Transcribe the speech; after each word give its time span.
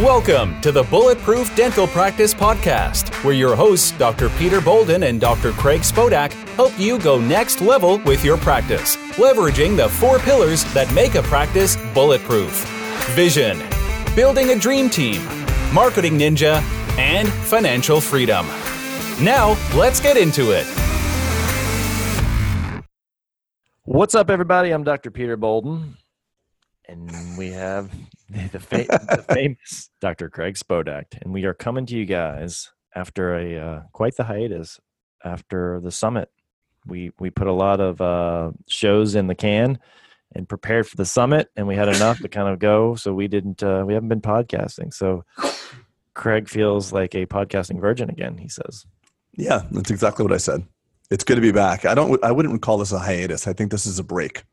Welcome 0.00 0.60
to 0.62 0.72
the 0.72 0.82
Bulletproof 0.82 1.54
Dental 1.54 1.86
Practice 1.86 2.34
Podcast, 2.34 3.14
where 3.22 3.32
your 3.32 3.54
hosts, 3.54 3.92
Dr. 3.92 4.28
Peter 4.30 4.60
Bolden 4.60 5.04
and 5.04 5.20
Dr. 5.20 5.52
Craig 5.52 5.82
Spodak, 5.82 6.32
help 6.56 6.76
you 6.80 6.98
go 6.98 7.20
next 7.20 7.60
level 7.60 7.98
with 7.98 8.24
your 8.24 8.36
practice, 8.36 8.96
leveraging 9.14 9.76
the 9.76 9.88
four 9.88 10.18
pillars 10.18 10.64
that 10.74 10.92
make 10.94 11.14
a 11.14 11.22
practice 11.22 11.76
bulletproof 11.94 12.50
vision, 13.14 13.62
building 14.16 14.50
a 14.50 14.58
dream 14.58 14.90
team, 14.90 15.24
marketing 15.72 16.18
ninja, 16.18 16.60
and 16.98 17.28
financial 17.28 18.00
freedom. 18.00 18.44
Now, 19.22 19.56
let's 19.76 20.00
get 20.00 20.16
into 20.16 20.50
it. 20.50 20.66
What's 23.84 24.16
up, 24.16 24.28
everybody? 24.28 24.72
I'm 24.72 24.82
Dr. 24.82 25.12
Peter 25.12 25.36
Bolden, 25.36 25.96
and 26.88 27.38
we 27.38 27.52
have 27.52 27.92
the, 28.52 28.60
fa- 28.60 28.86
the 28.88 29.24
famous 29.32 29.90
Dr. 30.00 30.28
Craig 30.28 30.56
Spodak, 30.56 31.04
and 31.22 31.32
we 31.32 31.44
are 31.44 31.54
coming 31.54 31.86
to 31.86 31.96
you 31.96 32.04
guys 32.04 32.70
after 32.94 33.36
a 33.36 33.58
uh, 33.58 33.82
quite 33.92 34.16
the 34.16 34.24
hiatus 34.24 34.80
after 35.24 35.80
the 35.80 35.90
summit. 35.90 36.30
We 36.86 37.12
we 37.18 37.30
put 37.30 37.46
a 37.46 37.52
lot 37.52 37.80
of 37.80 38.00
uh, 38.00 38.52
shows 38.68 39.14
in 39.14 39.26
the 39.26 39.34
can 39.34 39.78
and 40.34 40.48
prepared 40.48 40.88
for 40.88 40.96
the 40.96 41.04
summit, 41.04 41.48
and 41.56 41.66
we 41.66 41.76
had 41.76 41.88
enough 41.88 42.18
to 42.18 42.28
kind 42.28 42.48
of 42.48 42.58
go. 42.58 42.94
So 42.96 43.14
we 43.14 43.28
didn't. 43.28 43.62
Uh, 43.62 43.84
we 43.86 43.94
haven't 43.94 44.08
been 44.08 44.20
podcasting. 44.20 44.92
So 44.92 45.24
Craig 46.14 46.48
feels 46.48 46.92
like 46.92 47.14
a 47.14 47.26
podcasting 47.26 47.80
virgin 47.80 48.10
again. 48.10 48.38
He 48.38 48.48
says. 48.48 48.84
Yeah, 49.36 49.62
that's 49.70 49.90
exactly 49.90 50.22
what 50.24 50.32
I 50.32 50.38
said. 50.38 50.64
It's 51.10 51.24
good 51.24 51.36
to 51.36 51.40
be 51.40 51.52
back. 51.52 51.84
I 51.84 51.94
don't. 51.94 52.22
I 52.24 52.32
wouldn't 52.32 52.62
call 52.62 52.78
this 52.78 52.92
a 52.92 52.98
hiatus. 52.98 53.46
I 53.46 53.52
think 53.52 53.70
this 53.70 53.86
is 53.86 53.98
a 53.98 54.04
break. 54.04 54.44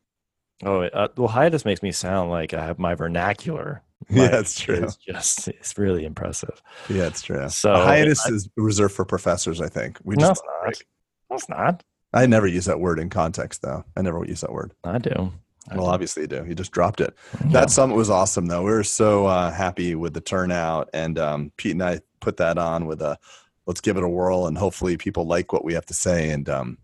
Oh, 0.64 0.82
uh, 0.84 1.08
well, 1.18 1.28
hiatus 1.28 1.66
makes 1.66 1.82
me 1.82 1.92
sound 1.92 2.30
like 2.30 2.54
I 2.54 2.66
have 2.66 2.80
my 2.80 2.96
vernacular. 2.96 3.82
Yeah, 4.10 4.30
that's 4.30 4.60
true. 4.60 4.84
It's 4.84 4.96
just 4.96 5.48
it's 5.48 5.78
really 5.78 6.06
impressive. 6.06 6.60
Yeah, 6.90 7.04
it's 7.06 7.22
true. 7.22 7.48
So 7.50 7.72
a 7.74 7.84
hiatus 7.86 8.26
I- 8.26 8.30
is 8.32 8.50
reserved 8.58 8.96
for 8.96 9.06
professors. 9.06 9.62
I 9.62 9.70
think 9.70 10.00
we 10.04 10.16
No, 10.16 10.30
just. 10.30 10.42
it's 10.42 10.82
not. 10.82 10.84
No, 11.30 11.36
it's 11.36 11.50
not. 11.50 11.84
I 12.14 12.26
never 12.26 12.48
use 12.48 12.66
that 12.66 12.80
word 12.80 12.98
in 12.98 13.10
context, 13.12 13.62
though. 13.62 13.86
I 13.96 14.02
never 14.02 14.26
use 14.26 14.42
that 14.42 14.52
word. 14.52 14.74
I 14.84 14.98
do. 14.98 15.32
I 15.70 15.76
Well, 15.78 15.86
do. 15.86 15.92
obviously 15.92 16.24
you 16.24 16.28
do. 16.28 16.44
You 16.48 16.56
just 16.56 16.72
dropped 16.72 17.00
it. 17.00 17.16
Yeah. 17.46 17.52
That 17.52 17.70
summit 17.70 17.96
was 17.96 18.10
awesome, 18.10 18.48
though. 18.48 18.64
We 18.64 18.72
were 18.72 18.84
so 18.84 19.28
uh, 19.28 19.52
happy 19.52 19.94
with 19.94 20.16
the 20.16 20.20
turnout, 20.22 20.90
and 20.96 21.20
um, 21.20 21.52
Pete 21.58 21.74
and 21.74 21.84
I 21.84 22.02
put 22.22 22.38
that 22.38 22.58
on 22.58 22.88
with 22.88 23.02
a 23.04 23.20
let's 23.68 23.82
give 23.82 23.98
it 23.98 24.04
a 24.04 24.10
whirl, 24.10 24.48
and 24.48 24.58
hopefully 24.58 24.98
people 24.98 25.26
like 25.28 25.54
what 25.54 25.64
we 25.64 25.76
have 25.76 25.86
to 25.86 25.94
say. 25.94 26.32
And 26.32 26.50
um, 26.50 26.80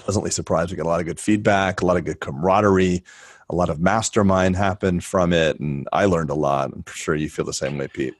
pleasantly 0.00 0.30
surprised, 0.30 0.70
we 0.70 0.76
got 0.76 0.86
a 0.86 0.88
lot 0.88 1.00
of 1.00 1.06
good 1.06 1.20
feedback, 1.20 1.80
a 1.80 1.86
lot 1.86 1.96
of 1.96 2.04
good 2.04 2.20
camaraderie, 2.20 3.02
a 3.48 3.54
lot 3.54 3.68
of 3.68 3.80
mastermind 3.80 4.56
happened 4.56 5.04
from 5.04 5.32
it, 5.32 5.58
and 5.60 5.88
I 5.92 6.04
learned 6.04 6.30
a 6.30 6.34
lot. 6.34 6.72
I'm 6.72 6.84
sure 6.92 7.14
you 7.14 7.28
feel 7.28 7.44
the 7.44 7.52
same 7.52 7.78
way, 7.78 7.88
Pete. 7.88 8.14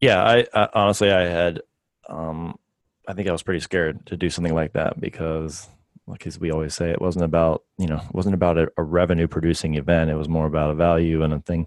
yeah. 0.00 0.22
I, 0.22 0.46
I 0.54 0.68
honestly, 0.74 1.10
I 1.12 1.22
had. 1.22 1.60
Um, 2.08 2.58
I 3.06 3.12
think 3.12 3.28
I 3.28 3.32
was 3.32 3.42
pretty 3.42 3.60
scared 3.60 4.06
to 4.06 4.16
do 4.16 4.30
something 4.30 4.54
like 4.54 4.72
that 4.72 4.98
because, 4.98 5.68
like 6.06 6.26
as 6.26 6.38
we 6.38 6.50
always 6.50 6.74
say, 6.74 6.90
it 6.90 7.00
wasn't 7.00 7.24
about 7.24 7.64
you 7.78 7.86
know, 7.86 7.96
it 7.96 8.14
wasn't 8.14 8.34
about 8.34 8.56
a, 8.58 8.72
a 8.76 8.82
revenue 8.82 9.28
producing 9.28 9.74
event. 9.74 10.10
It 10.10 10.16
was 10.16 10.28
more 10.28 10.46
about 10.46 10.70
a 10.70 10.74
value 10.74 11.22
and 11.22 11.34
a 11.34 11.40
thing. 11.40 11.66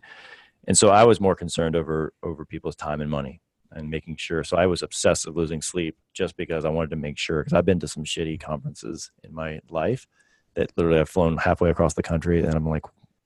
And 0.67 0.77
so 0.77 0.89
I 0.89 1.03
was 1.05 1.21
more 1.21 1.35
concerned 1.35 1.75
over 1.75 2.13
over 2.23 2.45
people's 2.45 2.75
time 2.75 3.01
and 3.01 3.11
money 3.11 3.41
and 3.71 3.89
making 3.89 4.17
sure. 4.17 4.43
So 4.43 4.57
I 4.57 4.65
was 4.65 4.83
obsessed 4.83 5.25
with 5.25 5.35
losing 5.35 5.61
sleep 5.61 5.97
just 6.13 6.37
because 6.37 6.65
I 6.65 6.69
wanted 6.69 6.89
to 6.91 6.95
make 6.95 7.17
sure. 7.17 7.43
Because 7.43 7.53
I've 7.53 7.65
been 7.65 7.79
to 7.79 7.87
some 7.87 8.03
shitty 8.03 8.39
conferences 8.39 9.11
in 9.23 9.33
my 9.33 9.59
life 9.69 10.07
that 10.55 10.71
literally 10.75 10.99
I've 10.99 11.09
flown 11.09 11.37
halfway 11.37 11.69
across 11.69 11.93
the 11.93 12.03
country, 12.03 12.43
and 12.43 12.53
I'm 12.53 12.67
like, 12.67 12.83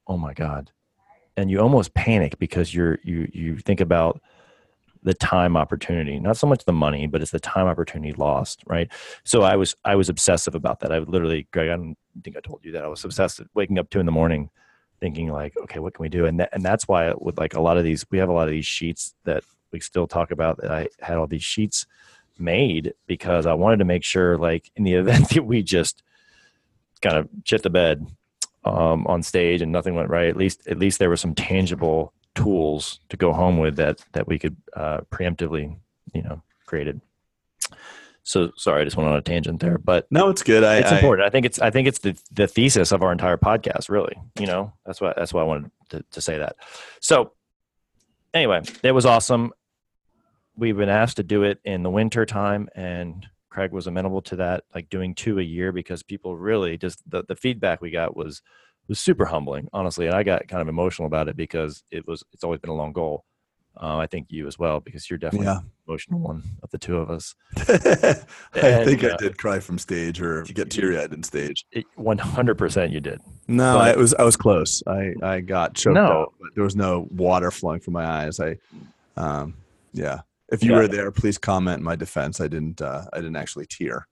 oh 0.07 0.17
my 0.17 0.33
god. 0.33 0.71
And 1.37 1.49
you 1.49 1.59
almost 1.59 1.93
panic 1.93 2.37
because 2.39 2.73
you're 2.73 2.99
you 3.03 3.29
you 3.33 3.57
think 3.57 3.79
about 3.79 4.21
the 5.03 5.13
time 5.13 5.57
opportunity, 5.57 6.19
not 6.19 6.37
so 6.37 6.45
much 6.45 6.65
the 6.65 6.73
money, 6.73 7.07
but 7.07 7.21
it's 7.21 7.31
the 7.31 7.39
time 7.39 7.67
opportunity 7.67 8.13
lost, 8.13 8.61
right? 8.67 8.91
So 9.23 9.41
I 9.41 9.55
was 9.55 9.75
I 9.83 9.95
was 9.95 10.09
obsessive 10.09 10.55
about 10.55 10.81
that. 10.81 10.91
I 10.91 10.99
would 10.99 11.09
literally, 11.09 11.47
Craig, 11.51 11.69
I 11.69 11.75
don't 11.75 11.97
think 12.23 12.37
I 12.37 12.41
told 12.41 12.63
you 12.63 12.71
that 12.73 12.83
I 12.83 12.87
was 12.87 13.03
obsessed 13.03 13.39
with 13.39 13.47
waking 13.55 13.79
up 13.79 13.89
two 13.89 13.99
in 13.99 14.05
the 14.05 14.11
morning, 14.11 14.49
thinking 14.99 15.31
like, 15.31 15.55
okay, 15.57 15.79
what 15.79 15.93
can 15.93 16.03
we 16.03 16.09
do? 16.09 16.25
And 16.25 16.47
and 16.51 16.63
that's 16.63 16.87
why 16.87 17.13
with 17.17 17.39
like 17.39 17.55
a 17.55 17.61
lot 17.61 17.77
of 17.77 17.83
these, 17.83 18.05
we 18.11 18.19
have 18.19 18.29
a 18.29 18.33
lot 18.33 18.47
of 18.47 18.51
these 18.51 18.65
sheets 18.65 19.15
that 19.23 19.43
we 19.71 19.79
still 19.79 20.07
talk 20.07 20.31
about. 20.31 20.57
That 20.57 20.71
I 20.71 20.87
had 20.99 21.17
all 21.17 21.27
these 21.27 21.43
sheets 21.43 21.85
made 22.37 22.93
because 23.07 23.45
I 23.45 23.53
wanted 23.53 23.77
to 23.77 23.85
make 23.85 24.03
sure, 24.03 24.37
like, 24.37 24.71
in 24.75 24.83
the 24.83 24.93
event 25.01 25.29
that 25.29 25.45
we 25.45 25.63
just 25.63 26.03
kind 27.01 27.17
of 27.17 27.27
shit 27.45 27.63
the 27.63 27.69
bed 27.69 28.05
um, 28.63 29.07
on 29.07 29.23
stage 29.23 29.61
and 29.61 29.71
nothing 29.71 29.95
went 29.95 30.09
right, 30.09 30.27
at 30.27 30.37
least 30.37 30.67
at 30.67 30.77
least 30.77 30.99
there 30.99 31.09
were 31.09 31.17
some 31.17 31.33
tangible 31.35 32.13
tools 32.35 32.99
to 33.09 33.17
go 33.17 33.33
home 33.33 33.57
with 33.57 33.75
that 33.77 34.03
that 34.13 34.27
we 34.27 34.37
could 34.39 34.55
uh, 34.75 34.99
preemptively, 35.11 35.75
you 36.13 36.21
know, 36.21 36.41
created. 36.65 37.01
So 38.23 38.51
sorry, 38.55 38.81
I 38.81 38.83
just 38.85 38.95
went 38.97 39.09
on 39.09 39.15
a 39.15 39.21
tangent 39.21 39.59
there, 39.61 39.79
but 39.79 40.05
No, 40.11 40.29
it's 40.29 40.43
good. 40.43 40.63
I, 40.63 40.77
it's 40.77 40.91
I- 40.91 40.95
important. 40.97 41.25
I 41.25 41.31
think 41.31 41.45
it's 41.47 41.59
I 41.59 41.71
think 41.71 41.87
it's 41.87 41.99
the 41.99 42.15
the 42.31 42.47
thesis 42.47 42.91
of 42.91 43.01
our 43.01 43.11
entire 43.11 43.37
podcast. 43.37 43.89
Really, 43.89 44.15
you 44.39 44.45
know, 44.45 44.73
that's 44.85 45.01
why 45.01 45.13
that's 45.17 45.33
why 45.33 45.41
I 45.41 45.45
wanted 45.45 45.71
to, 45.89 46.05
to 46.11 46.21
say 46.21 46.37
that. 46.37 46.55
So 46.99 47.31
anyway, 48.33 48.61
it 48.83 48.91
was 48.91 49.07
awesome. 49.07 49.53
We've 50.57 50.77
been 50.77 50.89
asked 50.89 51.17
to 51.17 51.23
do 51.23 51.43
it 51.43 51.59
in 51.65 51.83
the 51.83 51.89
winter 51.89 52.25
time, 52.25 52.69
and 52.75 53.25
Craig 53.49 53.71
was 53.71 53.87
amenable 53.87 54.21
to 54.23 54.35
that, 54.37 54.63
like 54.75 54.89
doing 54.89 55.15
two 55.15 55.39
a 55.39 55.43
year 55.43 55.71
because 55.71 56.03
people 56.03 56.37
really 56.37 56.77
just 56.77 57.01
the, 57.09 57.23
the 57.27 57.35
feedback 57.35 57.81
we 57.81 57.89
got 57.91 58.15
was 58.15 58.41
was 58.87 58.99
super 58.99 59.25
humbling, 59.25 59.69
honestly, 59.73 60.07
and 60.07 60.15
I 60.15 60.23
got 60.23 60.47
kind 60.47 60.61
of 60.61 60.67
emotional 60.67 61.05
about 61.07 61.29
it 61.29 61.35
because 61.37 61.83
it 61.91 62.05
was 62.07 62.23
it's 62.33 62.43
always 62.43 62.59
been 62.59 62.69
a 62.69 62.75
long 62.75 62.91
goal. 62.93 63.23
Uh, 63.81 63.95
I 63.95 64.05
think 64.05 64.27
you 64.29 64.47
as 64.47 64.59
well 64.59 64.81
because 64.81 65.09
you're 65.09 65.17
definitely 65.17 65.47
Yeah. 65.47 65.59
the 65.87 65.91
emotional 65.93 66.19
one 66.19 66.43
of 66.61 66.69
the 66.71 66.77
two 66.77 66.97
of 66.97 67.09
us. 67.09 67.33
I 67.57 68.15
And, 68.59 68.85
think 68.89 69.03
uh, 69.05 69.13
I 69.13 69.15
did 69.17 69.37
cry 69.37 69.61
from 69.61 69.77
stage 69.77 70.19
or 70.21 70.43
get 70.43 70.69
teary 70.69 70.97
eyed 70.99 71.13
in 71.13 71.23
stage. 71.23 71.65
One 71.95 72.17
hundred 72.17 72.55
percent, 72.57 72.91
you 72.91 72.99
did. 72.99 73.21
No, 73.47 73.75
But- 73.77 73.95
I 73.95 73.99
was 73.99 74.13
I 74.15 74.23
was 74.23 74.35
close. 74.35 74.83
I 74.87 75.13
I 75.23 75.39
got 75.39 75.75
choked 75.75 75.95
No. 75.95 76.23
up, 76.23 76.33
there 76.55 76.65
was 76.65 76.75
no 76.75 77.07
water 77.11 77.49
flowing 77.49 77.79
from 77.79 77.93
my 77.93 78.05
eyes. 78.05 78.41
I, 78.41 78.57
um, 79.15 79.53
yeah. 79.93 80.21
If 80.51 80.63
you 80.63 80.71
Yeah. 80.71 80.77
were 80.79 80.87
there, 80.87 81.11
please 81.11 81.37
comment 81.37 81.77
in 81.79 81.83
my 81.83 81.95
defense. 81.95 82.41
I 82.41 82.47
didn't. 82.47 82.81
Uh, 82.81 83.05
I 83.13 83.17
didn't 83.17 83.35
actually 83.37 83.65
tear. 83.67 84.07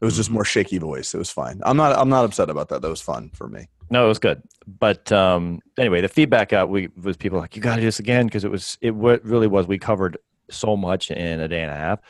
It 0.00 0.04
was 0.04 0.16
just 0.16 0.28
Mm-hmm. 0.28 0.34
more 0.34 0.44
shaky 0.44 0.78
voice. 0.78 1.14
It 1.14 1.18
was 1.18 1.30
fine. 1.30 1.60
I'm 1.64 1.76
not. 1.76 1.96
I'm 1.96 2.08
not 2.08 2.24
upset 2.24 2.50
about 2.50 2.68
that. 2.70 2.82
That 2.82 2.90
was 2.90 3.00
fun 3.00 3.30
for 3.32 3.48
me. 3.48 3.68
No, 3.90 4.04
it 4.04 4.08
was 4.08 4.18
good. 4.18 4.42
But 4.66 5.12
um, 5.12 5.60
anyway, 5.78 6.00
the 6.00 6.08
feedback 6.08 6.52
out 6.52 6.68
we 6.68 6.88
was 7.02 7.16
people 7.16 7.38
like, 7.38 7.54
"You 7.56 7.62
got 7.62 7.76
to 7.76 7.80
do 7.80 7.86
this 7.86 8.00
again," 8.00 8.26
because 8.26 8.44
it 8.44 8.50
was 8.50 8.76
it 8.80 8.94
what 8.94 9.24
really 9.24 9.46
was. 9.46 9.66
We 9.66 9.78
covered 9.78 10.18
so 10.50 10.76
much 10.76 11.10
in 11.10 11.40
a 11.40 11.48
day 11.48 11.62
and 11.62 11.70
a 11.70 11.76
half, 11.76 12.00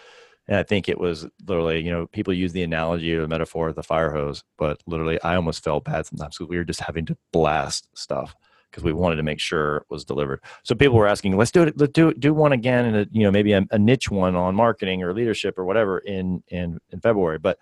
and 0.48 0.56
I 0.56 0.62
think 0.62 0.88
it 0.88 0.98
was 0.98 1.26
literally, 1.46 1.84
you 1.84 1.90
know, 1.90 2.06
people 2.08 2.32
use 2.32 2.52
the 2.52 2.62
analogy 2.62 3.14
or 3.14 3.20
the 3.22 3.28
metaphor 3.28 3.68
of 3.68 3.76
the 3.76 3.82
fire 3.82 4.10
hose, 4.12 4.42
but 4.58 4.80
literally, 4.86 5.20
I 5.22 5.36
almost 5.36 5.62
felt 5.62 5.84
bad 5.84 6.06
sometimes 6.06 6.36
because 6.38 6.48
we 6.48 6.56
were 6.56 6.64
just 6.64 6.80
having 6.80 7.04
to 7.06 7.16
blast 7.32 7.88
stuff 7.94 8.34
because 8.74 8.82
we 8.84 8.92
wanted 8.92 9.16
to 9.16 9.22
make 9.22 9.38
sure 9.38 9.76
it 9.76 9.86
was 9.88 10.04
delivered. 10.04 10.40
So 10.64 10.74
people 10.74 10.96
were 10.96 11.06
asking, 11.06 11.36
"Let's 11.36 11.52
do 11.52 11.62
it. 11.62 11.78
Let's 11.78 11.92
do 11.92 12.12
do 12.12 12.34
one 12.34 12.50
again, 12.50 12.92
and 12.92 13.08
you 13.12 13.22
know, 13.22 13.30
maybe 13.30 13.52
a, 13.52 13.64
a 13.70 13.78
niche 13.78 14.10
one 14.10 14.34
on 14.34 14.56
marketing 14.56 15.04
or 15.04 15.14
leadership 15.14 15.56
or 15.58 15.64
whatever 15.64 15.98
in 15.98 16.42
in 16.48 16.80
in 16.90 17.00
February." 17.00 17.38
But 17.38 17.58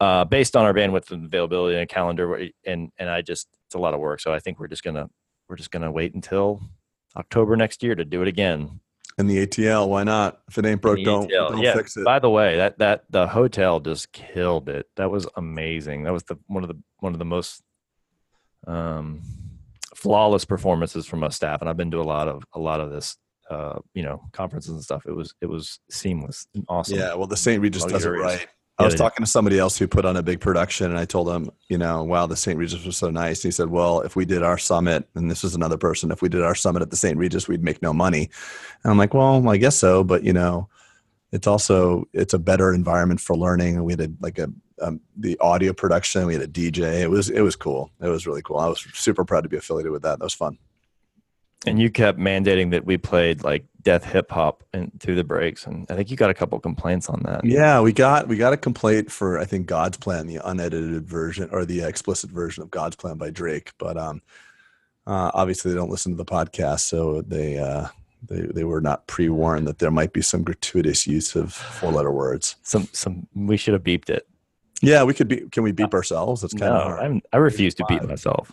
uh, 0.00 0.24
based 0.24 0.56
on 0.56 0.64
our 0.64 0.74
bandwidth 0.74 1.12
and 1.12 1.26
availability 1.26 1.78
and 1.78 1.88
calendar, 1.88 2.48
and 2.64 2.90
and 2.98 3.08
I 3.08 3.22
just 3.22 3.46
it's 3.66 3.76
a 3.76 3.78
lot 3.78 3.94
of 3.94 4.00
work. 4.00 4.20
So 4.20 4.32
I 4.32 4.40
think 4.40 4.58
we're 4.58 4.66
just 4.66 4.82
gonna 4.82 5.08
we're 5.48 5.56
just 5.56 5.70
gonna 5.70 5.92
wait 5.92 6.14
until 6.14 6.60
October 7.16 7.56
next 7.56 7.84
year 7.84 7.94
to 7.94 8.04
do 8.04 8.22
it 8.22 8.28
again. 8.28 8.80
And 9.18 9.30
the 9.30 9.46
ATL, 9.46 9.88
why 9.88 10.02
not? 10.02 10.40
If 10.48 10.58
it 10.58 10.66
ain't 10.66 10.82
broke, 10.82 11.02
don't, 11.02 11.30
ATL. 11.30 11.50
don't 11.50 11.62
yeah. 11.62 11.74
fix 11.74 11.96
it. 11.96 12.04
By 12.04 12.18
the 12.18 12.28
way, 12.28 12.56
that 12.56 12.78
that 12.78 13.04
the 13.10 13.28
hotel 13.28 13.78
just 13.78 14.10
killed 14.10 14.68
it. 14.68 14.88
That 14.96 15.10
was 15.10 15.28
amazing. 15.36 16.02
That 16.02 16.12
was 16.12 16.24
the 16.24 16.36
one 16.48 16.64
of 16.64 16.68
the 16.68 16.78
one 16.98 17.12
of 17.12 17.20
the 17.20 17.24
most 17.24 17.62
um, 18.66 19.22
flawless 20.06 20.44
performances 20.44 21.06
from 21.06 21.22
our 21.22 21.30
staff. 21.30 21.60
And 21.60 21.68
I've 21.68 21.76
been 21.76 21.90
to 21.90 22.00
a 22.00 22.02
lot 22.02 22.28
of 22.28 22.44
a 22.52 22.58
lot 22.58 22.80
of 22.80 22.90
this, 22.90 23.16
uh, 23.50 23.78
you 23.94 24.02
know, 24.02 24.22
conferences 24.32 24.72
and 24.72 24.82
stuff. 24.82 25.04
It 25.06 25.12
was 25.12 25.34
it 25.40 25.46
was 25.46 25.80
seamless 25.90 26.46
and 26.54 26.64
awesome. 26.68 26.98
Yeah, 26.98 27.14
well, 27.14 27.26
the 27.26 27.36
St. 27.36 27.60
Regis 27.60 27.84
does 27.84 28.04
it 28.04 28.10
right. 28.10 28.46
I 28.78 28.82
Yeah, 28.82 28.86
was 28.88 28.94
talking 28.94 29.24
to 29.24 29.30
somebody 29.30 29.58
else 29.58 29.78
who 29.78 29.88
put 29.88 30.04
on 30.04 30.18
a 30.18 30.22
big 30.22 30.38
production, 30.38 30.90
and 30.90 30.98
I 30.98 31.06
told 31.06 31.30
him, 31.30 31.50
you 31.68 31.78
know, 31.78 32.04
wow, 32.04 32.26
the 32.26 32.36
St. 32.36 32.58
Regis 32.58 32.84
was 32.84 32.98
so 32.98 33.08
nice. 33.10 33.42
He 33.42 33.50
said, 33.50 33.70
well, 33.70 34.00
if 34.00 34.16
we 34.16 34.26
did 34.26 34.42
our 34.42 34.58
summit, 34.58 35.08
and 35.14 35.30
this 35.30 35.42
was 35.42 35.54
another 35.54 35.78
person, 35.78 36.10
if 36.10 36.20
we 36.20 36.28
did 36.28 36.42
our 36.42 36.54
summit 36.54 36.82
at 36.82 36.90
the 36.90 36.96
St. 36.96 37.16
Regis, 37.16 37.48
we'd 37.48 37.64
make 37.64 37.80
no 37.80 37.94
money. 37.94 38.28
And 38.84 38.90
I'm 38.90 38.98
like, 38.98 39.14
well, 39.14 39.48
I 39.48 39.56
guess 39.56 39.76
so, 39.76 40.04
but 40.04 40.24
you 40.24 40.34
know, 40.34 40.68
it's 41.32 41.46
also 41.46 42.08
it's 42.12 42.34
a 42.34 42.38
better 42.38 42.72
environment 42.72 43.20
for 43.20 43.36
learning. 43.36 43.82
We 43.84 43.92
had 43.92 44.00
a, 44.00 44.08
like 44.20 44.38
a 44.38 44.48
um, 44.80 45.00
the 45.16 45.38
audio 45.38 45.72
production, 45.72 46.26
we 46.26 46.34
had 46.34 46.42
a 46.42 46.48
DJ. 46.48 47.00
It 47.00 47.10
was 47.10 47.30
it 47.30 47.40
was 47.40 47.56
cool. 47.56 47.90
It 48.00 48.08
was 48.08 48.26
really 48.26 48.42
cool. 48.42 48.58
I 48.58 48.68
was 48.68 48.86
super 48.94 49.24
proud 49.24 49.42
to 49.42 49.48
be 49.48 49.56
affiliated 49.56 49.92
with 49.92 50.02
that. 50.02 50.18
That 50.18 50.24
was 50.24 50.34
fun. 50.34 50.58
And 51.66 51.80
you 51.80 51.90
kept 51.90 52.18
mandating 52.18 52.70
that 52.72 52.84
we 52.84 52.96
played 52.96 53.42
like 53.42 53.64
death 53.82 54.04
hip 54.04 54.30
hop 54.30 54.62
and 54.72 54.92
through 55.00 55.16
the 55.16 55.24
breaks, 55.24 55.66
and 55.66 55.86
I 55.90 55.96
think 55.96 56.10
you 56.10 56.16
got 56.16 56.30
a 56.30 56.34
couple 56.34 56.58
complaints 56.60 57.08
on 57.08 57.22
that. 57.24 57.44
Yeah, 57.44 57.80
we 57.80 57.92
got 57.92 58.28
we 58.28 58.36
got 58.36 58.52
a 58.52 58.56
complaint 58.56 59.10
for 59.10 59.38
I 59.38 59.46
think 59.46 59.66
God's 59.66 59.96
Plan, 59.96 60.26
the 60.26 60.40
unedited 60.44 61.06
version 61.06 61.48
or 61.50 61.64
the 61.64 61.80
explicit 61.80 62.30
version 62.30 62.62
of 62.62 62.70
God's 62.70 62.96
Plan 62.96 63.16
by 63.16 63.30
Drake. 63.30 63.72
But 63.78 63.96
um, 63.96 64.22
uh, 65.06 65.30
obviously 65.34 65.70
they 65.70 65.76
don't 65.76 65.90
listen 65.90 66.12
to 66.12 66.16
the 66.16 66.24
podcast, 66.24 66.80
so 66.80 67.22
they 67.22 67.58
uh, 67.58 67.88
they, 68.22 68.40
they 68.42 68.64
were 68.64 68.80
not 68.80 69.06
pre-warned 69.06 69.66
that 69.68 69.78
there 69.78 69.90
might 69.90 70.12
be 70.12 70.22
some 70.22 70.42
gratuitous 70.42 71.06
use 71.06 71.34
of 71.36 71.52
four-letter 71.52 72.10
words. 72.10 72.56
Some 72.62 72.88
some 72.92 73.26
we 73.34 73.56
should 73.56 73.74
have 73.74 73.82
beeped 73.84 74.10
it. 74.10 74.26
Yeah, 74.82 75.04
we 75.04 75.14
could 75.14 75.28
be. 75.28 75.48
Can 75.50 75.62
we 75.62 75.72
beep 75.72 75.94
uh, 75.94 75.96
ourselves? 75.96 76.42
That's 76.42 76.54
kind 76.54 76.72
No, 76.72 76.96
of 76.98 77.22
I 77.32 77.36
refuse 77.38 77.74
to 77.76 77.84
beep 77.88 78.02
myself. 78.02 78.52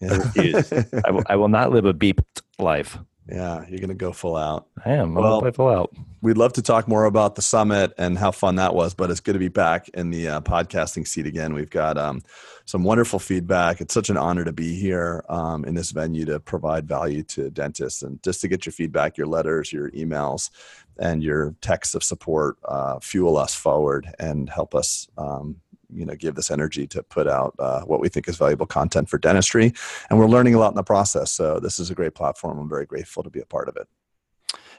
Yeah. 0.00 0.16
refuse. 0.18 0.72
I 1.04 1.10
will, 1.10 1.22
I 1.26 1.36
will 1.36 1.48
not 1.48 1.72
live 1.72 1.86
a 1.86 1.94
beeped 1.94 2.42
life. 2.58 2.98
Yeah, 3.28 3.64
you're 3.68 3.80
gonna 3.80 3.94
go 3.94 4.12
full 4.12 4.36
out. 4.36 4.66
I 4.84 4.90
am. 4.92 5.08
I'm 5.08 5.14
Well- 5.22 5.40
gonna 5.40 5.52
play 5.52 5.56
full 5.56 5.68
out. 5.68 5.92
We'd 6.22 6.38
love 6.38 6.54
to 6.54 6.62
talk 6.62 6.88
more 6.88 7.04
about 7.04 7.36
the 7.36 7.42
summit 7.42 7.92
and 7.98 8.18
how 8.18 8.32
fun 8.32 8.56
that 8.56 8.74
was, 8.74 8.94
but 8.94 9.10
it's 9.10 9.20
good 9.20 9.34
to 9.34 9.38
be 9.38 9.48
back 9.48 9.88
in 9.90 10.10
the 10.10 10.28
uh, 10.28 10.40
podcasting 10.40 11.06
seat 11.06 11.24
again. 11.26 11.54
We've 11.54 11.70
got 11.70 11.96
um, 11.96 12.22
some 12.64 12.82
wonderful 12.82 13.20
feedback. 13.20 13.80
It's 13.80 13.94
such 13.94 14.10
an 14.10 14.16
honor 14.16 14.44
to 14.44 14.52
be 14.52 14.74
here 14.74 15.24
um, 15.28 15.64
in 15.64 15.74
this 15.74 15.92
venue 15.92 16.24
to 16.24 16.40
provide 16.40 16.88
value 16.88 17.22
to 17.24 17.50
dentists 17.50 18.02
and 18.02 18.20
just 18.24 18.40
to 18.40 18.48
get 18.48 18.66
your 18.66 18.72
feedback, 18.72 19.16
your 19.16 19.28
letters, 19.28 19.72
your 19.72 19.90
emails, 19.92 20.50
and 20.98 21.22
your 21.22 21.54
texts 21.60 21.94
of 21.94 22.02
support 22.02 22.56
uh, 22.64 22.98
fuel 22.98 23.36
us 23.36 23.54
forward 23.54 24.12
and 24.18 24.48
help 24.50 24.74
us. 24.74 25.06
Um, 25.16 25.56
you 25.96 26.04
know, 26.04 26.14
give 26.14 26.34
this 26.34 26.50
energy 26.50 26.86
to 26.88 27.02
put 27.02 27.26
out 27.26 27.54
uh, 27.58 27.80
what 27.82 28.00
we 28.00 28.08
think 28.08 28.28
is 28.28 28.36
valuable 28.36 28.66
content 28.66 29.08
for 29.08 29.18
dentistry, 29.18 29.72
and 30.08 30.18
we're 30.18 30.28
learning 30.28 30.54
a 30.54 30.58
lot 30.58 30.70
in 30.70 30.76
the 30.76 30.82
process. 30.82 31.32
So 31.32 31.58
this 31.58 31.78
is 31.78 31.90
a 31.90 31.94
great 31.94 32.14
platform. 32.14 32.58
I'm 32.58 32.68
very 32.68 32.86
grateful 32.86 33.22
to 33.22 33.30
be 33.30 33.40
a 33.40 33.46
part 33.46 33.68
of 33.68 33.76
it. 33.76 33.88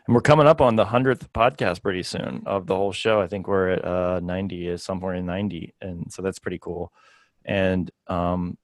And 0.05 0.15
we're 0.15 0.21
coming 0.21 0.47
up 0.47 0.61
on 0.61 0.77
the 0.77 0.85
hundredth 0.85 1.33
podcast 1.33 1.81
pretty 1.81 2.03
soon 2.03 2.43
of 2.45 2.65
the 2.65 2.75
whole 2.75 2.93
show. 2.93 3.19
I 3.19 3.27
think 3.27 3.47
we're 3.47 3.71
at 3.71 3.83
uh, 3.83 4.19
ninety, 4.21 4.67
is 4.67 4.83
somewhere 4.83 5.15
in 5.15 5.25
ninety, 5.25 5.73
and 5.81 6.11
so 6.11 6.21
that's 6.21 6.39
pretty 6.39 6.59
cool. 6.59 6.93
And 7.43 7.91
um, 8.07 8.57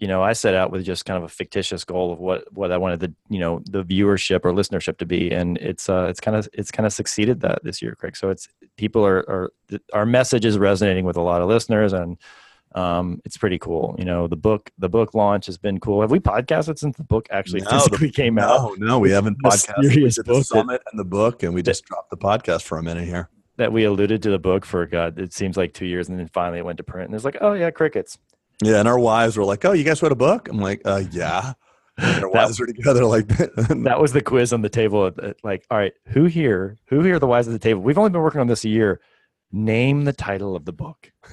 you 0.00 0.08
know, 0.08 0.22
I 0.22 0.32
set 0.32 0.54
out 0.54 0.72
with 0.72 0.84
just 0.84 1.04
kind 1.04 1.18
of 1.18 1.22
a 1.24 1.28
fictitious 1.28 1.84
goal 1.84 2.12
of 2.12 2.18
what 2.18 2.50
what 2.52 2.72
I 2.72 2.78
wanted 2.78 3.00
the 3.00 3.14
you 3.28 3.38
know 3.38 3.62
the 3.70 3.84
viewership 3.84 4.44
or 4.44 4.52
listenership 4.52 4.96
to 4.98 5.06
be, 5.06 5.30
and 5.30 5.58
it's 5.58 5.88
uh, 5.88 6.06
it's 6.08 6.20
kind 6.20 6.36
of 6.36 6.48
it's 6.52 6.70
kind 6.70 6.86
of 6.86 6.92
succeeded 6.92 7.40
that 7.42 7.62
this 7.62 7.80
year, 7.82 7.94
Craig. 7.94 8.16
So 8.16 8.30
it's 8.30 8.48
people 8.76 9.04
are 9.06 9.18
are 9.28 9.50
our 9.92 10.06
message 10.06 10.44
is 10.44 10.58
resonating 10.58 11.04
with 11.04 11.16
a 11.16 11.20
lot 11.20 11.42
of 11.42 11.48
listeners, 11.48 11.92
and 11.92 12.16
um, 12.74 13.20
it's 13.24 13.36
pretty 13.36 13.58
cool. 13.58 13.94
You 13.98 14.04
know, 14.06 14.26
the 14.26 14.36
book 14.36 14.70
the 14.78 14.88
book 14.88 15.12
launch 15.14 15.46
has 15.46 15.58
been 15.58 15.78
cool. 15.80 16.00
Have 16.00 16.10
we 16.10 16.18
podcasted 16.18 16.78
since 16.78 16.96
the 16.96 17.04
book 17.04 17.26
actually 17.30 17.60
No, 17.70 17.70
physically 17.70 18.10
came 18.10 18.38
out? 18.38 18.78
No, 18.78 18.86
no, 18.86 18.98
we 18.98 19.10
haven't 19.10 19.36
podcasted. 19.44 19.82
We 19.82 19.88
did 20.08 20.14
the 20.14 20.22
that- 20.34 20.44
summit 20.46 20.82
and 20.90 20.98
the 20.98 21.04
book, 21.04 21.42
and 21.42 21.52
we 21.52 21.62
just 21.62 21.84
dropped 21.84 22.10
the 22.10 22.16
podcast 22.16 22.62
for 22.62 22.78
a 22.78 22.82
minute 22.82 23.04
here. 23.04 23.28
that 23.56 23.70
we 23.72 23.84
alluded 23.84 24.22
to 24.22 24.30
the 24.30 24.38
book 24.38 24.64
for 24.64 24.86
God, 24.86 25.18
it 25.18 25.34
seems 25.34 25.58
like 25.58 25.74
two 25.74 25.84
years, 25.84 26.08
and 26.08 26.18
then 26.18 26.28
finally 26.28 26.58
it 26.60 26.64
went 26.64 26.78
to 26.78 26.84
print. 26.84 27.08
And 27.08 27.14
it's 27.14 27.24
like, 27.26 27.36
oh 27.42 27.52
yeah, 27.52 27.70
crickets. 27.70 28.16
Yeah, 28.62 28.78
and 28.80 28.88
our 28.88 28.98
wives 28.98 29.36
were 29.36 29.44
like, 29.44 29.64
"Oh, 29.64 29.72
you 29.72 29.84
guys 29.84 30.02
wrote 30.02 30.12
a 30.12 30.16
book?" 30.16 30.48
I'm 30.48 30.58
like, 30.58 30.82
"Uh, 30.84 31.02
yeah." 31.10 31.54
And 31.98 32.22
That- 32.22 32.30
wives 32.32 32.60
were 32.60 32.66
together 32.66 33.04
like 33.04 33.28
that. 33.28 33.54
That 33.84 34.00
was 34.00 34.12
the 34.12 34.22
quiz 34.22 34.52
on 34.52 34.62
the 34.62 34.68
table. 34.68 35.06
at, 35.06 35.36
Like, 35.44 35.64
all 35.70 35.78
right, 35.78 35.92
who 36.08 36.24
here? 36.26 36.76
Who 36.88 37.00
here 37.02 37.16
are 37.16 37.18
the 37.18 37.26
wives 37.26 37.48
at 37.48 37.52
the 37.52 37.58
table? 37.58 37.82
We've 37.82 37.98
only 37.98 38.10
been 38.10 38.22
working 38.22 38.40
on 38.40 38.46
this 38.46 38.64
a 38.64 38.68
year. 38.68 39.00
Name 39.52 40.04
the 40.04 40.12
title 40.12 40.54
of 40.56 40.64
the 40.64 40.72
book. 40.72 41.10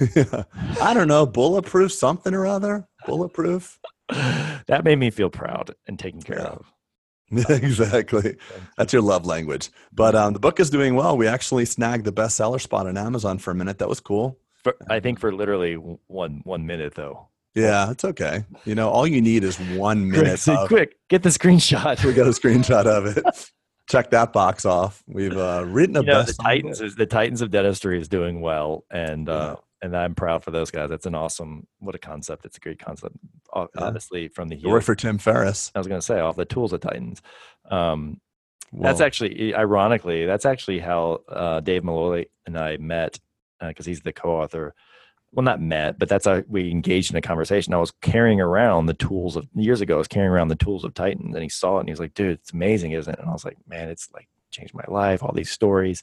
I 0.80 0.92
don't 0.92 1.06
know, 1.08 1.24
bulletproof 1.24 1.92
something 1.92 2.34
or 2.34 2.46
other. 2.46 2.88
Bulletproof. 3.06 3.78
that 4.08 4.82
made 4.84 4.98
me 4.98 5.10
feel 5.10 5.30
proud 5.30 5.74
and 5.86 5.98
taken 5.98 6.20
care 6.22 6.38
Yeah. 6.40 6.46
of. 6.46 6.72
exactly. 7.50 8.36
That's 8.76 8.92
your 8.92 9.02
love 9.02 9.26
language. 9.26 9.70
But 9.92 10.14
um, 10.14 10.32
the 10.32 10.38
book 10.40 10.58
is 10.60 10.70
doing 10.70 10.94
well. 10.94 11.16
We 11.16 11.26
actually 11.28 11.66
snagged 11.66 12.04
the 12.06 12.12
bestseller 12.12 12.60
spot 12.60 12.86
on 12.86 12.96
Amazon 12.96 13.38
for 13.38 13.50
a 13.50 13.54
minute. 13.54 13.78
That 13.78 13.88
was 13.88 14.00
cool. 14.00 14.38
For, 14.64 14.74
I 14.90 15.00
think 15.00 15.20
for 15.20 15.32
literally 15.32 15.74
one 15.74 16.40
one 16.44 16.66
minute 16.66 16.94
though. 16.94 17.28
Yeah, 17.54 17.90
it's 17.90 18.04
okay. 18.04 18.44
You 18.64 18.74
know, 18.74 18.88
all 18.90 19.06
you 19.06 19.20
need 19.20 19.42
is 19.44 19.58
one 19.58 20.10
minute. 20.10 20.38
say, 20.38 20.54
of- 20.58 20.68
quick, 20.68 20.96
get 21.08 21.22
the 21.22 21.30
screenshot. 21.30 22.04
we 22.04 22.12
got 22.12 22.26
a 22.26 22.30
screenshot 22.40 22.86
of 22.86 23.16
it. 23.16 23.50
Check 23.88 24.10
that 24.10 24.32
box 24.32 24.66
off. 24.66 25.02
We've 25.06 25.36
uh, 25.36 25.64
written 25.66 25.96
a 25.96 26.00
you 26.00 26.06
know, 26.06 26.20
the 26.20 26.26
best. 26.26 26.40
Titans 26.40 26.80
is 26.80 26.94
the 26.96 27.06
Titans 27.06 27.40
of 27.40 27.50
dentistry 27.50 27.98
is 28.00 28.08
doing 28.08 28.40
well, 28.40 28.84
and 28.90 29.28
Yeah. 29.28 29.34
uh, 29.34 29.56
and 29.80 29.96
I'm 29.96 30.14
proud 30.16 30.42
for 30.44 30.50
those 30.50 30.70
guys. 30.72 30.90
That's 30.90 31.06
an 31.06 31.14
awesome 31.14 31.66
what 31.78 31.94
a 31.94 31.98
concept. 31.98 32.44
It's 32.44 32.56
a 32.56 32.60
great 32.60 32.78
concept. 32.80 33.16
Ho- 33.50 33.68
Yeah. 33.76 33.84
Honestly, 33.84 34.28
from 34.28 34.48
the 34.48 34.56
heel, 34.56 34.70
worked 34.70 34.84
for 34.86 34.94
Tim 34.96 35.18
Ferriss. 35.18 35.70
I 35.74 35.78
was 35.78 35.86
going 35.86 36.00
to 36.00 36.04
say 36.04 36.18
off 36.20 36.36
the 36.36 36.44
tools 36.44 36.72
of 36.72 36.80
Titans. 36.80 37.22
Um, 37.70 38.20
that's 38.72 39.00
actually 39.00 39.54
ironically 39.54 40.26
that's 40.26 40.44
actually 40.44 40.80
how 40.80 41.20
uh, 41.28 41.60
Dave 41.60 41.82
Malloy 41.84 42.26
and 42.44 42.58
I 42.58 42.76
met 42.76 43.18
because 43.60 43.86
he's 43.86 44.02
the 44.02 44.12
co-author. 44.12 44.74
Well, 45.32 45.44
not 45.44 45.60
met, 45.60 45.98
but 45.98 46.08
that's 46.08 46.24
how 46.24 46.42
we 46.48 46.70
engaged 46.70 47.10
in 47.10 47.16
a 47.18 47.20
conversation. 47.20 47.74
I 47.74 47.78
was 47.78 47.90
carrying 48.00 48.40
around 48.40 48.86
the 48.86 48.94
tools 48.94 49.36
of 49.36 49.46
years 49.54 49.82
ago. 49.82 49.96
I 49.96 49.98
was 49.98 50.08
carrying 50.08 50.30
around 50.30 50.48
the 50.48 50.56
tools 50.56 50.84
of 50.84 50.94
Titans, 50.94 51.34
and 51.34 51.42
he 51.42 51.50
saw 51.50 51.76
it 51.76 51.80
and 51.80 51.88
he's 51.90 52.00
like, 52.00 52.14
"Dude, 52.14 52.30
it's 52.30 52.52
amazing, 52.52 52.92
isn't 52.92 53.12
it?" 53.12 53.18
And 53.18 53.28
I 53.28 53.32
was 53.32 53.44
like, 53.44 53.58
"Man, 53.66 53.90
it's 53.90 54.08
like 54.14 54.28
changed 54.50 54.72
my 54.72 54.84
life. 54.88 55.22
All 55.22 55.32
these 55.32 55.50
stories." 55.50 56.02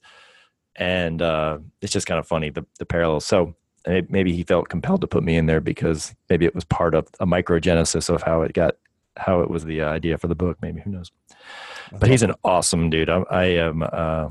and 0.76 1.22
uh, 1.22 1.60
it's 1.82 1.94
just 1.94 2.08
kind 2.08 2.20
of 2.20 2.28
funny 2.28 2.50
the 2.50 2.66
the 2.80 2.86
parallels. 2.86 3.26
So 3.26 3.56
maybe 3.88 4.34
he 4.34 4.44
felt 4.44 4.70
compelled 4.70 5.02
to 5.02 5.08
put 5.08 5.24
me 5.24 5.38
in 5.38 5.46
there 5.46 5.62
because 5.62 6.16
maybe 6.30 6.46
it 6.46 6.56
was 6.56 6.64
part 6.66 6.96
of 6.96 7.08
a 7.20 7.26
microgenesis 7.26 8.10
of 8.10 8.24
how 8.24 8.42
it 8.42 8.54
got 8.54 8.76
how 9.18 9.42
it 9.42 9.50
was 9.50 9.64
the 9.64 9.82
uh, 9.82 9.90
idea 9.90 10.18
for 10.18 10.28
the 10.28 10.36
book. 10.36 10.58
Maybe 10.62 10.82
who 10.82 10.92
knows? 10.92 11.12
But 11.92 12.10
he's 12.10 12.24
an 12.24 12.34
awesome 12.44 12.90
dude. 12.90 13.10
I, 13.10 13.24
I 13.30 13.44
am. 13.46 13.84
Uh, 13.84 14.30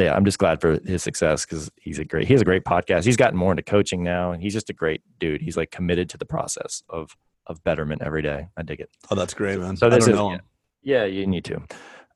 yeah, 0.00 0.14
I'm 0.14 0.24
just 0.24 0.38
glad 0.38 0.60
for 0.60 0.80
his 0.84 1.02
success 1.02 1.44
because 1.44 1.70
he's 1.80 1.98
a 1.98 2.04
great. 2.04 2.26
He 2.26 2.34
has 2.34 2.42
a 2.42 2.44
great 2.44 2.64
podcast. 2.64 3.04
He's 3.04 3.16
gotten 3.16 3.38
more 3.38 3.52
into 3.52 3.62
coaching 3.62 4.02
now, 4.02 4.32
and 4.32 4.42
he's 4.42 4.52
just 4.52 4.70
a 4.70 4.72
great 4.72 5.02
dude. 5.18 5.40
He's 5.40 5.56
like 5.56 5.70
committed 5.70 6.08
to 6.10 6.18
the 6.18 6.24
process 6.24 6.82
of 6.88 7.16
of 7.46 7.62
betterment 7.64 8.02
every 8.02 8.22
day. 8.22 8.48
I 8.56 8.62
dig 8.62 8.80
it. 8.80 8.90
Oh, 9.10 9.14
that's 9.14 9.34
great, 9.34 9.58
man. 9.58 9.76
So 9.76 9.90
this 9.90 10.06
is 10.06 10.16
him. 10.16 10.40
yeah, 10.82 11.04
you 11.04 11.26
need 11.26 11.44
to. 11.44 11.62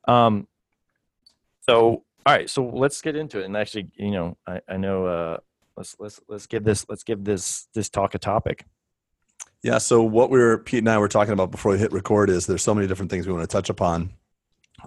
Um, 0.06 0.46
so 1.60 2.04
all 2.26 2.34
right, 2.34 2.48
so 2.48 2.64
let's 2.64 3.00
get 3.02 3.16
into 3.16 3.40
it. 3.40 3.44
And 3.44 3.56
actually, 3.56 3.88
you 3.96 4.10
know, 4.10 4.36
I, 4.46 4.60
I 4.68 4.76
know. 4.76 5.06
Uh, 5.06 5.38
let's 5.76 5.96
let's 5.98 6.20
let's 6.28 6.46
give 6.46 6.64
this 6.64 6.86
let's 6.88 7.02
give 7.02 7.24
this 7.24 7.68
this 7.74 7.88
talk 7.88 8.14
a 8.14 8.18
topic. 8.18 8.64
Yeah. 9.62 9.78
So 9.78 10.02
what 10.02 10.30
we 10.30 10.38
were 10.38 10.58
Pete 10.58 10.80
and 10.80 10.90
I 10.90 10.98
were 10.98 11.08
talking 11.08 11.32
about 11.32 11.50
before 11.50 11.72
we 11.72 11.78
hit 11.78 11.92
record 11.92 12.30
is 12.30 12.46
there's 12.46 12.62
so 12.62 12.74
many 12.74 12.86
different 12.86 13.10
things 13.10 13.26
we 13.26 13.32
want 13.32 13.48
to 13.48 13.52
touch 13.52 13.70
upon, 13.70 14.12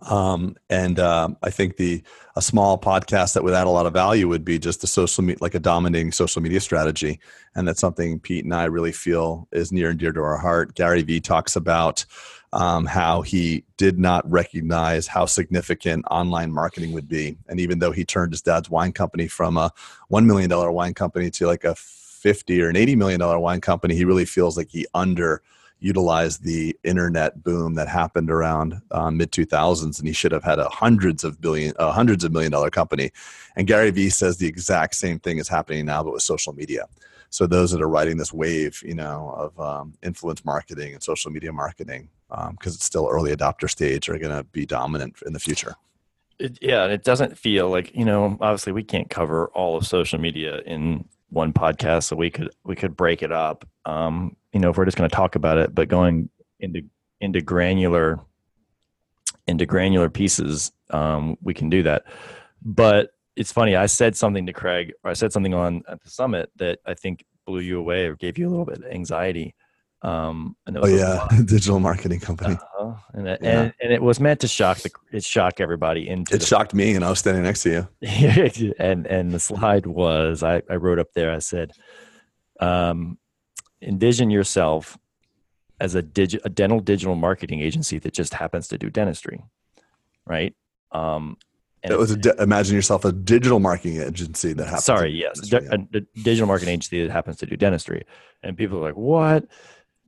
um, 0.04 0.56
and 0.70 1.00
um, 1.00 1.38
I 1.44 1.50
think 1.50 1.78
the 1.78 2.04
a 2.36 2.42
small 2.42 2.78
podcast 2.78 3.34
that 3.34 3.44
would 3.44 3.54
add 3.54 3.68
a 3.68 3.72
lot 3.72 3.86
of 3.88 3.94
value 3.94 4.28
would 4.28 4.46
be 4.46 4.60
just 4.60 4.84
a 4.84 4.88
social 4.88 5.24
me- 5.24 5.38
like 5.42 5.56
a 5.56 5.60
dominating 5.60 6.12
social 6.12 6.42
media 6.42 6.60
strategy, 6.60 7.20
and 7.56 7.68
that's 7.68 7.82
something 7.82 8.20
Pete 8.20 8.46
and 8.46 8.54
I 8.54 8.66
really 8.66 8.92
feel 8.92 9.48
is 9.52 9.72
near 9.72 9.90
and 9.90 10.00
dear 10.00 10.12
to 10.12 10.22
our 10.22 10.38
heart. 10.38 10.76
Gary 10.76 11.02
Vee 11.02 11.20
talks 11.20 11.56
about 11.56 12.06
um, 12.54 12.86
how 12.86 13.22
he 13.22 13.64
did 13.78 14.00
not 14.00 14.30
recognize 14.30 15.08
how 15.08 15.26
significant 15.26 16.06
online 16.12 16.52
marketing 16.52 16.94
would 16.94 17.08
be, 17.08 17.38
and 17.48 17.60
even 17.60 17.80
though 17.80 17.92
he 17.92 18.06
turned 18.06 18.34
his 18.34 18.42
dad's 18.42 18.70
wine 18.70 18.92
company 18.92 19.28
from 19.28 19.58
a 19.58 19.72
one 20.10 20.28
million 20.28 20.50
dollar 20.50 20.72
wine 20.72 20.94
company 20.94 21.30
to 21.32 21.48
like 21.48 21.64
a 21.64 21.76
50 21.76 22.62
or 22.62 22.70
an 22.70 22.76
80 22.76 22.96
million 22.96 23.20
dollar 23.20 23.40
wine 23.40 23.62
company 23.62 23.96
he 23.96 24.04
really 24.04 24.26
feels 24.26 24.58
like 24.58 24.70
he 24.70 24.88
underutilized 25.82 26.40
the 26.40 26.78
internet 26.84 27.44
boom 27.44 27.76
that 27.76 27.88
happened 27.88 28.30
around 28.30 28.82
uh, 28.92 29.12
mid 29.12 29.32
2000s 29.32 30.00
and 30.00 30.08
he 30.08 30.14
should 30.14 30.32
have 30.32 30.44
had 30.44 30.60
a 30.60 30.70
hundreds 30.70 31.24
of 31.24 31.40
billion 31.42 31.74
uh, 31.80 31.92
hundreds 31.92 32.24
of 32.24 32.32
million 32.32 32.52
dollar 32.52 32.70
company 32.70 33.12
and 33.56 33.68
gary 33.68 33.92
vee 33.92 34.10
says 34.10 34.38
the 34.38 34.48
exact 34.48 34.96
same 34.96 35.20
thing 35.20 35.38
is 35.38 35.48
happening 35.48 35.86
now 35.86 36.04
but 36.04 36.14
with 36.14 36.24
social 36.24 36.54
media 36.54 36.86
so 37.30 37.46
those 37.46 37.72
that 37.72 37.82
are 37.82 37.90
riding 37.90 38.18
this 38.18 38.34
wave 38.34 38.82
you 38.86 38.96
know 38.96 39.34
of 39.38 39.60
um, 39.60 39.94
influence 40.04 40.44
marketing 40.46 40.94
and 40.94 41.04
social 41.04 41.32
media 41.32 41.52
marketing 41.52 42.10
because 42.52 42.76
it's 42.76 42.86
still 42.86 43.08
early 43.10 43.36
adopter 43.36 43.70
stage 43.70 44.10
are 44.10 44.18
going 44.18 44.36
to 44.36 44.44
be 44.46 44.66
dominant 44.66 45.16
in 45.26 45.34
the 45.34 45.40
future 45.40 45.76
It, 46.40 46.60
yeah, 46.62 46.84
and 46.84 46.94
it 46.94 47.04
doesn't 47.04 47.36
feel 47.36 47.70
like 47.70 47.96
you 47.96 48.06
know. 48.06 48.38
Obviously, 48.40 48.72
we 48.72 48.84
can't 48.84 49.10
cover 49.10 49.48
all 49.56 49.76
of 49.76 49.88
social 49.88 50.20
media 50.20 50.60
in 50.68 51.06
one 51.30 51.52
podcast, 51.52 52.04
so 52.04 52.16
we 52.16 52.30
could 52.30 52.52
we 52.64 52.76
could 52.76 52.96
break 52.96 53.24
it 53.24 53.32
up. 53.32 53.68
Um, 53.86 54.36
you 54.58 54.62
know, 54.62 54.72
if 54.72 54.78
we're 54.78 54.86
just 54.86 54.98
going 54.98 55.08
to 55.08 55.16
talk 55.16 55.36
about 55.36 55.60
it, 55.60 55.76
but 55.76 55.88
going 55.88 56.32
into 56.60 56.82
into 57.22 57.42
granular 57.42 58.20
into 59.46 59.68
granular 59.68 60.10
pieces, 60.10 60.72
um, 60.90 61.38
we 61.44 61.54
can 61.54 61.70
do 61.70 61.84
that. 61.84 62.06
But 62.64 63.12
it's 63.36 63.52
funny. 63.52 63.76
I 63.76 63.86
said 63.86 64.16
something 64.16 64.48
to 64.48 64.54
Craig, 64.54 64.94
or 65.04 65.12
I 65.12 65.14
said 65.14 65.32
something 65.32 65.54
on 65.54 65.84
at 65.88 66.02
the 66.02 66.10
summit 66.10 66.50
that 66.56 66.80
I 66.88 66.96
think 66.96 67.24
blew 67.46 67.60
you 67.60 67.78
away 67.78 68.08
or 68.08 68.16
gave 68.16 68.40
you 68.40 68.48
a 68.48 68.50
little 68.50 68.66
bit 68.66 68.80
of 68.80 68.86
anxiety. 68.86 69.54
Um, 70.02 70.56
and 70.66 70.76
it 70.76 70.84
oh 70.84 70.88
yeah 70.88 71.28
digital 71.46 71.80
marketing 71.80 72.20
company 72.20 72.56
uh-huh. 72.56 72.94
and, 73.14 73.28
it, 73.28 73.40
Yeah. 73.44 73.62
and 73.62 73.74
and 73.82 73.94
it 73.94 74.02
was 74.02 74.20
meant 74.20 74.40
to 74.42 74.48
shock 74.48 74.80
the 74.80 74.92
it 75.12 75.24
shock 75.24 75.60
everybody 75.60 76.08
into 76.08 76.36
it 76.36 76.44
shocked 76.44 76.76
me 76.76 76.94
and 76.94 77.04
i 77.04 77.10
was 77.10 77.18
standing 77.18 77.42
next 77.42 77.64
to 77.64 77.88
you 78.02 78.74
and 78.80 79.08
and 79.08 79.32
the 79.32 79.40
slide 79.40 79.88
was 79.88 80.44
I, 80.44 80.62
I 80.70 80.76
wrote 80.76 81.00
up 81.00 81.14
there 81.16 81.34
i 81.34 81.40
said 81.40 81.72
um, 82.60 83.18
envision 83.82 84.30
yourself 84.30 84.98
as 85.80 85.94
a, 85.96 86.02
digi- 86.02 86.40
a 86.44 86.50
dental 86.50 86.80
digital 86.80 87.16
marketing 87.16 87.62
agency 87.62 88.00
that 88.00 88.14
just 88.14 88.34
happens 88.34 88.68
to 88.68 88.78
do 88.78 88.90
dentistry 88.90 89.42
right? 90.26 90.54
Um, 90.92 91.38
and 91.84 91.94
It 91.94 91.98
was 92.00 92.12
imagine 92.40 92.76
yourself 92.76 93.06
a 93.06 93.12
digital 93.12 93.60
marketing 93.60 94.02
agency 94.02 94.54
that 94.54 94.66
happens. 94.66 94.84
sorry 94.86 95.12
yes 95.12 95.40
dentistry, 95.40 95.88
a, 95.94 95.98
a 95.98 96.22
digital 96.24 96.48
marketing 96.48 96.74
agency 96.74 97.06
that 97.06 97.12
happens 97.12 97.38
to 97.38 97.46
do 97.46 97.56
dentistry. 97.56 98.04
And 98.44 98.58
people 98.58 98.80
are 98.80 98.82
like 98.82 98.98
what? 98.98 99.46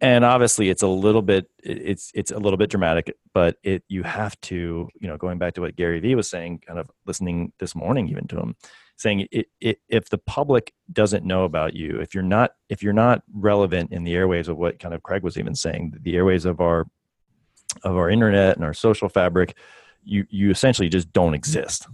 And 0.01 0.25
obviously 0.25 0.69
it's 0.69 0.81
a 0.81 0.87
little 0.87 1.21
bit 1.21 1.49
it's 1.63 2.11
it's 2.15 2.31
a 2.31 2.39
little 2.39 2.57
bit 2.57 2.69
dramatic 2.69 3.15
but 3.33 3.57
it 3.63 3.83
you 3.87 4.03
have 4.03 4.39
to 4.41 4.89
you 4.99 5.07
know 5.07 5.17
going 5.17 5.37
back 5.37 5.53
to 5.53 5.61
what 5.61 5.75
gary 5.75 5.99
vee 5.99 6.15
was 6.15 6.29
saying 6.29 6.63
kind 6.65 6.79
of 6.79 6.89
listening 7.05 7.51
this 7.59 7.75
morning 7.75 8.07
even 8.09 8.25
to 8.27 8.39
him 8.39 8.55
saying 8.99 9.27
it, 9.31 9.47
it, 9.61 9.79
if 9.87 10.09
the 10.09 10.17
public 10.17 10.73
doesn't 10.91 11.25
know 11.25 11.45
about 11.45 11.73
you 11.73 11.99
if 11.99 12.13
you're 12.13 12.23
not 12.23 12.51
if 12.67 12.83
you're 12.83 12.93
not 12.93 13.23
relevant 13.33 13.91
in 13.91 14.03
the 14.03 14.13
airways 14.13 14.47
of 14.47 14.57
what 14.57 14.77
kind 14.77 14.93
of 14.93 15.01
craig 15.01 15.23
was 15.23 15.37
even 15.37 15.55
saying 15.55 15.93
the 16.01 16.15
airways 16.15 16.45
of 16.45 16.59
our 16.59 16.85
of 17.83 17.95
our 17.95 18.09
internet 18.09 18.55
and 18.55 18.65
our 18.65 18.73
social 18.73 19.09
fabric 19.09 19.55
you 20.03 20.25
you 20.29 20.51
essentially 20.51 20.89
just 20.89 21.11
don't 21.13 21.33
exist 21.33 21.87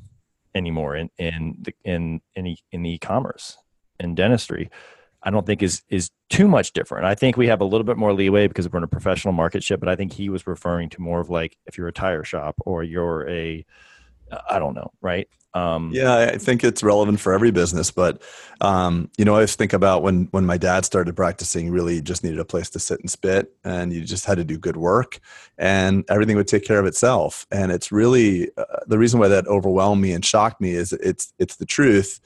anymore 0.56 0.96
in 0.96 1.10
in 1.18 1.56
the, 1.62 1.74
in 1.84 2.22
in, 2.36 2.48
e, 2.48 2.58
in 2.72 2.86
e-commerce 2.86 3.58
and 4.00 4.16
dentistry 4.16 4.70
I 5.26 5.32
don't 5.32 5.46
think 5.46 5.64
is 5.64 5.82
is 5.90 6.12
too 6.30 6.48
much 6.48 6.72
different. 6.74 7.06
I 7.06 7.16
think 7.16 7.36
we 7.36 7.48
have 7.48 7.60
a 7.60 7.66
little 7.66 7.84
bit 7.84 7.98
more 7.98 8.14
leeway 8.14 8.48
because 8.48 8.72
we're 8.72 8.78
in 8.78 8.84
a 8.84 8.88
professional 8.88 9.34
market 9.34 9.64
ship, 9.64 9.80
but 9.80 9.90
I 9.90 9.96
think 9.96 10.14
he 10.14 10.30
was 10.30 10.46
referring 10.46 10.90
to 10.90 11.02
more 11.02 11.20
of 11.20 11.32
like 11.32 11.58
if 11.66 11.80
you're 11.80 11.88
a 11.88 11.94
tire 11.94 12.24
shop 12.24 12.56
or 12.64 12.84
you're 12.84 13.28
a 13.28 13.66
I 14.50 14.60
don't 14.60 14.74
know, 14.74 14.92
right? 15.02 15.28
Um, 15.54 15.92
yeah, 15.94 16.32
I 16.34 16.38
think 16.38 16.66
it's 16.66 16.84
relevant 16.84 17.22
for 17.22 17.34
every 17.34 17.50
business, 17.50 17.90
but 17.90 18.22
um, 18.60 19.10
you 19.18 19.24
know, 19.24 19.32
I 19.32 19.36
always 19.36 19.56
think 19.56 19.72
about 19.72 20.04
when 20.04 20.28
when 20.32 20.46
my 20.46 20.58
dad 20.58 20.84
started 20.84 21.16
practicing. 21.16 21.70
Really, 21.70 22.02
just 22.02 22.24
needed 22.24 22.40
a 22.40 22.46
place 22.46 22.70
to 22.72 22.80
sit 22.80 23.00
and 23.00 23.10
spit, 23.10 23.54
and 23.64 23.94
you 23.94 24.04
just 24.04 24.26
had 24.26 24.36
to 24.36 24.44
do 24.44 24.58
good 24.58 24.76
work, 24.76 25.20
and 25.58 26.04
everything 26.10 26.36
would 26.36 26.50
take 26.50 26.66
care 26.66 26.80
of 26.80 26.86
itself. 26.86 27.48
And 27.52 27.72
it's 27.72 27.90
really 27.90 28.50
uh, 28.58 28.64
the 28.88 28.98
reason 28.98 29.20
why 29.20 29.30
that 29.30 29.48
overwhelmed 29.48 30.02
me 30.02 30.12
and 30.12 30.26
shocked 30.26 30.60
me 30.60 30.72
is 30.72 30.92
it's 30.92 31.34
it's 31.40 31.56
the 31.56 31.66
truth 31.66 32.20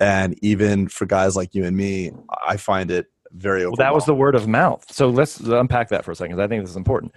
and 0.00 0.38
even 0.42 0.88
for 0.88 1.06
guys 1.06 1.36
like 1.36 1.54
you 1.54 1.64
and 1.64 1.76
me 1.76 2.12
i 2.46 2.56
find 2.56 2.90
it 2.90 3.06
very 3.32 3.64
well 3.66 3.76
that 3.76 3.94
was 3.94 4.04
the 4.06 4.14
word 4.14 4.34
of 4.34 4.46
mouth 4.46 4.84
so 4.90 5.08
let's 5.08 5.40
unpack 5.40 5.88
that 5.88 6.04
for 6.04 6.12
a 6.12 6.16
second 6.16 6.40
i 6.40 6.46
think 6.46 6.62
this 6.62 6.70
is 6.70 6.76
important 6.76 7.12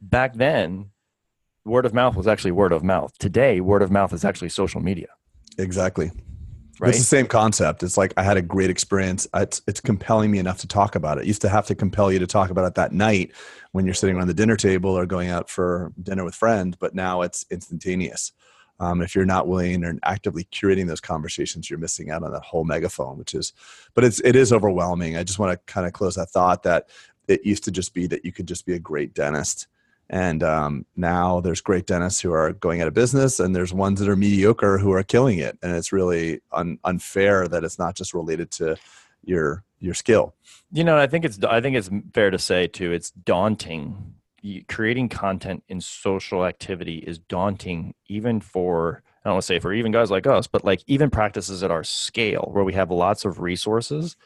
back 0.00 0.34
then 0.34 0.90
word 1.64 1.86
of 1.86 1.94
mouth 1.94 2.16
was 2.16 2.26
actually 2.26 2.52
word 2.52 2.72
of 2.72 2.82
mouth 2.82 3.16
today 3.18 3.60
word 3.60 3.82
of 3.82 3.90
mouth 3.90 4.12
is 4.12 4.24
actually 4.24 4.48
social 4.48 4.80
media 4.80 5.08
exactly 5.58 6.10
right? 6.82 6.90
It's 6.90 6.98
the 6.98 7.04
same 7.04 7.26
concept. 7.26 7.82
It's 7.82 7.96
like 7.96 8.12
I 8.16 8.22
had 8.24 8.36
a 8.36 8.42
great 8.42 8.68
experience. 8.68 9.26
It's, 9.34 9.62
it's 9.68 9.80
compelling 9.80 10.30
me 10.30 10.38
enough 10.38 10.58
to 10.58 10.68
talk 10.68 10.94
about 10.94 11.18
it. 11.18 11.22
it. 11.22 11.26
Used 11.28 11.42
to 11.42 11.48
have 11.48 11.66
to 11.66 11.74
compel 11.74 12.10
you 12.10 12.18
to 12.18 12.26
talk 12.26 12.50
about 12.50 12.64
it 12.64 12.74
that 12.74 12.92
night 12.92 13.32
when 13.70 13.84
you're 13.84 13.94
sitting 13.94 14.16
around 14.16 14.26
the 14.26 14.34
dinner 14.34 14.56
table 14.56 14.90
or 14.90 15.06
going 15.06 15.28
out 15.28 15.48
for 15.48 15.92
dinner 16.02 16.24
with 16.24 16.34
friends, 16.34 16.76
but 16.78 16.94
now 16.94 17.22
it's 17.22 17.46
instantaneous. 17.50 18.32
Um, 18.80 19.00
if 19.00 19.14
you're 19.14 19.24
not 19.24 19.46
willing 19.46 19.84
and 19.84 20.00
actively 20.02 20.44
curating 20.44 20.88
those 20.88 21.00
conversations, 21.00 21.70
you're 21.70 21.78
missing 21.78 22.10
out 22.10 22.24
on 22.24 22.32
that 22.32 22.42
whole 22.42 22.64
megaphone, 22.64 23.16
which 23.16 23.34
is, 23.34 23.52
but 23.94 24.02
it's, 24.02 24.20
it 24.20 24.34
is 24.34 24.52
overwhelming. 24.52 25.16
I 25.16 25.22
just 25.22 25.38
want 25.38 25.52
to 25.52 25.72
kind 25.72 25.86
of 25.86 25.92
close 25.92 26.16
that 26.16 26.30
thought 26.30 26.64
that 26.64 26.88
it 27.28 27.46
used 27.46 27.62
to 27.64 27.70
just 27.70 27.94
be 27.94 28.08
that 28.08 28.24
you 28.24 28.32
could 28.32 28.48
just 28.48 28.66
be 28.66 28.72
a 28.72 28.80
great 28.80 29.14
dentist. 29.14 29.68
And 30.12 30.42
um, 30.42 30.84
now 30.94 31.40
there's 31.40 31.62
great 31.62 31.86
dentists 31.86 32.20
who 32.20 32.32
are 32.32 32.52
going 32.52 32.82
out 32.82 32.86
of 32.86 32.94
business, 32.94 33.40
and 33.40 33.56
there's 33.56 33.72
ones 33.72 33.98
that 33.98 34.08
are 34.10 34.16
mediocre 34.16 34.76
who 34.78 34.92
are 34.92 35.02
killing 35.02 35.38
it. 35.38 35.58
And 35.62 35.74
it's 35.74 35.90
really 35.90 36.40
un- 36.52 36.78
unfair 36.84 37.48
that 37.48 37.64
it's 37.64 37.78
not 37.78 37.96
just 37.96 38.12
related 38.12 38.50
to 38.52 38.76
your 39.24 39.64
your 39.80 39.94
skill. 39.94 40.34
You 40.70 40.84
know, 40.84 40.98
I 40.98 41.06
think 41.06 41.24
it's 41.24 41.42
I 41.42 41.60
think 41.60 41.76
it's 41.76 41.90
fair 42.12 42.30
to 42.30 42.38
say 42.38 42.66
too. 42.66 42.92
It's 42.92 43.10
daunting 43.10 44.14
creating 44.68 45.08
content 45.08 45.62
in 45.68 45.80
social 45.80 46.44
activity 46.44 46.98
is 46.98 47.18
daunting 47.18 47.94
even 48.08 48.40
for 48.40 49.02
I 49.24 49.28
don't 49.28 49.34
want 49.34 49.42
to 49.42 49.46
say 49.46 49.60
for 49.60 49.72
even 49.72 49.92
guys 49.92 50.10
like 50.10 50.26
us, 50.26 50.48
but 50.48 50.64
like 50.64 50.82
even 50.88 51.10
practices 51.10 51.62
at 51.62 51.70
our 51.70 51.84
scale 51.84 52.48
where 52.52 52.64
we 52.64 52.72
have 52.72 52.90
lots 52.90 53.24
of 53.24 53.38
resources. 53.38 54.16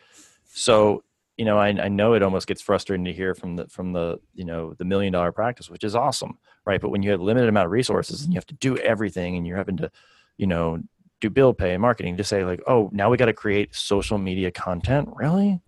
So, 0.46 1.04
you 1.36 1.44
know, 1.44 1.58
I, 1.58 1.68
I 1.68 1.88
know 1.88 2.14
it 2.14 2.22
almost 2.22 2.46
gets 2.46 2.62
frustrating 2.62 3.04
to 3.04 3.12
hear 3.12 3.34
from 3.34 3.56
the 3.56 3.68
from 3.68 3.92
the, 3.92 4.18
you 4.34 4.44
know, 4.44 4.74
the 4.74 4.84
million 4.84 5.12
dollar 5.12 5.32
practice, 5.32 5.68
which 5.68 5.84
is 5.84 5.94
awesome. 5.94 6.38
Right. 6.64 6.80
But 6.80 6.88
when 6.88 7.02
you 7.02 7.10
have 7.10 7.20
limited 7.20 7.48
amount 7.48 7.66
of 7.66 7.72
resources 7.72 8.22
and 8.22 8.32
you 8.32 8.38
have 8.38 8.46
to 8.46 8.54
do 8.54 8.76
everything 8.78 9.36
and 9.36 9.46
you're 9.46 9.56
having 9.56 9.76
to, 9.78 9.90
you 10.38 10.46
know, 10.46 10.80
do 11.20 11.30
bill 11.30 11.54
pay 11.54 11.72
and 11.72 11.82
marketing 11.82 12.16
to 12.16 12.24
say 12.24 12.44
like, 12.44 12.62
oh, 12.66 12.90
now 12.92 13.10
we 13.10 13.16
got 13.16 13.26
to 13.26 13.32
create 13.32 13.74
social 13.74 14.18
media 14.18 14.50
content. 14.50 15.10
Really? 15.14 15.60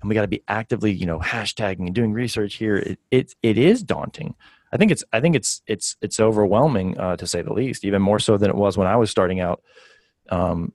and 0.00 0.08
we 0.08 0.14
got 0.14 0.22
to 0.22 0.28
be 0.28 0.42
actively 0.48 0.92
you 0.92 1.06
know 1.06 1.18
hashtagging 1.18 1.86
and 1.86 1.94
doing 1.94 2.12
research 2.12 2.54
here 2.54 2.76
it, 2.76 2.98
it, 3.10 3.34
it 3.42 3.58
is 3.58 3.82
daunting 3.82 4.34
i 4.72 4.76
think 4.76 4.90
it's 4.90 5.04
i 5.12 5.20
think 5.20 5.34
it's 5.34 5.62
it's 5.66 5.96
it's 6.00 6.20
overwhelming 6.20 6.98
uh, 6.98 7.16
to 7.16 7.26
say 7.26 7.42
the 7.42 7.52
least 7.52 7.84
even 7.84 8.00
more 8.02 8.18
so 8.18 8.36
than 8.36 8.50
it 8.50 8.56
was 8.56 8.76
when 8.76 8.86
i 8.86 8.96
was 8.96 9.10
starting 9.10 9.40
out 9.40 9.62
um, 10.30 10.72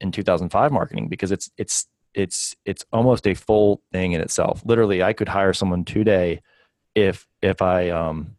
in 0.00 0.12
2005 0.12 0.72
marketing 0.72 1.08
because 1.08 1.32
it's 1.32 1.50
it's 1.56 1.86
it's 2.18 2.56
it's 2.64 2.84
almost 2.92 3.26
a 3.26 3.34
full 3.34 3.80
thing 3.92 4.12
in 4.12 4.20
itself 4.20 4.62
literally 4.64 5.02
i 5.02 5.12
could 5.12 5.28
hire 5.28 5.52
someone 5.52 5.84
today 5.84 6.42
if 6.94 7.26
if 7.42 7.62
i 7.62 7.88
um 7.90 8.36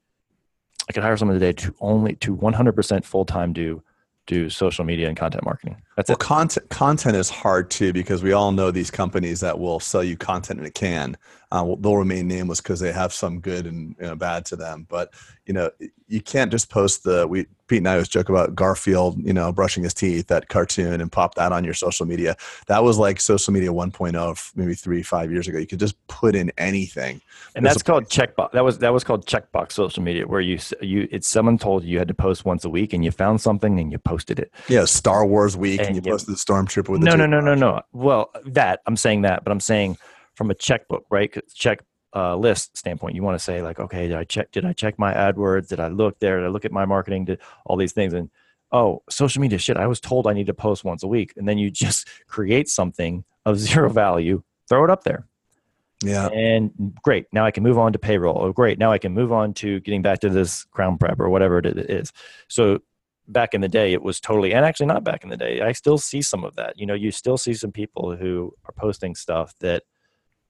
i 0.89 0.93
could 0.93 1.03
hire 1.03 1.17
someone 1.17 1.39
today 1.39 1.53
to 1.53 1.73
only 1.79 2.15
to 2.15 2.35
100% 2.35 3.05
full-time 3.05 3.53
do 3.53 3.81
do 4.29 4.47
social 4.47 4.85
media 4.85 5.07
and 5.07 5.17
content 5.17 5.43
marketing. 5.43 5.81
That's 5.97 6.07
well, 6.07 6.15
it. 6.15 6.19
content 6.19 6.69
content 6.69 7.15
is 7.15 7.29
hard 7.29 7.71
too 7.71 7.91
because 7.91 8.21
we 8.21 8.31
all 8.31 8.51
know 8.51 8.69
these 8.69 8.91
companies 8.91 9.39
that 9.39 9.57
will 9.57 9.79
sell 9.79 10.03
you 10.03 10.15
content 10.15 10.59
in 10.59 10.65
a 10.67 10.69
can. 10.69 11.17
Uh, 11.51 11.75
they'll 11.79 11.97
remain 11.97 12.27
nameless 12.27 12.61
because 12.61 12.79
they 12.79 12.91
have 12.91 13.11
some 13.11 13.39
good 13.39 13.65
and 13.65 13.95
you 13.99 14.05
know, 14.05 14.15
bad 14.15 14.45
to 14.45 14.55
them. 14.55 14.85
But 14.87 15.13
you 15.45 15.53
know, 15.53 15.71
you 16.07 16.21
can't 16.21 16.51
just 16.51 16.69
post 16.69 17.03
the 17.03 17.27
we 17.27 17.47
Pete 17.69 17.79
and 17.79 17.87
I 17.87 17.93
always 17.93 18.07
joke 18.07 18.29
about 18.29 18.55
Garfield, 18.55 19.23
you 19.23 19.31
know, 19.31 19.51
brushing 19.51 19.83
his 19.83 19.93
teeth, 19.93 20.27
that 20.27 20.49
cartoon, 20.49 21.01
and 21.01 21.11
pop 21.11 21.35
that 21.35 21.51
on 21.51 21.63
your 21.63 21.75
social 21.75 22.05
media. 22.05 22.35
That 22.67 22.83
was 22.83 22.97
like 22.97 23.21
social 23.21 23.53
media 23.53 23.69
1.0, 23.69 24.51
maybe 24.55 24.73
three, 24.73 25.03
five 25.03 25.31
years 25.31 25.47
ago. 25.47 25.59
You 25.59 25.67
could 25.67 25.79
just 25.79 25.95
put 26.07 26.35
in 26.35 26.51
anything, 26.57 27.21
and 27.55 27.65
There's 27.65 27.75
that's 27.75 27.83
called 27.83 28.05
checkbox. 28.09 28.51
That 28.51 28.63
was 28.63 28.79
that 28.79 28.91
was 28.91 29.03
called 29.03 29.25
checkbox 29.25 29.71
social 29.71 30.03
media, 30.03 30.27
where 30.27 30.41
you 30.41 30.59
you 30.81 31.07
it's 31.11 31.27
someone 31.27 31.57
told 31.57 31.83
you 31.83 31.91
you 31.91 31.99
had 31.99 32.07
to 32.07 32.13
post 32.13 32.43
once 32.43 32.65
a 32.65 32.69
week, 32.69 32.93
and 32.93 33.05
you 33.05 33.11
found 33.11 33.39
something 33.39 33.79
and 33.79 33.91
you 33.91 33.97
posted 33.97 34.39
it. 34.39 34.51
Yeah, 34.67 34.85
Star 34.85 35.25
Wars 35.25 35.55
week, 35.55 35.79
and, 35.79 35.89
and 35.89 35.95
you, 35.95 36.01
you 36.03 36.11
posted 36.11 36.33
the 36.35 36.37
stormtrooper 36.37 36.89
with 36.89 37.01
no, 37.01 37.15
no, 37.15 37.25
no, 37.25 37.39
no, 37.39 37.55
no. 37.55 37.81
Well, 37.93 38.31
that 38.45 38.81
I'm 38.87 38.97
saying 38.97 39.23
that, 39.23 39.43
but 39.43 39.51
I'm 39.51 39.59
saying 39.59 39.97
from 40.39 40.51
a 40.51 40.55
checkbook, 40.55 41.05
right? 41.09 41.35
Check 41.53 41.83
uh, 42.15 42.33
list 42.37 42.77
standpoint, 42.77 43.13
you 43.13 43.21
want 43.21 43.37
to 43.37 43.43
say 43.43 43.61
like, 43.61 43.77
okay, 43.77 44.07
did 44.07 44.15
I 44.15 44.23
check? 44.23 44.51
Did 44.51 44.65
I 44.65 44.71
check 44.71 44.97
my 44.97 45.13
AdWords? 45.13 45.67
Did 45.67 45.81
I 45.81 45.89
look 45.89 46.17
there? 46.19 46.39
Did 46.39 46.45
I 46.45 46.49
look 46.49 46.63
at 46.63 46.71
my 46.71 46.85
marketing? 46.85 47.25
Did 47.25 47.39
all 47.65 47.75
these 47.75 47.91
things? 47.91 48.13
And 48.13 48.29
oh, 48.71 49.03
social 49.09 49.41
media 49.41 49.59
shit. 49.59 49.75
I 49.75 49.85
was 49.85 49.99
told 49.99 50.27
I 50.27 50.33
need 50.33 50.47
to 50.47 50.53
post 50.53 50.85
once 50.85 51.03
a 51.03 51.07
week, 51.07 51.33
and 51.35 51.45
then 51.45 51.57
you 51.57 51.69
just 51.85 52.07
create 52.27 52.69
something 52.69 53.25
of 53.45 53.59
zero 53.59 53.89
value, 53.89 54.41
throw 54.69 54.85
it 54.85 54.89
up 54.89 55.03
there. 55.03 55.27
Yeah. 56.01 56.27
And 56.27 56.95
great. 57.03 57.25
Now 57.33 57.45
I 57.45 57.51
can 57.51 57.63
move 57.63 57.77
on 57.77 57.91
to 57.91 57.99
payroll. 57.99 58.41
Oh, 58.41 58.53
great. 58.53 58.79
Now 58.79 58.93
I 58.93 58.97
can 58.97 59.13
move 59.13 59.33
on 59.33 59.53
to 59.55 59.81
getting 59.81 60.01
back 60.01 60.21
to 60.21 60.29
this 60.29 60.63
crown 60.71 60.97
prep 60.97 61.19
or 61.19 61.29
whatever 61.29 61.59
it 61.59 61.65
is. 61.65 62.13
So 62.47 62.79
back 63.27 63.53
in 63.53 63.59
the 63.59 63.67
day, 63.67 63.91
it 63.91 64.01
was 64.01 64.21
totally, 64.21 64.53
and 64.53 64.65
actually 64.65 64.85
not 64.85 65.03
back 65.03 65.23
in 65.25 65.29
the 65.29 65.35
day. 65.35 65.59
I 65.59 65.73
still 65.73 65.97
see 65.97 66.21
some 66.21 66.45
of 66.45 66.55
that. 66.55 66.79
You 66.79 66.85
know, 66.85 66.93
you 66.93 67.11
still 67.11 67.37
see 67.37 67.53
some 67.53 67.73
people 67.73 68.15
who 68.15 68.53
are 68.65 68.71
posting 68.71 69.13
stuff 69.13 69.53
that 69.59 69.83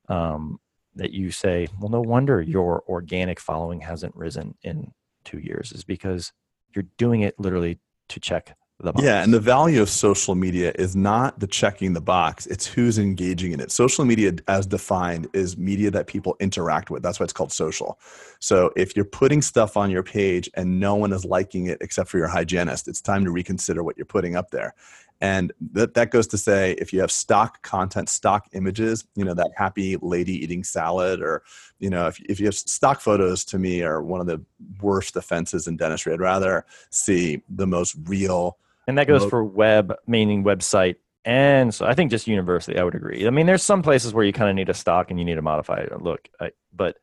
um, 0.09 0.59
that 0.95 1.11
you 1.11 1.31
say, 1.31 1.67
well, 1.79 1.89
no 1.89 2.01
wonder 2.01 2.41
your 2.41 2.83
organic 2.87 3.39
following 3.39 3.81
hasn't 3.81 4.15
risen 4.15 4.55
in 4.63 4.91
two 5.23 5.39
years, 5.39 5.71
is 5.71 5.83
because 5.83 6.33
you're 6.75 6.85
doing 6.97 7.21
it 7.21 7.39
literally 7.39 7.79
to 8.09 8.19
check 8.19 8.55
the 8.79 8.93
box. 8.93 9.03
Yeah, 9.03 9.23
and 9.23 9.33
the 9.33 9.39
value 9.39 9.81
of 9.81 9.89
social 9.89 10.35
media 10.35 10.71
is 10.75 10.95
not 10.95 11.39
the 11.39 11.47
checking 11.47 11.93
the 11.93 12.01
box, 12.01 12.47
it's 12.47 12.65
who's 12.65 12.97
engaging 12.97 13.51
in 13.51 13.59
it. 13.59 13.71
Social 13.71 14.05
media, 14.05 14.33
as 14.47 14.65
defined, 14.65 15.27
is 15.33 15.57
media 15.57 15.91
that 15.91 16.07
people 16.07 16.35
interact 16.39 16.89
with. 16.89 17.03
That's 17.03 17.19
why 17.19 17.25
it's 17.25 17.33
called 17.33 17.51
social. 17.51 17.99
So 18.39 18.71
if 18.75 18.95
you're 18.95 19.05
putting 19.05 19.41
stuff 19.41 19.77
on 19.77 19.91
your 19.91 20.03
page 20.03 20.49
and 20.53 20.79
no 20.79 20.95
one 20.95 21.13
is 21.13 21.25
liking 21.25 21.67
it 21.67 21.79
except 21.81 22.09
for 22.09 22.17
your 22.17 22.27
hygienist, 22.27 22.87
it's 22.87 23.01
time 23.01 23.25
to 23.25 23.31
reconsider 23.31 23.83
what 23.83 23.97
you're 23.97 24.05
putting 24.05 24.35
up 24.35 24.51
there 24.51 24.73
and 25.21 25.51
that, 25.73 25.93
that 25.95 26.11
goes 26.11 26.27
to 26.27 26.37
say 26.37 26.73
if 26.73 26.93
you 26.93 27.01
have 27.01 27.11
stock 27.11 27.61
content 27.61 28.09
stock 28.09 28.47
images 28.53 29.05
you 29.15 29.25
know 29.25 29.33
that 29.33 29.51
happy 29.55 29.97
lady 30.01 30.33
eating 30.43 30.63
salad 30.63 31.21
or 31.21 31.43
you 31.79 31.89
know 31.89 32.07
if, 32.07 32.19
if 32.21 32.39
you 32.39 32.45
have 32.45 32.55
stock 32.55 33.01
photos 33.01 33.43
to 33.45 33.59
me 33.59 33.81
are 33.81 34.01
one 34.01 34.21
of 34.21 34.27
the 34.27 34.41
worst 34.81 35.15
offenses 35.15 35.67
in 35.67 35.77
dentistry. 35.77 36.13
I'd 36.13 36.19
rather 36.19 36.65
see 36.89 37.41
the 37.49 37.67
most 37.67 37.95
real 38.05 38.57
and 38.87 38.97
that 38.97 39.07
goes 39.07 39.25
for 39.25 39.43
web 39.43 39.93
meaning 40.07 40.43
website 40.43 40.95
and 41.25 41.73
so 41.73 41.85
i 41.85 41.93
think 41.93 42.11
just 42.11 42.27
university 42.27 42.77
i 42.77 42.83
would 42.83 42.95
agree. 42.95 43.27
I 43.27 43.29
mean 43.29 43.45
there's 43.45 43.63
some 43.63 43.81
places 43.81 44.13
where 44.13 44.23
you 44.23 44.33
kind 44.33 44.49
of 44.49 44.55
need 44.55 44.69
a 44.69 44.73
stock 44.73 45.09
and 45.09 45.19
you 45.19 45.25
need 45.25 45.35
to 45.35 45.41
modify 45.41 45.77
it. 45.77 46.01
Look 46.01 46.29
I, 46.39 46.51
but 46.73 46.97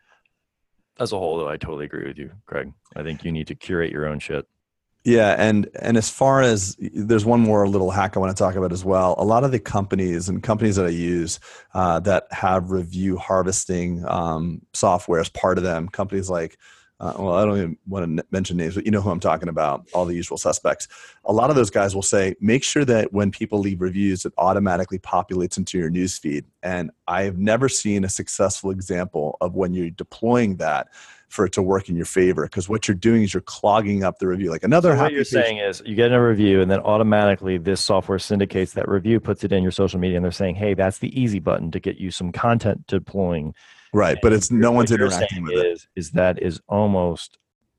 as 0.98 1.12
a 1.12 1.18
whole 1.18 1.38
though 1.38 1.48
i 1.48 1.56
totally 1.56 1.84
agree 1.84 2.06
with 2.06 2.18
you 2.18 2.32
craig. 2.46 2.72
I 2.94 3.02
think 3.02 3.24
you 3.24 3.32
need 3.32 3.48
to 3.48 3.54
curate 3.54 3.92
your 3.92 4.06
own 4.06 4.18
shit 4.18 4.46
yeah, 5.06 5.36
and 5.38 5.70
and 5.80 5.96
as 5.96 6.10
far 6.10 6.42
as 6.42 6.76
there's 6.80 7.24
one 7.24 7.38
more 7.38 7.68
little 7.68 7.92
hack 7.92 8.16
I 8.16 8.18
want 8.18 8.36
to 8.36 8.42
talk 8.42 8.56
about 8.56 8.72
as 8.72 8.84
well. 8.84 9.14
A 9.18 9.24
lot 9.24 9.44
of 9.44 9.52
the 9.52 9.60
companies 9.60 10.28
and 10.28 10.42
companies 10.42 10.74
that 10.74 10.86
I 10.86 10.88
use 10.88 11.38
uh, 11.74 12.00
that 12.00 12.26
have 12.32 12.72
review 12.72 13.16
harvesting 13.16 14.04
um, 14.08 14.62
software 14.72 15.20
as 15.20 15.28
part 15.28 15.58
of 15.58 15.64
them, 15.64 15.88
companies 15.88 16.28
like 16.28 16.58
uh, 16.98 17.12
well, 17.18 17.34
I 17.34 17.44
don't 17.44 17.58
even 17.58 17.78
want 17.86 18.16
to 18.16 18.24
mention 18.32 18.56
names, 18.56 18.74
but 18.74 18.86
you 18.86 18.90
know 18.90 19.02
who 19.02 19.10
I'm 19.10 19.20
talking 19.20 19.50
about, 19.50 19.86
all 19.92 20.06
the 20.06 20.14
usual 20.14 20.38
suspects. 20.38 20.88
A 21.26 21.32
lot 21.32 21.50
of 21.50 21.56
those 21.56 21.68
guys 21.68 21.94
will 21.94 22.02
say, 22.02 22.34
make 22.40 22.64
sure 22.64 22.86
that 22.86 23.12
when 23.12 23.30
people 23.30 23.58
leave 23.58 23.82
reviews, 23.82 24.24
it 24.24 24.32
automatically 24.38 24.98
populates 24.98 25.58
into 25.58 25.76
your 25.78 25.90
newsfeed. 25.90 26.44
And 26.62 26.90
I 27.06 27.24
have 27.24 27.36
never 27.36 27.68
seen 27.68 28.02
a 28.02 28.08
successful 28.08 28.70
example 28.70 29.36
of 29.42 29.54
when 29.54 29.74
you're 29.74 29.90
deploying 29.90 30.56
that 30.56 30.88
for 31.28 31.44
it 31.44 31.52
to 31.52 31.62
work 31.62 31.88
in 31.88 31.96
your 31.96 32.06
favor. 32.06 32.44
Because 32.44 32.68
what 32.68 32.86
you're 32.86 32.94
doing 32.94 33.22
is 33.22 33.34
you're 33.34 33.40
clogging 33.40 34.04
up 34.04 34.18
the 34.18 34.26
review. 34.26 34.50
Like 34.50 34.64
another 34.64 34.96
so 34.96 35.02
what 35.02 35.12
you're 35.12 35.24
saying 35.24 35.58
is 35.58 35.82
you 35.84 35.94
get 35.94 36.12
a 36.12 36.20
review 36.20 36.60
and 36.60 36.70
then 36.70 36.80
automatically 36.80 37.58
this 37.58 37.80
software 37.80 38.18
syndicates 38.18 38.72
that 38.74 38.88
review, 38.88 39.20
puts 39.20 39.44
it 39.44 39.52
in 39.52 39.62
your 39.62 39.72
social 39.72 39.98
media, 39.98 40.16
and 40.16 40.24
they're 40.24 40.32
saying, 40.32 40.54
hey, 40.54 40.74
that's 40.74 40.98
the 40.98 41.20
easy 41.20 41.38
button 41.38 41.70
to 41.70 41.80
get 41.80 41.96
you 41.96 42.10
some 42.10 42.32
content 42.32 42.86
deploying 42.86 43.54
Right, 43.96 44.18
but 44.20 44.32
it's 44.32 44.50
no 44.50 44.72
one's 44.72 44.92
interacting 44.92 45.42
with 45.42 45.54
is, 45.54 45.88
it. 45.96 46.00
Is 46.00 46.10
that 46.12 46.42
is 46.42 46.60
almost 46.68 47.38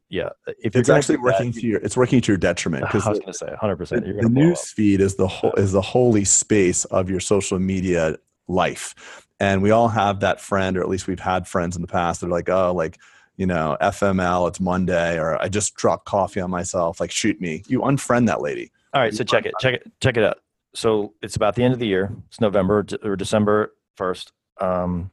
yeah. 0.10 0.30
If 0.64 0.76
it's 0.76 0.90
actually 0.90 1.18
working 1.18 1.52
that, 1.52 1.62
to 1.62 1.68
your, 1.68 1.80
it's 1.82 1.96
working 1.96 2.22
to 2.22 2.32
your 2.32 2.38
detriment. 2.38 2.86
Because 2.86 3.06
I 3.06 3.10
was 3.10 3.20
going 3.20 3.34
to 3.34 3.38
say 3.38 3.48
100. 3.48 3.76
percent 3.76 4.06
The, 4.06 4.14
the 4.14 4.30
news 4.30 4.72
feed 4.72 5.00
is 5.00 5.16
the 5.16 5.28
whole 5.28 5.54
is 5.54 5.74
the 5.74 5.82
holy 5.82 6.26
space 6.26 6.86
of 6.86 7.10
your 7.10 7.20
social 7.20 7.60
media 7.60 8.18
life, 8.48 9.28
and 9.40 9.62
we 9.62 9.70
all 9.70 9.90
have 9.90 10.22
that 10.22 10.42
friend, 10.42 10.76
or 10.78 10.82
at 10.82 10.90
least 10.90 11.08
we've 11.08 11.20
had 11.20 11.48
friends 11.48 11.76
in 11.76 11.84
the 11.84 11.88
past 11.88 12.22
that 12.22 12.28
are 12.28 12.32
like, 12.32 12.50
oh, 12.50 12.74
like 12.74 12.98
you 13.38 13.46
know, 13.46 13.78
FML, 13.82 14.48
it's 14.48 14.60
Monday, 14.60 15.18
or 15.18 15.42
I 15.42 15.48
just 15.48 15.76
dropped 15.76 16.06
coffee 16.06 16.42
on 16.42 16.50
myself. 16.50 17.00
Like, 17.00 17.12
shoot 17.12 17.40
me. 17.40 17.64
You 17.68 17.82
unfriend 17.82 18.26
that 18.28 18.42
lady. 18.42 18.72
All 18.94 19.02
right, 19.02 19.14
so 19.14 19.24
check 19.24 19.46
it, 19.46 19.54
check 19.60 19.76
it, 19.76 19.92
check 20.02 20.18
it 20.18 20.24
out. 20.24 20.40
So 20.74 21.14
it's 21.22 21.36
about 21.36 21.56
the 21.56 21.64
end 21.64 21.74
of 21.74 21.80
the 21.80 21.88
year. 21.88 22.12
It's 22.28 22.42
November 22.42 22.86
or 23.04 23.16
December 23.16 23.74
first. 23.96 24.32
Um, 24.60 25.12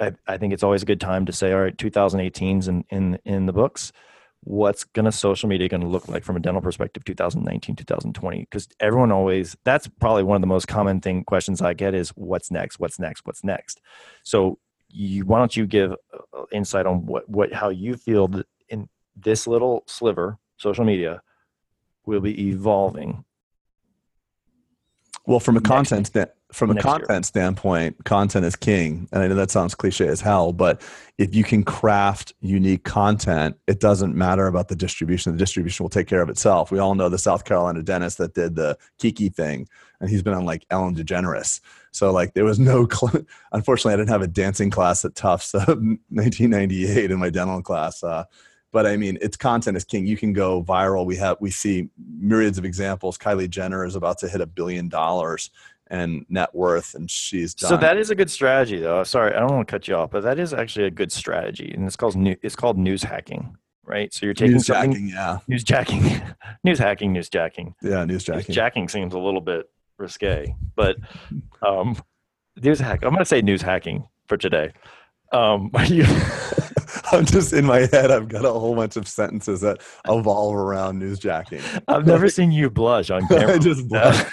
I, 0.00 0.12
I 0.26 0.38
think 0.38 0.52
it's 0.52 0.62
always 0.62 0.82
a 0.82 0.86
good 0.86 1.00
time 1.00 1.26
to 1.26 1.32
say, 1.32 1.52
all 1.52 1.60
right, 1.60 1.76
2018's 1.76 2.68
in 2.68 2.84
in 2.90 3.18
in 3.24 3.46
the 3.46 3.52
books. 3.52 3.92
What's 4.44 4.84
gonna 4.84 5.10
social 5.10 5.48
media 5.48 5.68
gonna 5.68 5.88
look 5.88 6.08
like 6.08 6.22
from 6.22 6.36
a 6.36 6.40
dental 6.40 6.62
perspective, 6.62 7.04
2019, 7.04 7.74
2020? 7.74 8.40
Because 8.40 8.68
everyone 8.78 9.10
always 9.10 9.56
that's 9.64 9.88
probably 9.88 10.22
one 10.22 10.36
of 10.36 10.42
the 10.42 10.46
most 10.46 10.68
common 10.68 11.00
thing 11.00 11.24
questions 11.24 11.60
I 11.60 11.74
get 11.74 11.94
is 11.94 12.10
what's 12.10 12.50
next, 12.50 12.78
what's 12.78 13.00
next, 13.00 13.26
what's 13.26 13.42
next. 13.42 13.80
So 14.22 14.58
you 14.90 15.24
why 15.24 15.38
don't 15.38 15.56
you 15.56 15.66
give 15.66 15.92
uh, 15.92 16.42
insight 16.52 16.86
on 16.86 17.06
what 17.06 17.28
what 17.28 17.52
how 17.52 17.68
you 17.68 17.96
feel 17.96 18.28
that 18.28 18.46
in 18.68 18.88
this 19.16 19.46
little 19.46 19.84
sliver, 19.86 20.38
social 20.56 20.84
media, 20.84 21.22
will 22.06 22.20
be 22.20 22.48
evolving 22.48 23.24
well, 25.28 25.40
from 25.40 25.58
a 25.58 25.60
content 25.60 26.06
sta- 26.06 26.32
from 26.52 26.70
a 26.70 26.80
content 26.80 27.10
year. 27.10 27.22
standpoint, 27.22 28.02
content 28.04 28.46
is 28.46 28.56
king, 28.56 29.06
and 29.12 29.22
I 29.22 29.28
know 29.28 29.34
that 29.34 29.50
sounds 29.50 29.74
cliche 29.74 30.08
as 30.08 30.22
hell, 30.22 30.54
but 30.54 30.80
if 31.18 31.34
you 31.34 31.44
can 31.44 31.64
craft 31.64 32.32
unique 32.40 32.84
content, 32.84 33.54
it 33.66 33.78
doesn't 33.78 34.14
matter 34.14 34.46
about 34.46 34.68
the 34.68 34.74
distribution. 34.74 35.32
The 35.32 35.38
distribution 35.38 35.84
will 35.84 35.90
take 35.90 36.06
care 36.06 36.22
of 36.22 36.30
itself. 36.30 36.70
We 36.70 36.78
all 36.78 36.94
know 36.94 37.10
the 37.10 37.18
South 37.18 37.44
Carolina 37.44 37.82
dentist 37.82 38.16
that 38.16 38.32
did 38.32 38.56
the 38.56 38.78
Kiki 38.98 39.28
thing, 39.28 39.68
and 40.00 40.08
he's 40.08 40.22
been 40.22 40.32
on 40.32 40.46
like 40.46 40.64
Ellen 40.70 40.96
DeGeneres. 40.96 41.60
So 41.98 42.12
like 42.12 42.34
there 42.34 42.44
was 42.44 42.58
no. 42.58 42.88
Cl- 42.92 43.24
Unfortunately, 43.52 43.94
I 43.94 43.96
didn't 43.96 44.10
have 44.10 44.22
a 44.22 44.28
dancing 44.28 44.70
class 44.70 45.04
at 45.04 45.14
Tufts, 45.14 45.54
uh, 45.54 45.64
1998 46.10 47.10
in 47.10 47.18
my 47.18 47.28
dental 47.28 47.60
class. 47.60 48.02
Uh, 48.02 48.24
but 48.70 48.86
I 48.86 48.96
mean, 48.96 49.18
it's 49.20 49.36
content 49.36 49.76
is 49.76 49.84
king. 49.84 50.06
You 50.06 50.16
can 50.16 50.32
go 50.32 50.62
viral. 50.62 51.04
We 51.04 51.16
have 51.16 51.38
we 51.40 51.50
see 51.50 51.88
myriads 52.20 52.58
of 52.58 52.64
examples. 52.64 53.18
Kylie 53.18 53.50
Jenner 53.50 53.84
is 53.84 53.96
about 53.96 54.18
to 54.18 54.28
hit 54.28 54.40
a 54.40 54.46
billion 54.46 54.88
dollars 54.88 55.50
and 55.90 56.24
net 56.28 56.54
worth, 56.54 56.94
and 56.94 57.10
she's 57.10 57.54
done. 57.54 57.70
So 57.70 57.76
that 57.78 57.96
is 57.96 58.10
a 58.10 58.14
good 58.14 58.30
strategy, 58.30 58.78
though. 58.78 59.02
Sorry, 59.04 59.34
I 59.34 59.40
don't 59.40 59.54
want 59.54 59.66
to 59.66 59.72
cut 59.72 59.88
you 59.88 59.96
off, 59.96 60.10
but 60.10 60.22
that 60.22 60.38
is 60.38 60.52
actually 60.52 60.86
a 60.86 60.90
good 60.90 61.10
strategy, 61.10 61.72
and 61.74 61.86
it's 61.86 61.96
called 61.96 62.14
new, 62.14 62.36
it's 62.42 62.54
called 62.56 62.78
news 62.78 63.02
hacking, 63.02 63.56
right? 63.84 64.12
So 64.12 64.26
you're 64.26 64.34
taking 64.34 64.52
news 64.52 64.66
something, 64.66 64.92
jacking, 64.92 65.08
yeah, 65.08 65.38
news 65.48 65.64
jacking, 65.64 66.22
news 66.64 66.78
hacking, 66.78 67.12
news 67.12 67.28
jacking. 67.30 67.74
Yeah, 67.82 68.04
news 68.04 68.22
jacking. 68.22 68.44
News 68.48 68.54
jacking 68.54 68.88
seems 68.90 69.14
a 69.14 69.18
little 69.18 69.40
bit 69.40 69.70
risque, 69.98 70.54
but 70.76 70.96
um, 71.66 71.96
news 72.62 72.78
hack. 72.78 73.02
I'm 73.02 73.10
going 73.10 73.18
to 73.18 73.24
say 73.24 73.42
news 73.42 73.62
hacking 73.62 74.06
for 74.26 74.36
today. 74.36 74.72
Um, 75.32 75.70
you, 75.86 76.04
I'm 77.12 77.24
just 77.24 77.52
in 77.52 77.64
my 77.64 77.80
head. 77.80 78.10
I've 78.10 78.28
got 78.28 78.44
a 78.44 78.52
whole 78.52 78.74
bunch 78.74 78.96
of 78.96 79.08
sentences 79.08 79.60
that 79.60 79.82
evolve 80.08 80.54
around 80.54 81.00
newsjacking. 81.00 81.82
I've 81.88 82.06
never 82.06 82.28
seen 82.28 82.52
you 82.52 82.70
blush 82.70 83.10
on 83.10 83.26
camera. 83.28 83.54
I 83.54 83.58
just 83.58 83.88
blush. 83.88 84.24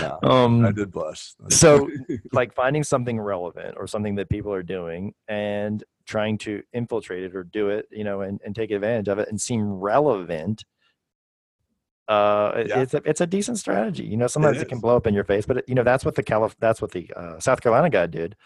no, 0.00 0.18
um, 0.22 0.64
I 0.64 0.72
did 0.72 0.90
blush. 0.92 1.34
so, 1.48 1.88
like 2.32 2.54
finding 2.54 2.84
something 2.84 3.18
relevant 3.18 3.74
or 3.76 3.86
something 3.86 4.14
that 4.16 4.28
people 4.28 4.52
are 4.52 4.62
doing 4.62 5.14
and 5.28 5.82
trying 6.06 6.38
to 6.38 6.62
infiltrate 6.72 7.24
it 7.24 7.34
or 7.34 7.44
do 7.44 7.68
it, 7.68 7.86
you 7.90 8.04
know, 8.04 8.20
and, 8.20 8.40
and 8.44 8.54
take 8.54 8.70
advantage 8.70 9.08
of 9.08 9.18
it 9.18 9.28
and 9.28 9.40
seem 9.40 9.72
relevant. 9.72 10.64
Uh, 12.08 12.64
yeah. 12.66 12.80
it's 12.80 12.94
a 12.94 13.02
it's 13.04 13.20
a 13.20 13.26
decent 13.26 13.58
strategy. 13.58 14.04
You 14.04 14.16
know, 14.16 14.26
sometimes 14.26 14.58
it, 14.58 14.62
it 14.62 14.68
can 14.68 14.78
blow 14.78 14.96
up 14.96 15.06
in 15.06 15.14
your 15.14 15.24
face, 15.24 15.46
but 15.46 15.58
it, 15.58 15.64
you 15.68 15.74
know 15.74 15.82
that's 15.82 16.04
what 16.04 16.14
the 16.14 16.22
Calif- 16.22 16.56
that's 16.60 16.80
what 16.80 16.92
the 16.92 17.10
uh, 17.16 17.40
South 17.40 17.60
Carolina 17.60 17.90
guy 17.90 18.06
did, 18.06 18.36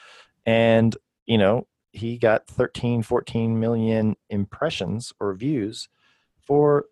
and 0.46 0.96
you 1.27 1.38
know 1.38 1.66
he 1.92 2.16
got 2.16 2.46
13 2.46 3.03
14 3.03 3.59
million 3.59 4.16
impressions 4.29 5.12
or 5.20 5.35
views 5.35 5.88
for 6.46 6.87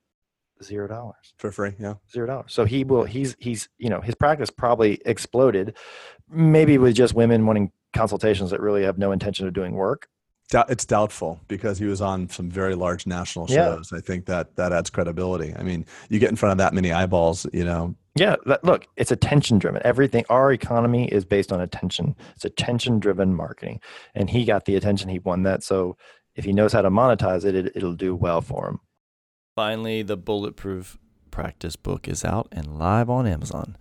zero 0.63 0.89
dollars. 0.89 1.35
For 1.39 1.51
free 1.51 1.73
yeah. 1.79 1.95
Zero 2.13 2.27
dollars. 2.27 2.53
So 2.53 2.65
he 2.65 2.85
will 2.85 3.05
he's 3.05 3.37
he's 3.39 3.69
you 3.79 3.89
know 3.89 4.01
his 4.01 4.15
practice 4.15 4.51
probably 4.51 5.01
exploded 5.07 5.77
maybe 6.29 6.79
with 6.79 6.95
just 6.95 7.15
women 7.15 7.47
wanting 7.47 7.73
consultations 7.95 8.51
that 8.51 8.61
really 8.61 8.83
have 8.83 8.99
no 8.99 9.13
intention 9.13 9.47
of 9.47 9.55
doing 9.55 9.73
work 9.73 10.09
it's 10.53 10.85
doubtful 10.85 11.41
because 11.49 11.79
he 11.79 11.85
was 11.85 12.01
on 12.01 12.29
some 12.29 12.51
very 12.51 12.75
large 12.75 13.07
national 13.07 13.47
shows 13.47 13.91
yeah. 13.93 13.99
i 13.99 14.01
think 14.01 14.25
that 14.27 14.57
that 14.57 14.73
adds 14.73 14.89
credibility 14.91 15.55
i 15.59 15.63
mean 15.63 15.85
you 16.09 16.19
get 16.19 16.31
in 16.31 16.37
front 16.37 16.53
of 16.53 16.59
that 16.59 16.73
many 16.73 16.93
eyeballs 16.93 17.47
you 17.53 17.65
know 17.65 17.95
yeah, 18.19 18.35
look, 18.65 18.89
it's 18.97 19.13
attention 19.13 19.59
driven. 19.59 19.81
Everything, 19.85 20.25
our 20.29 20.53
economy 20.53 21.07
is 21.07 21.25
based 21.25 21.53
on 21.53 21.61
attention. 21.61 22.17
It's 22.35 22.45
attention 22.45 22.99
driven 22.99 23.33
marketing. 23.33 23.81
And 24.13 24.29
he 24.29 24.45
got 24.45 24.65
the 24.65 24.75
attention, 24.75 25.09
he 25.09 25.21
won 25.21 25.45
that. 25.45 25.63
So 25.63 25.97
if 26.35 26.45
he 26.45 26.53
knows 26.53 26.73
how 26.73 26.83
to 26.83 26.91
monetize 26.91 27.45
it, 27.45 27.55
it 27.55 27.73
it'll 27.77 27.95
do 27.95 28.17
well 28.17 28.41
for 28.41 28.69
him. 28.69 28.81
Finally, 29.55 30.03
the 30.03 30.17
Bulletproof 30.17 30.99
Practice 31.31 31.77
book 31.77 32.09
is 32.09 32.25
out 32.25 32.49
and 32.51 32.79
live 32.79 33.09
on 33.09 33.27
Amazon. 33.27 33.77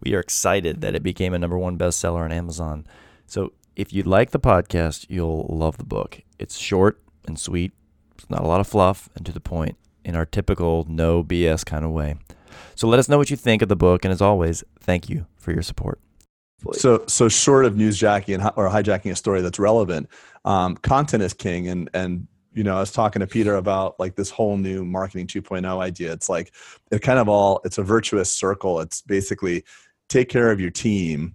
We 0.00 0.14
are 0.14 0.20
excited 0.20 0.80
that 0.82 0.94
it 0.94 1.02
became 1.02 1.34
a 1.34 1.38
number 1.38 1.58
one 1.58 1.76
bestseller 1.76 2.24
on 2.24 2.32
Amazon. 2.32 2.86
So 3.26 3.52
if 3.80 3.94
you 3.94 4.02
like 4.02 4.30
the 4.30 4.38
podcast, 4.38 5.06
you'll 5.08 5.46
love 5.48 5.78
the 5.78 5.84
book. 5.84 6.20
It's 6.38 6.58
short 6.58 7.00
and 7.26 7.38
sweet, 7.38 7.72
it's 8.14 8.28
not 8.28 8.42
a 8.42 8.46
lot 8.46 8.60
of 8.60 8.66
fluff 8.66 9.08
and 9.16 9.24
to 9.24 9.32
the 9.32 9.40
point 9.40 9.76
in 10.04 10.14
our 10.14 10.26
typical 10.26 10.84
no 10.86 11.24
BS 11.24 11.64
kind 11.64 11.82
of 11.82 11.90
way. 11.90 12.16
So 12.74 12.86
let 12.86 12.98
us 12.98 13.08
know 13.08 13.16
what 13.16 13.30
you 13.30 13.36
think 13.36 13.62
of 13.62 13.70
the 13.70 13.76
book. 13.76 14.04
And 14.04 14.12
as 14.12 14.20
always, 14.20 14.62
thank 14.80 15.08
you 15.08 15.24
for 15.38 15.52
your 15.52 15.62
support. 15.62 15.98
So, 16.74 17.04
so 17.06 17.30
short 17.30 17.64
of 17.64 17.72
newsjacking 17.72 18.34
and 18.34 18.42
or 18.54 18.68
hijacking 18.68 19.12
a 19.12 19.16
story 19.16 19.40
that's 19.40 19.58
relevant, 19.58 20.10
um, 20.44 20.76
content 20.76 21.22
is 21.22 21.32
king. 21.32 21.68
And 21.68 21.88
and 21.94 22.26
you 22.52 22.62
know, 22.62 22.76
I 22.76 22.80
was 22.80 22.92
talking 22.92 23.20
to 23.20 23.26
Peter 23.26 23.54
about 23.54 23.98
like 23.98 24.14
this 24.14 24.28
whole 24.28 24.58
new 24.58 24.84
marketing 24.84 25.26
2.0 25.26 25.64
idea. 25.80 26.12
It's 26.12 26.28
like 26.28 26.52
it 26.90 27.00
kind 27.00 27.18
of 27.18 27.30
all 27.30 27.62
it's 27.64 27.78
a 27.78 27.82
virtuous 27.82 28.30
circle. 28.30 28.80
It's 28.80 29.00
basically 29.00 29.64
take 30.10 30.28
care 30.28 30.50
of 30.50 30.60
your 30.60 30.70
team, 30.70 31.34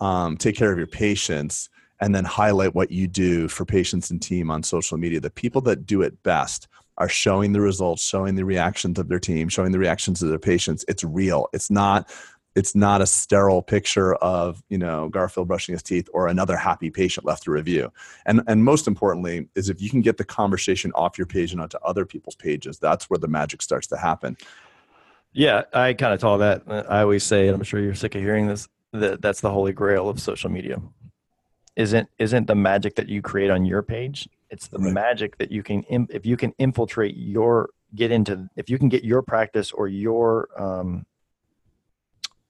um, 0.00 0.36
take 0.36 0.56
care 0.56 0.72
of 0.72 0.78
your 0.78 0.88
patients, 0.88 1.68
and 2.00 2.14
then 2.14 2.24
highlight 2.24 2.74
what 2.74 2.90
you 2.90 3.06
do 3.06 3.48
for 3.48 3.64
patients 3.64 4.10
and 4.10 4.20
team 4.20 4.50
on 4.50 4.62
social 4.62 4.98
media. 4.98 5.20
The 5.20 5.30
people 5.30 5.60
that 5.62 5.86
do 5.86 6.02
it 6.02 6.22
best 6.22 6.68
are 6.98 7.08
showing 7.08 7.52
the 7.52 7.60
results, 7.60 8.04
showing 8.04 8.34
the 8.34 8.44
reactions 8.44 8.98
of 8.98 9.08
their 9.08 9.18
team, 9.18 9.48
showing 9.48 9.72
the 9.72 9.78
reactions 9.78 10.22
of 10.22 10.28
their 10.28 10.38
patients. 10.38 10.84
It's 10.88 11.04
real. 11.04 11.48
It's 11.52 11.70
not 11.70 12.10
it's 12.54 12.76
not 12.76 13.00
a 13.00 13.06
sterile 13.06 13.62
picture 13.62 14.14
of 14.16 14.62
you 14.68 14.78
know 14.78 15.08
Garfield 15.08 15.48
brushing 15.48 15.72
his 15.72 15.82
teeth 15.82 16.08
or 16.12 16.28
another 16.28 16.56
happy 16.56 16.90
patient 16.90 17.26
left 17.26 17.46
a 17.46 17.50
review. 17.50 17.92
And 18.26 18.42
and 18.46 18.64
most 18.64 18.86
importantly 18.86 19.48
is 19.54 19.68
if 19.68 19.82
you 19.82 19.90
can 19.90 20.02
get 20.02 20.16
the 20.16 20.24
conversation 20.24 20.92
off 20.94 21.18
your 21.18 21.26
page 21.26 21.52
and 21.52 21.60
onto 21.60 21.78
other 21.78 22.04
people's 22.04 22.36
pages, 22.36 22.78
that's 22.78 23.10
where 23.10 23.18
the 23.18 23.28
magic 23.28 23.60
starts 23.62 23.86
to 23.88 23.96
happen. 23.96 24.36
Yeah, 25.32 25.62
I 25.72 25.94
kind 25.94 26.14
of 26.14 26.20
call 26.20 26.38
that. 26.38 26.62
I 26.68 27.00
always 27.00 27.24
say, 27.24 27.48
and 27.48 27.56
I'm 27.56 27.64
sure 27.64 27.80
you're 27.80 27.94
sick 27.94 28.14
of 28.14 28.20
hearing 28.20 28.46
this. 28.46 28.68
That 28.92 29.20
that's 29.20 29.40
the 29.40 29.50
holy 29.50 29.72
grail 29.72 30.08
of 30.08 30.20
social 30.20 30.48
media. 30.48 30.80
Isn't 31.76 32.08
isn't 32.18 32.46
the 32.46 32.54
magic 32.54 32.94
that 32.96 33.08
you 33.08 33.20
create 33.20 33.50
on 33.50 33.64
your 33.64 33.82
page 33.82 34.28
it's 34.54 34.68
the 34.68 34.78
right. 34.78 34.92
magic 34.92 35.36
that 35.38 35.50
you 35.50 35.64
can, 35.64 35.84
if 36.10 36.24
you 36.24 36.36
can 36.36 36.54
infiltrate 36.58 37.16
your, 37.16 37.70
get 37.96 38.12
into, 38.12 38.48
if 38.54 38.70
you 38.70 38.78
can 38.78 38.88
get 38.88 39.02
your 39.02 39.20
practice 39.20 39.72
or 39.72 39.88
your, 39.88 40.48
um, 40.56 41.04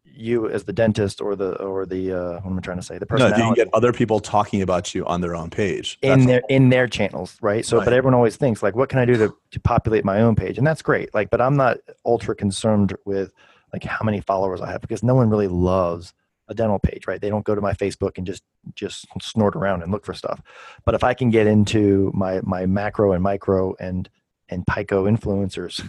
you 0.05 0.49
as 0.51 0.65
the 0.65 0.73
dentist 0.73 1.21
or 1.21 1.35
the 1.35 1.61
or 1.61 1.87
the 1.87 2.13
uh, 2.13 2.33
what 2.35 2.47
am 2.47 2.57
I 2.57 2.61
trying 2.61 2.77
to 2.77 2.85
say? 2.85 2.99
The 2.99 3.07
person. 3.07 3.31
No, 3.31 3.37
you 3.37 3.43
can 3.43 3.55
get 3.55 3.69
other 3.73 3.93
people 3.93 4.21
talking 4.21 4.63
about 4.63 4.95
you 4.95 5.05
on 5.07 5.21
their 5.21 5.35
own 5.35 5.51
page 5.51 5.99
that's 6.01 6.21
in 6.21 6.29
their 6.29 6.43
in 6.49 6.69
their 6.69 6.87
channels, 6.87 7.37
right? 7.41 7.65
So, 7.67 7.79
right. 7.79 7.85
but 7.85 7.93
everyone 7.93 8.15
always 8.15 8.37
thinks 8.37 8.63
like, 8.63 8.77
what 8.77 8.89
can 8.89 9.01
I 9.01 9.07
do 9.07 9.17
to 9.17 9.35
to 9.51 9.59
populate 9.59 10.05
my 10.05 10.21
own 10.21 10.37
page? 10.37 10.57
And 10.57 10.65
that's 10.65 10.83
great. 10.83 11.13
Like, 11.15 11.31
but 11.31 11.41
I'm 11.41 11.57
not 11.57 11.79
ultra 12.05 12.37
concerned 12.37 12.95
with 13.05 13.33
like 13.73 13.83
how 13.83 14.05
many 14.05 14.21
followers 14.21 14.61
I 14.61 14.71
have 14.71 14.83
because 14.83 15.03
no 15.03 15.17
one 15.17 15.31
really 15.31 15.49
loves 15.49 16.15
a 16.49 16.55
dental 16.55 16.79
page, 16.79 17.07
right? 17.07 17.21
They 17.21 17.31
don't 17.31 17.45
go 17.45 17.55
to 17.55 17.61
my 17.61 17.73
Facebook 17.73 18.19
and 18.19 18.27
just 18.27 18.43
just 18.75 19.07
snort 19.23 19.57
around 19.57 19.83
and 19.83 19.91
look 19.93 20.05
for 20.05 20.15
stuff. 20.15 20.41
But 20.85 20.95
if 20.95 21.03
I 21.05 21.15
can 21.15 21.31
get 21.31 21.47
into 21.47 22.11
my 22.15 22.41
my 22.43 22.67
macro 22.67 23.13
and 23.13 23.23
micro 23.23 23.75
and 23.81 24.09
and 24.49 24.67
Pico 24.67 25.07
influencers, 25.07 25.87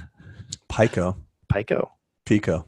Pico, 0.69 1.17
Pico, 1.51 1.91
Pico. 2.25 2.65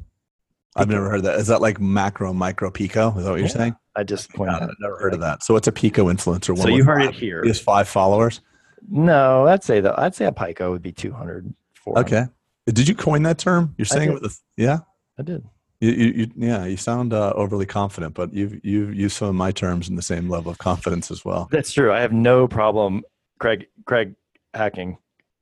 I've 0.75 0.89
never 0.89 1.09
heard 1.09 1.23
that. 1.23 1.39
Is 1.39 1.47
that 1.47 1.59
like 1.61 1.79
macro, 1.81 2.33
micro, 2.33 2.69
pico? 2.69 3.09
Is 3.17 3.23
that 3.23 3.31
what 3.31 3.37
you're 3.39 3.47
Yeah. 3.47 3.53
saying? 3.53 3.75
I 3.95 4.03
just 4.03 4.31
pointed 4.31 4.61
I've 4.61 4.69
never 4.79 4.99
heard 4.99 5.15
of 5.15 5.21
that. 5.21 5.41
So 5.41 5.55
what's 5.55 5.67
a 5.67 5.71
pico 5.71 6.05
influencer? 6.05 6.45
So 6.45 6.53
One 6.53 6.67
you 6.71 6.77
with 6.77 6.85
heard 6.85 7.01
it 7.01 7.05
five- 7.05 7.15
here. 7.15 7.43
He 7.43 7.51
five 7.53 7.87
followers. 7.87 8.41
No, 8.87 9.47
I'd 9.47 9.63
say 9.63 9.79
that 9.81 9.97
I'd 9.97 10.13
say 10.13 10.25
a 10.25 10.31
Pico 10.31 10.71
would 10.71 10.83
be 10.83 10.91
200. 10.91 11.51
400. 11.83 12.05
Okay. 12.05 12.31
Did 12.67 12.87
you 12.87 12.93
coin 12.95 13.23
that 13.23 13.39
term? 13.39 13.73
You're 13.77 13.85
saying 13.85 14.11
it 14.11 14.13
with 14.13 14.23
a, 14.31 14.35
yeah? 14.55 14.79
I 15.17 15.23
did. 15.23 15.43
You, 15.79 15.91
you, 15.91 16.05
you, 16.13 16.31
yeah, 16.35 16.65
you 16.65 16.75
sound 16.77 17.13
uh, 17.13 17.33
overly 17.35 17.67
confident, 17.67 18.15
but 18.15 18.33
you've 18.33 18.63
you've 18.65 18.95
used 18.95 19.17
some 19.17 19.27
of 19.29 19.35
my 19.35 19.51
terms 19.51 19.87
in 19.89 19.95
the 19.95 20.01
same 20.01 20.27
level 20.27 20.51
of 20.51 20.57
confidence 20.57 21.11
as 21.11 21.23
well. 21.23 21.47
That's 21.51 21.71
true. 21.71 21.93
I 21.93 21.99
have 22.01 22.11
no 22.11 22.47
problem, 22.47 23.03
Craig. 23.39 23.67
Craig 23.85 24.15
hacking, 24.55 24.97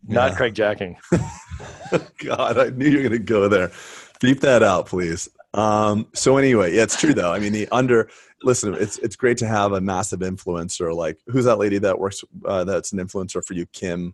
not 0.05 0.31
Yeah. 0.31 0.35
Craig 0.35 0.53
jacking. 0.53 0.97
God, 2.19 2.57
I 2.57 2.69
knew 2.69 2.87
you 2.89 2.97
were 2.97 3.09
going 3.09 3.11
to 3.13 3.19
go 3.19 3.47
there. 3.47 3.71
Beep 4.19 4.41
that 4.41 4.61
out, 4.61 4.87
please. 4.87 5.29
Um, 5.53 6.07
so 6.13 6.35
anyway, 6.35 6.75
yeah, 6.75 6.83
it's 6.83 6.99
true 6.99 7.13
though. 7.13 7.31
I 7.31 7.39
mean, 7.39 7.53
the 7.53 7.69
under 7.69 8.09
listen, 8.43 8.73
it's 8.73 8.97
it's 8.99 9.15
great 9.15 9.37
to 9.37 9.47
have 9.47 9.71
a 9.71 9.79
massive 9.81 10.19
influencer. 10.19 10.93
Like, 10.93 11.17
who's 11.27 11.45
that 11.45 11.57
lady 11.57 11.77
that 11.79 11.97
works? 11.97 12.23
Uh, 12.45 12.65
that's 12.65 12.91
an 12.91 12.99
influencer 12.99 13.43
for 13.43 13.53
you, 13.53 13.65
Kim. 13.67 14.13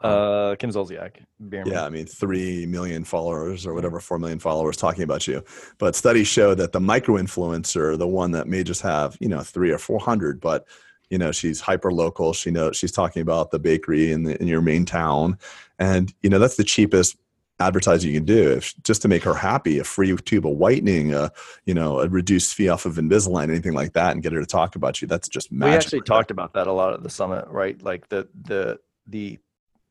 Uh, 0.00 0.56
Kim 0.58 0.70
Zolciak. 0.70 1.16
Yeah, 1.50 1.84
I 1.84 1.90
mean, 1.90 2.06
three 2.06 2.64
million 2.66 3.04
followers 3.04 3.66
or 3.66 3.74
whatever, 3.74 4.00
four 4.00 4.18
million 4.18 4.38
followers 4.38 4.76
talking 4.76 5.02
about 5.02 5.26
you. 5.26 5.44
But 5.78 5.94
studies 5.94 6.26
show 6.26 6.54
that 6.54 6.72
the 6.72 6.80
micro 6.80 7.16
influencer, 7.16 7.98
the 7.98 8.08
one 8.08 8.30
that 8.32 8.48
may 8.48 8.62
just 8.62 8.80
have 8.82 9.16
you 9.20 9.28
know 9.28 9.40
three 9.40 9.70
or 9.70 9.78
four 9.78 10.00
hundred, 10.00 10.40
but 10.40 10.66
you 11.10 11.18
know 11.18 11.32
she's 11.32 11.60
hyper 11.60 11.92
local. 11.92 12.32
She 12.32 12.50
knows 12.50 12.76
she's 12.76 12.92
talking 12.92 13.20
about 13.20 13.50
the 13.50 13.58
bakery 13.58 14.12
in 14.12 14.22
the, 14.22 14.40
in 14.40 14.48
your 14.48 14.62
main 14.62 14.86
town, 14.86 15.38
and 15.78 16.12
you 16.22 16.30
know 16.30 16.38
that's 16.38 16.56
the 16.56 16.64
cheapest 16.64 17.16
advertising 17.58 18.10
you 18.10 18.16
can 18.16 18.24
do 18.24 18.52
if 18.52 18.74
just 18.84 19.02
to 19.02 19.08
make 19.08 19.22
her 19.22 19.34
happy 19.34 19.78
a 19.78 19.84
free 19.84 20.16
tube 20.16 20.46
of 20.46 20.52
whitening 20.52 21.12
a 21.12 21.30
you 21.66 21.74
know 21.74 22.00
a 22.00 22.08
reduced 22.08 22.54
fee 22.54 22.70
off 22.70 22.86
of 22.86 22.94
invisalign 22.94 23.50
anything 23.50 23.74
like 23.74 23.92
that 23.92 24.12
and 24.12 24.22
get 24.22 24.32
her 24.32 24.40
to 24.40 24.46
talk 24.46 24.76
about 24.76 25.02
you 25.02 25.06
that's 25.06 25.28
just 25.28 25.52
we 25.52 25.66
actually 25.66 26.00
talked 26.00 26.30
about 26.30 26.54
that 26.54 26.66
a 26.66 26.72
lot 26.72 26.94
at 26.94 27.02
the 27.02 27.10
summit, 27.10 27.46
right? 27.48 27.80
Like 27.82 28.08
the 28.08 28.26
the 28.44 28.80
the 29.06 29.38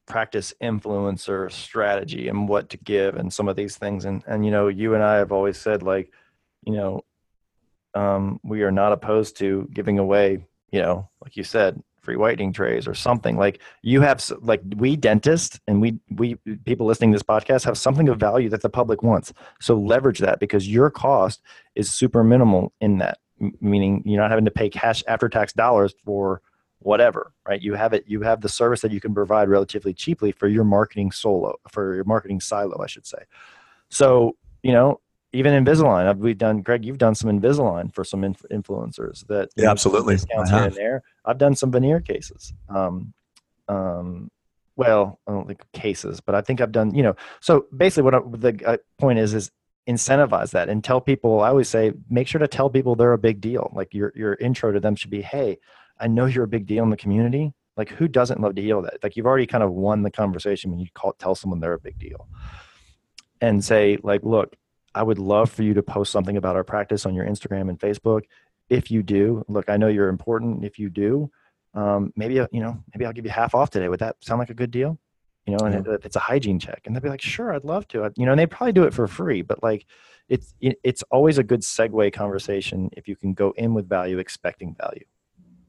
practice 0.09 0.53
influencer 0.61 1.49
strategy 1.49 2.27
and 2.27 2.49
what 2.49 2.69
to 2.71 2.77
give 2.77 3.15
and 3.15 3.31
some 3.31 3.47
of 3.47 3.55
these 3.55 3.77
things. 3.77 4.03
And 4.03 4.21
and 4.27 4.43
you 4.43 4.51
know, 4.51 4.67
you 4.67 4.95
and 4.95 5.03
I 5.03 5.15
have 5.15 5.31
always 5.31 5.57
said 5.57 5.83
like, 5.83 6.11
you 6.65 6.73
know, 6.73 7.05
um, 7.93 8.41
we 8.43 8.63
are 8.63 8.71
not 8.71 8.91
opposed 8.91 9.37
to 9.37 9.69
giving 9.73 9.99
away, 9.99 10.45
you 10.71 10.81
know, 10.81 11.09
like 11.23 11.37
you 11.37 11.45
said, 11.45 11.81
free 12.01 12.17
whitening 12.17 12.51
trays 12.51 12.87
or 12.87 12.93
something. 12.93 13.37
Like 13.37 13.61
you 13.83 14.01
have 14.01 14.29
like 14.41 14.61
we 14.75 14.97
dentists 14.97 15.59
and 15.67 15.79
we 15.81 15.99
we 16.09 16.35
people 16.65 16.87
listening 16.87 17.11
to 17.11 17.15
this 17.15 17.23
podcast 17.23 17.63
have 17.63 17.77
something 17.77 18.09
of 18.09 18.19
value 18.19 18.49
that 18.49 18.61
the 18.61 18.69
public 18.69 19.03
wants. 19.03 19.31
So 19.61 19.75
leverage 19.75 20.19
that 20.19 20.39
because 20.39 20.67
your 20.67 20.89
cost 20.89 21.41
is 21.75 21.91
super 21.91 22.23
minimal 22.23 22.73
in 22.81 22.97
that 22.97 23.19
meaning 23.61 24.03
you're 24.05 24.21
not 24.21 24.31
having 24.31 24.45
to 24.45 24.51
pay 24.51 24.69
cash 24.69 25.03
after 25.07 25.29
tax 25.29 25.53
dollars 25.53 25.93
for 26.03 26.41
whatever 26.81 27.33
right? 27.47 27.61
You 27.61 27.73
have 27.73 27.93
it 27.93 28.05
you 28.07 28.21
have 28.21 28.41
the 28.41 28.49
service 28.49 28.81
that 28.81 28.91
you 28.91 29.01
can 29.01 29.13
provide 29.13 29.49
relatively 29.49 29.93
cheaply 29.93 30.31
for 30.31 30.47
your 30.47 30.63
marketing 30.63 31.11
solo 31.11 31.55
for 31.69 31.93
your 31.95 32.05
marketing 32.05 32.39
silo 32.39 32.81
i 32.81 32.87
should 32.87 33.05
say. 33.05 33.23
So 33.89 34.35
you 34.63 34.71
know 34.71 34.99
even 35.33 35.53
invisalign 35.63 36.05
I've- 36.07 36.19
we've 36.19 36.37
done 36.37 36.63
craig 36.63 36.85
you've 36.85 36.97
done 36.97 37.15
some 37.15 37.29
invisalign 37.29 37.93
for 37.93 38.03
some 38.03 38.23
inf- 38.23 38.45
influencers 38.51 39.25
that 39.27 39.49
Yeah, 39.55 39.71
absolutely. 39.71 40.15
discounts 40.15 40.49
here 40.51 40.63
and 40.63 40.75
there. 40.75 41.03
I've 41.25 41.37
done 41.37 41.55
some 41.55 41.71
veneer 41.71 41.99
cases 41.99 42.53
um 42.69 43.13
um 43.67 44.29
well 44.75 45.19
i 45.27 45.31
don't 45.31 45.47
think 45.47 45.61
cases 45.73 46.21
but 46.21 46.33
i 46.35 46.41
think 46.41 46.61
i've 46.61 46.71
done 46.71 46.93
you 46.95 47.03
know 47.03 47.15
so 47.41 47.65
basically 47.75 48.03
what 48.03 48.15
I, 48.15 48.19
the 48.31 48.61
uh, 48.65 48.77
point 48.97 49.19
is 49.19 49.33
is 49.33 49.51
incentivize 49.87 50.51
that 50.51 50.69
and 50.69 50.83
tell 50.83 51.01
people 51.01 51.41
i 51.41 51.49
always 51.49 51.67
say 51.67 51.91
make 52.09 52.27
sure 52.27 52.39
to 52.39 52.47
tell 52.47 52.69
people 52.69 52.95
they're 52.95 53.13
a 53.13 53.17
big 53.17 53.41
deal. 53.41 53.71
Like 53.73 53.93
your 53.93 54.11
your 54.15 54.35
intro 54.35 54.71
to 54.71 54.79
them 54.79 54.95
should 54.95 55.09
be 55.09 55.21
hey 55.21 55.57
i 55.99 56.07
know 56.07 56.25
you're 56.25 56.43
a 56.43 56.47
big 56.47 56.65
deal 56.65 56.83
in 56.83 56.89
the 56.89 56.97
community. 56.97 57.53
Like 57.77 57.89
who 57.89 58.07
doesn't 58.09 58.41
love 58.41 58.55
to 58.55 58.61
hear 58.61 58.81
that? 58.81 58.97
Like 59.01 59.15
you've 59.15 59.25
already 59.25 59.47
kind 59.47 59.63
of 59.63 59.71
won 59.71 60.03
the 60.03 60.11
conversation 60.11 60.69
when 60.69 60.79
you 60.81 60.87
call 60.93 61.13
tell 61.13 61.33
someone 61.35 61.59
they're 61.61 61.73
a 61.73 61.79
big 61.79 61.97
deal 61.97 62.27
and 63.41 63.63
say 63.63 63.97
like 64.03 64.21
look 64.23 64.55
i 64.95 65.01
would 65.03 65.17
love 65.19 65.49
for 65.49 65.63
you 65.63 65.73
to 65.73 65.81
post 65.83 66.11
something 66.11 66.35
about 66.35 66.55
our 66.57 66.63
practice 66.63 67.05
on 67.05 67.13
your 67.15 67.25
instagram 67.25 67.69
and 67.69 67.79
facebook. 67.79 68.23
If 68.69 68.91
you 68.91 69.01
do 69.01 69.43
look 69.47 69.69
i 69.69 69.77
know 69.77 69.87
you're 69.87 70.09
important. 70.09 70.65
If 70.65 70.77
you 70.79 70.89
do 70.89 71.31
um, 71.73 72.11
maybe 72.15 72.39
uh, 72.39 72.47
you 72.51 72.59
know 72.61 72.83
maybe 72.93 73.05
i'll 73.05 73.13
give 73.13 73.25
you 73.25 73.31
half 73.31 73.55
off 73.55 73.69
today. 73.69 73.87
Would 73.87 73.99
that 73.99 74.17
sound 74.21 74.39
like 74.39 74.49
a 74.49 74.55
good 74.55 74.71
deal? 74.71 74.99
You 75.45 75.55
know 75.57 75.65
and 75.65 75.85
Yeah. 75.85 75.93
if 75.93 76.05
it's 76.05 76.15
a 76.15 76.19
hygiene 76.19 76.59
check 76.59 76.81
and 76.85 76.95
they'd 76.95 77.03
be 77.03 77.09
like 77.09 77.21
sure 77.21 77.53
i'd 77.53 77.63
love 77.63 77.87
to. 77.89 78.11
You 78.17 78.25
know 78.25 78.31
and 78.33 78.39
they 78.39 78.45
probably 78.47 78.73
do 78.73 78.83
it 78.83 78.93
for 78.93 79.07
free 79.07 79.41
but 79.41 79.63
like 79.63 79.85
it's 80.27 80.53
it's 80.59 81.03
always 81.03 81.37
a 81.37 81.43
good 81.43 81.61
segue 81.61 82.11
conversation 82.13 82.89
if 82.97 83.07
you 83.07 83.15
can 83.15 83.33
go 83.33 83.51
in 83.57 83.73
with 83.73 83.87
value 83.87 84.17
expecting 84.19 84.75
value 84.75 85.05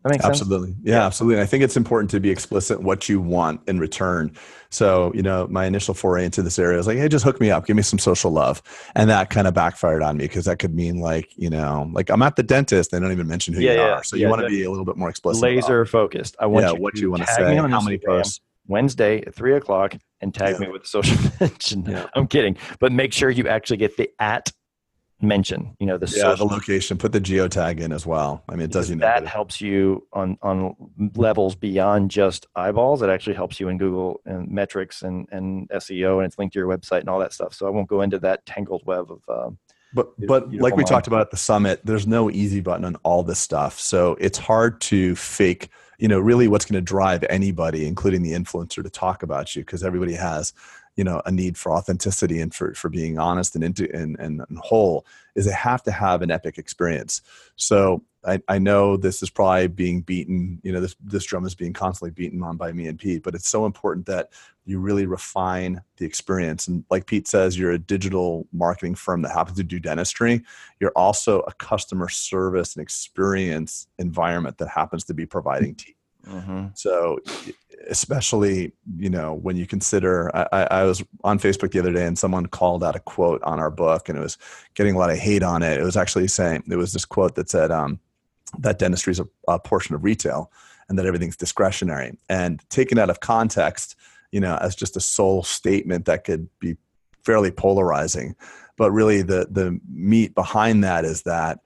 that 0.02 0.10
makes 0.10 0.24
sense 0.24 0.40
Absolutely. 0.40 0.74
Yeah, 0.82 0.94
Yeah. 0.96 1.06
absolutely. 1.06 1.42
I 1.42 1.46
think 1.46 1.62
it's 1.62 1.76
important 1.76 2.10
to 2.12 2.20
be 2.20 2.30
explicit 2.30 2.82
what 2.82 3.08
you 3.08 3.20
want 3.20 3.60
in 3.68 3.78
return. 3.78 4.32
So, 4.70 5.12
you 5.14 5.22
know, 5.22 5.46
my 5.50 5.64
initial 5.66 5.94
foray 5.94 6.24
into 6.24 6.42
this 6.42 6.58
area 6.58 6.76
was 6.78 6.86
like, 6.86 6.96
hey, 6.96 7.08
just 7.08 7.24
hook 7.24 7.40
me 7.40 7.50
up, 7.50 7.66
give 7.66 7.76
me 7.76 7.82
some 7.82 7.98
social 7.98 8.30
love. 8.30 8.62
And 8.94 9.10
that 9.10 9.28
kind 9.30 9.46
of 9.46 9.54
backfired 9.54 10.02
on 10.02 10.16
me 10.16 10.24
because 10.24 10.44
that 10.46 10.58
could 10.58 10.74
mean 10.74 10.98
like, 11.00 11.28
you 11.36 11.50
know, 11.50 11.90
like 11.92 12.08
I'm 12.08 12.22
at 12.22 12.36
the 12.36 12.42
dentist, 12.42 12.92
they 12.92 13.00
don't 13.00 13.12
even 13.12 13.26
mention 13.26 13.52
who 13.52 13.60
Yeah, 13.60 13.72
you 13.72 13.78
yeah, 13.78 13.84
are. 13.96 14.04
So 14.04 14.16
you 14.16 14.28
want 14.28 14.42
to 14.42 14.48
be 14.48 14.62
a 14.64 14.70
little 14.70 14.84
bit 14.84 14.96
more 14.96 15.08
explicit. 15.10 15.42
laser 15.42 15.84
focused 15.84 16.36
i 16.40 16.46
want 16.46 16.64
yeah, 16.66 16.72
you 16.72 16.80
what 16.80 16.94
you 16.98 17.10
want 17.10 17.22
to 17.22 17.26
tag 17.26 17.36
say, 17.36 17.50
me 17.50 17.58
on 17.58 17.70
how 17.70 17.80
many 17.80 17.98
posts. 17.98 18.40
wednesday 18.68 19.20
at 19.26 19.34
three 19.34 19.54
o'clock 19.54 19.94
and 20.20 20.32
tag 20.32 20.58
me 20.60 20.68
with 20.68 20.82
the 20.82 20.88
social 20.88 21.16
mention 21.40 22.06
i'm 22.14 22.26
kidding 22.28 22.56
but 22.78 22.92
make 22.92 23.12
sure 23.12 23.28
you 23.30 23.48
actually 23.48 23.76
get 23.76 23.96
the 23.96 24.08
at 24.20 24.52
mention 25.22 25.76
you 25.78 25.86
know 25.86 25.98
the 25.98 26.12
Yeah, 26.16 26.34
the 26.34 26.44
location, 26.44 26.98
put 26.98 27.12
the 27.12 27.20
geotag 27.20 27.80
in 27.80 27.92
as 27.92 28.06
well. 28.06 28.42
I 28.48 28.52
mean, 28.52 28.62
it 28.62 28.72
does 28.72 28.90
you 28.90 28.96
no 28.96 29.06
that 29.06 29.26
helps 29.26 29.60
you 29.60 30.06
on 30.12 30.38
on 30.42 30.74
levels 31.14 31.54
beyond 31.54 32.10
just 32.10 32.46
eyeballs. 32.56 33.02
It 33.02 33.10
actually 33.10 33.36
helps 33.36 33.60
you 33.60 33.68
in 33.68 33.78
Google 33.78 34.20
and 34.24 34.48
metrics 34.50 35.02
and 35.02 35.28
and 35.30 35.68
SEO, 35.70 36.18
and 36.18 36.26
it's 36.26 36.38
linked 36.38 36.54
to 36.54 36.58
your 36.58 36.68
website 36.68 37.00
and 37.00 37.08
all 37.08 37.18
that 37.18 37.32
stuff. 37.32 37.54
So 37.54 37.66
I 37.66 37.70
won't 37.70 37.88
go 37.88 38.02
into 38.02 38.18
that 38.20 38.46
tangled 38.46 38.82
web 38.86 39.10
of. 39.10 39.22
Um, 39.28 39.58
But 39.92 40.14
but 40.26 40.52
like 40.54 40.76
we 40.76 40.84
talked 40.84 41.06
about 41.06 41.20
at 41.20 41.30
the 41.30 41.36
summit, 41.36 41.80
there's 41.84 42.06
no 42.06 42.30
easy 42.30 42.60
button 42.60 42.84
on 42.84 42.96
all 43.02 43.22
this 43.22 43.40
stuff. 43.40 43.78
So 43.80 44.16
it's 44.20 44.38
hard 44.38 44.80
to 44.82 45.16
fake, 45.16 45.68
you 45.98 46.08
know, 46.08 46.20
really 46.20 46.46
what's 46.48 46.64
going 46.64 46.76
to 46.76 46.80
drive 46.80 47.24
anybody, 47.28 47.86
including 47.86 48.22
the 48.22 48.32
influencer, 48.32 48.82
to 48.82 48.90
talk 48.90 49.22
about 49.22 49.56
you 49.56 49.62
because 49.62 49.82
everybody 49.82 50.14
has, 50.14 50.52
you 50.96 51.04
know, 51.04 51.22
a 51.24 51.32
need 51.32 51.56
for 51.56 51.72
authenticity 51.72 52.40
and 52.40 52.54
for 52.54 52.74
for 52.74 52.88
being 52.88 53.18
honest 53.18 53.54
and 53.54 53.64
into 53.64 53.90
and, 53.94 54.18
and, 54.18 54.42
and 54.48 54.58
whole 54.58 55.06
is 55.34 55.46
they 55.46 55.52
have 55.52 55.82
to 55.84 55.92
have 55.92 56.22
an 56.22 56.30
epic 56.30 56.58
experience. 56.58 57.22
So 57.56 58.02
I, 58.26 58.42
I 58.48 58.58
know 58.58 58.96
this 58.96 59.22
is 59.22 59.30
probably 59.30 59.68
being 59.68 60.02
beaten, 60.02 60.60
you 60.62 60.72
know, 60.72 60.80
this 60.80 60.96
this 61.02 61.24
drum 61.24 61.46
is 61.46 61.54
being 61.54 61.72
constantly 61.72 62.10
beaten 62.10 62.42
on 62.42 62.56
by 62.56 62.72
me 62.72 62.86
and 62.86 62.98
Pete, 62.98 63.22
but 63.22 63.34
it's 63.34 63.48
so 63.48 63.64
important 63.64 64.06
that 64.06 64.30
you 64.66 64.78
really 64.78 65.06
refine 65.06 65.80
the 65.96 66.04
experience. 66.04 66.68
And 66.68 66.84
like 66.90 67.06
Pete 67.06 67.26
says, 67.26 67.58
you're 67.58 67.72
a 67.72 67.78
digital 67.78 68.46
marketing 68.52 68.94
firm 68.94 69.22
that 69.22 69.32
happens 69.32 69.56
to 69.56 69.64
do 69.64 69.80
dentistry. 69.80 70.42
You're 70.80 70.92
also 70.94 71.40
a 71.40 71.52
customer 71.54 72.08
service 72.08 72.76
and 72.76 72.82
experience 72.82 73.86
environment 73.98 74.58
that 74.58 74.68
happens 74.68 75.04
to 75.04 75.14
be 75.14 75.24
providing 75.24 75.74
mm-hmm. 75.74 75.86
teeth. 75.86 75.96
Mm-hmm. 76.28 76.66
So, 76.74 77.18
especially 77.88 78.72
you 78.96 79.10
know 79.10 79.34
when 79.34 79.56
you 79.56 79.66
consider, 79.66 80.34
I, 80.34 80.66
I 80.70 80.84
was 80.84 81.02
on 81.24 81.38
Facebook 81.38 81.72
the 81.72 81.78
other 81.78 81.92
day 81.92 82.06
and 82.06 82.18
someone 82.18 82.46
called 82.46 82.84
out 82.84 82.96
a 82.96 83.00
quote 83.00 83.42
on 83.42 83.58
our 83.58 83.70
book 83.70 84.08
and 84.08 84.18
it 84.18 84.20
was 84.20 84.38
getting 84.74 84.94
a 84.94 84.98
lot 84.98 85.10
of 85.10 85.18
hate 85.18 85.42
on 85.42 85.62
it. 85.62 85.78
It 85.78 85.84
was 85.84 85.96
actually 85.96 86.28
saying 86.28 86.64
it 86.70 86.76
was 86.76 86.92
this 86.92 87.04
quote 87.04 87.34
that 87.36 87.50
said 87.50 87.70
um, 87.70 88.00
that 88.58 88.78
dentistry 88.78 89.12
is 89.12 89.20
a, 89.20 89.28
a 89.48 89.58
portion 89.58 89.94
of 89.94 90.04
retail 90.04 90.50
and 90.88 90.98
that 90.98 91.06
everything's 91.06 91.36
discretionary. 91.36 92.18
And 92.28 92.62
taken 92.68 92.98
out 92.98 93.10
of 93.10 93.20
context, 93.20 93.96
you 94.32 94.40
know, 94.40 94.56
as 94.60 94.74
just 94.74 94.96
a 94.96 95.00
sole 95.00 95.42
statement 95.42 96.04
that 96.06 96.24
could 96.24 96.48
be 96.58 96.76
fairly 97.22 97.50
polarizing. 97.50 98.34
But 98.76 98.90
really, 98.92 99.22
the 99.22 99.46
the 99.50 99.78
meat 99.88 100.34
behind 100.34 100.84
that 100.84 101.04
is 101.04 101.22
that 101.22 101.60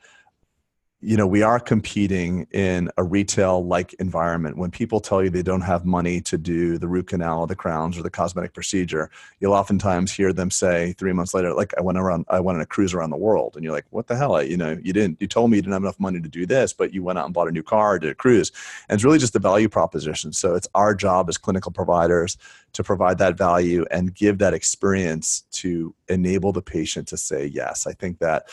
you 1.04 1.16
know 1.18 1.26
we 1.26 1.42
are 1.42 1.60
competing 1.60 2.46
in 2.50 2.90
a 2.96 3.04
retail 3.04 3.64
like 3.64 3.92
environment. 3.94 4.56
When 4.56 4.70
people 4.70 5.00
tell 5.00 5.22
you 5.22 5.28
they 5.28 5.42
don't 5.42 5.60
have 5.60 5.84
money 5.84 6.20
to 6.22 6.38
do 6.38 6.78
the 6.78 6.88
root 6.88 7.08
canal 7.08 7.46
the 7.46 7.54
crowns 7.54 7.98
or 7.98 8.02
the 8.02 8.10
cosmetic 8.10 8.54
procedure 8.54 9.10
you'll 9.38 9.52
oftentimes 9.52 10.10
hear 10.12 10.32
them 10.32 10.50
say 10.50 10.94
three 10.94 11.12
months 11.12 11.34
later 11.34 11.52
like 11.52 11.72
i 11.76 11.82
went 11.82 11.98
around 11.98 12.24
i 12.30 12.40
went 12.40 12.56
on 12.56 12.62
a 12.62 12.66
cruise 12.66 12.94
around 12.94 13.10
the 13.10 13.16
world. 13.16 13.54
And 13.54 13.64
you're 13.64 13.72
like 13.72 13.86
what 13.90 14.06
the 14.06 14.16
hell? 14.16 14.36
I, 14.36 14.42
you 14.42 14.56
know 14.56 14.78
you 14.82 14.92
didn't 14.92 15.20
you 15.20 15.26
told 15.26 15.50
me 15.50 15.58
you 15.58 15.62
didn't 15.62 15.74
have 15.74 15.82
enough 15.82 16.00
money 16.00 16.20
to 16.20 16.28
do 16.28 16.46
this 16.46 16.72
but 16.72 16.94
you 16.94 17.02
went 17.02 17.18
out 17.18 17.26
and 17.26 17.34
bought 17.34 17.48
a 17.48 17.52
new 17.52 17.62
car 17.62 17.98
did 17.98 18.10
a 18.10 18.14
cruise. 18.14 18.50
And 18.88 18.96
it's 18.96 19.04
really 19.04 19.18
just 19.18 19.36
a 19.36 19.38
value 19.38 19.68
proposition. 19.68 20.32
So 20.32 20.54
it's 20.54 20.68
our 20.74 20.94
job 20.94 21.28
as 21.28 21.36
clinical 21.36 21.70
providers 21.70 22.38
to 22.72 22.82
provide 22.82 23.18
that 23.18 23.36
value 23.36 23.84
and 23.90 24.14
give 24.14 24.38
that 24.38 24.54
experience 24.54 25.44
to 25.52 25.94
enable 26.08 26.52
the 26.52 26.62
patient 26.62 27.08
to 27.08 27.16
say 27.16 27.46
yes 27.46 27.86
i 27.86 27.92
think 27.92 28.18
that 28.18 28.46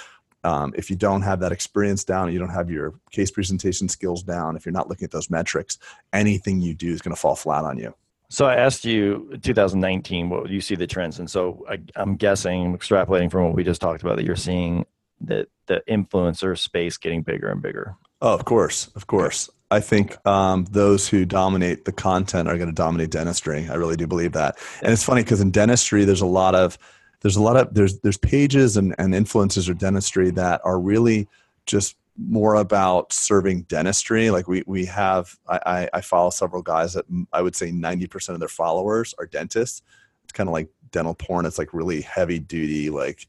um, 0.43 0.73
if 0.75 0.89
you 0.89 0.95
don't 0.95 1.21
have 1.21 1.39
that 1.39 1.51
experience 1.51 2.03
down, 2.03 2.31
you 2.31 2.39
don't 2.39 2.49
have 2.49 2.69
your 2.69 2.93
case 3.11 3.31
presentation 3.31 3.87
skills 3.87 4.23
down, 4.23 4.55
if 4.55 4.65
you're 4.65 4.73
not 4.73 4.89
looking 4.89 5.05
at 5.05 5.11
those 5.11 5.29
metrics, 5.29 5.77
anything 6.13 6.61
you 6.61 6.73
do 6.73 6.91
is 6.91 7.01
going 7.01 7.15
to 7.15 7.19
fall 7.19 7.35
flat 7.35 7.63
on 7.63 7.77
you. 7.77 7.93
So 8.29 8.45
I 8.45 8.55
asked 8.55 8.85
you 8.85 9.37
2019, 9.41 10.29
what 10.29 10.49
you 10.49 10.61
see 10.61 10.75
the 10.75 10.87
trends, 10.87 11.19
and 11.19 11.29
so 11.29 11.65
I, 11.69 11.79
I'm 11.95 12.15
guessing, 12.15 12.77
extrapolating 12.77 13.29
from 13.29 13.43
what 13.43 13.55
we 13.55 13.63
just 13.63 13.81
talked 13.81 14.01
about, 14.03 14.15
that 14.15 14.25
you're 14.25 14.37
seeing 14.37 14.85
that 15.21 15.49
the 15.67 15.83
influencer 15.89 16.57
space 16.57 16.97
getting 16.97 17.23
bigger 17.23 17.49
and 17.49 17.61
bigger. 17.61 17.95
Oh, 18.21 18.33
of 18.33 18.45
course, 18.45 18.87
of 18.95 19.07
course. 19.07 19.49
I 19.69 19.79
think 19.79 20.25
um, 20.27 20.65
those 20.71 21.07
who 21.07 21.25
dominate 21.25 21.85
the 21.85 21.91
content 21.91 22.47
are 22.47 22.57
going 22.57 22.69
to 22.69 22.75
dominate 22.75 23.09
dentistry. 23.09 23.67
I 23.69 23.75
really 23.75 23.95
do 23.95 24.05
believe 24.05 24.33
that. 24.33 24.57
And 24.81 24.91
it's 24.91 25.03
funny 25.03 25.23
because 25.23 25.41
in 25.41 25.51
dentistry, 25.51 26.03
there's 26.03 26.21
a 26.21 26.25
lot 26.25 26.55
of 26.55 26.77
there's 27.21 27.35
a 27.35 27.41
lot 27.41 27.55
of 27.55 27.73
there's 27.73 27.99
there's 27.99 28.17
pages 28.17 28.77
and, 28.77 28.95
and 28.97 29.15
influences 29.15 29.69
or 29.69 29.73
dentistry 29.73 30.31
that 30.31 30.61
are 30.63 30.79
really 30.79 31.27
just 31.65 31.95
more 32.17 32.55
about 32.55 33.13
serving 33.13 33.63
dentistry. 33.63 34.29
Like 34.31 34.47
we 34.47 34.63
we 34.65 34.85
have 34.85 35.37
I, 35.47 35.89
I 35.93 36.01
follow 36.01 36.29
several 36.29 36.61
guys 36.61 36.93
that 36.93 37.05
I 37.31 37.41
would 37.41 37.55
say 37.55 37.71
90% 37.71 38.29
of 38.29 38.39
their 38.39 38.49
followers 38.49 39.13
are 39.17 39.25
dentists. 39.25 39.81
It's 40.23 40.33
kind 40.33 40.49
of 40.49 40.53
like 40.53 40.69
dental 40.91 41.15
porn. 41.15 41.45
It's 41.45 41.57
like 41.57 41.73
really 41.73 42.01
heavy 42.01 42.39
duty, 42.39 42.89
like 42.89 43.27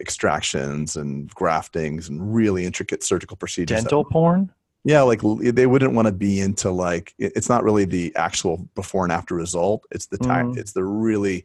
extractions 0.00 0.96
and 0.96 1.34
graftings 1.34 2.08
and 2.08 2.34
really 2.34 2.66
intricate 2.66 3.02
surgical 3.02 3.36
procedures. 3.36 3.80
Dental 3.80 4.04
porn? 4.04 4.52
Yeah, 4.84 5.02
like 5.02 5.20
they 5.22 5.66
wouldn't 5.66 5.94
want 5.94 6.06
to 6.06 6.12
be 6.12 6.40
into 6.40 6.70
like 6.70 7.14
it's 7.18 7.48
not 7.48 7.64
really 7.64 7.84
the 7.84 8.14
actual 8.16 8.68
before 8.74 9.04
and 9.04 9.12
after 9.12 9.34
result. 9.34 9.84
It's 9.90 10.06
the 10.06 10.18
time. 10.18 10.54
Mm. 10.54 10.58
It's 10.58 10.72
the 10.72 10.84
really 10.84 11.44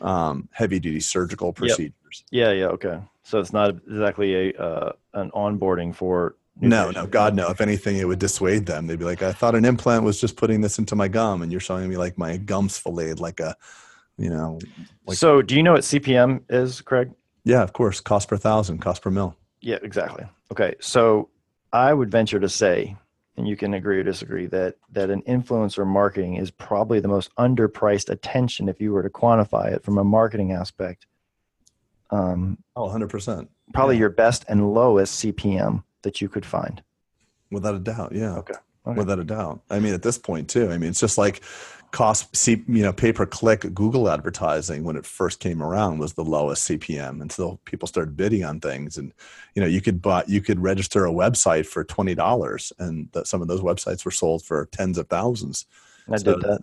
um, 0.00 0.48
heavy 0.52 0.78
duty 0.80 1.00
surgical 1.00 1.52
procedures. 1.52 2.24
Yep. 2.30 2.48
Yeah, 2.48 2.52
yeah, 2.52 2.66
okay. 2.66 3.00
So 3.22 3.40
it's 3.40 3.52
not 3.52 3.70
exactly 3.70 4.50
a 4.50 4.60
uh, 4.60 4.92
an 5.14 5.30
onboarding 5.30 5.94
for. 5.94 6.36
No, 6.60 6.92
no, 6.92 7.06
God, 7.06 7.34
no. 7.34 7.50
If 7.50 7.60
anything, 7.60 7.96
it 7.96 8.06
would 8.06 8.20
dissuade 8.20 8.66
them. 8.66 8.86
They'd 8.86 8.98
be 8.98 9.04
like, 9.04 9.22
"I 9.22 9.32
thought 9.32 9.56
an 9.56 9.64
implant 9.64 10.04
was 10.04 10.20
just 10.20 10.36
putting 10.36 10.60
this 10.60 10.78
into 10.78 10.94
my 10.94 11.08
gum, 11.08 11.42
and 11.42 11.50
you're 11.50 11.60
showing 11.60 11.88
me 11.88 11.96
like 11.96 12.16
my 12.16 12.36
gums 12.36 12.78
filleted 12.78 13.18
like 13.18 13.40
a, 13.40 13.56
you 14.16 14.30
know." 14.30 14.60
Like, 15.04 15.18
so, 15.18 15.42
do 15.42 15.56
you 15.56 15.64
know 15.64 15.72
what 15.72 15.82
CPM 15.82 16.42
is, 16.48 16.80
Craig? 16.80 17.10
Yeah, 17.44 17.62
of 17.62 17.72
course. 17.72 18.00
Cost 18.00 18.28
per 18.28 18.36
thousand, 18.36 18.78
cost 18.78 19.02
per 19.02 19.10
mil. 19.10 19.36
Yeah, 19.60 19.78
exactly. 19.82 20.24
Okay, 20.52 20.74
so 20.80 21.28
I 21.72 21.92
would 21.92 22.10
venture 22.10 22.38
to 22.38 22.48
say, 22.48 22.96
and 23.36 23.48
you 23.48 23.56
can 23.56 23.74
agree 23.74 23.98
or 23.98 24.02
disagree, 24.02 24.46
that 24.46 24.76
that 24.92 25.10
an 25.10 25.22
influencer 25.22 25.86
marketing 25.86 26.36
is 26.36 26.50
probably 26.50 27.00
the 27.00 27.08
most 27.08 27.34
underpriced 27.36 28.08
attention 28.08 28.68
if 28.68 28.80
you 28.80 28.92
were 28.92 29.02
to 29.02 29.10
quantify 29.10 29.72
it 29.72 29.82
from 29.82 29.98
a 29.98 30.04
marketing 30.04 30.52
aspect. 30.52 31.06
Um, 32.10 32.58
oh, 32.76 32.88
100%. 32.88 33.48
Probably 33.72 33.96
yeah. 33.96 34.00
your 34.00 34.10
best 34.10 34.44
and 34.48 34.72
lowest 34.72 35.24
CPM 35.24 35.82
that 36.02 36.20
you 36.20 36.28
could 36.28 36.46
find. 36.46 36.82
Without 37.50 37.74
a 37.74 37.80
doubt, 37.80 38.12
yeah. 38.14 38.36
Okay. 38.36 38.54
okay. 38.86 38.98
Without 38.98 39.18
a 39.18 39.24
doubt. 39.24 39.60
I 39.70 39.80
mean, 39.80 39.94
at 39.94 40.02
this 40.02 40.18
point, 40.18 40.48
too. 40.48 40.70
I 40.70 40.78
mean, 40.78 40.90
it's 40.90 41.00
just 41.00 41.18
like 41.18 41.42
cost 41.94 42.34
see 42.34 42.60
you 42.66 42.82
know 42.82 42.92
pay 42.92 43.12
per 43.12 43.24
click 43.24 43.72
google 43.72 44.10
advertising 44.10 44.82
when 44.82 44.96
it 44.96 45.06
first 45.06 45.38
came 45.38 45.62
around 45.62 45.98
was 45.98 46.14
the 46.14 46.24
lowest 46.24 46.68
cpm 46.68 47.22
until 47.22 47.60
people 47.66 47.86
started 47.86 48.16
bidding 48.16 48.42
on 48.42 48.58
things. 48.58 48.98
And 48.98 49.12
you 49.54 49.62
know 49.62 49.68
you 49.68 49.80
could 49.80 50.02
buy 50.02 50.24
you 50.26 50.40
could 50.40 50.58
register 50.58 51.06
a 51.06 51.12
website 51.12 51.66
for 51.66 51.84
$20 51.84 52.72
and 52.80 53.08
that 53.12 53.28
some 53.28 53.40
of 53.40 53.46
those 53.46 53.60
websites 53.60 54.04
were 54.04 54.10
sold 54.10 54.44
for 54.44 54.66
tens 54.72 54.98
of 54.98 55.06
thousands. 55.06 55.66
I 56.10 56.16
so 56.16 56.34
did 56.34 56.42
that. 56.42 56.62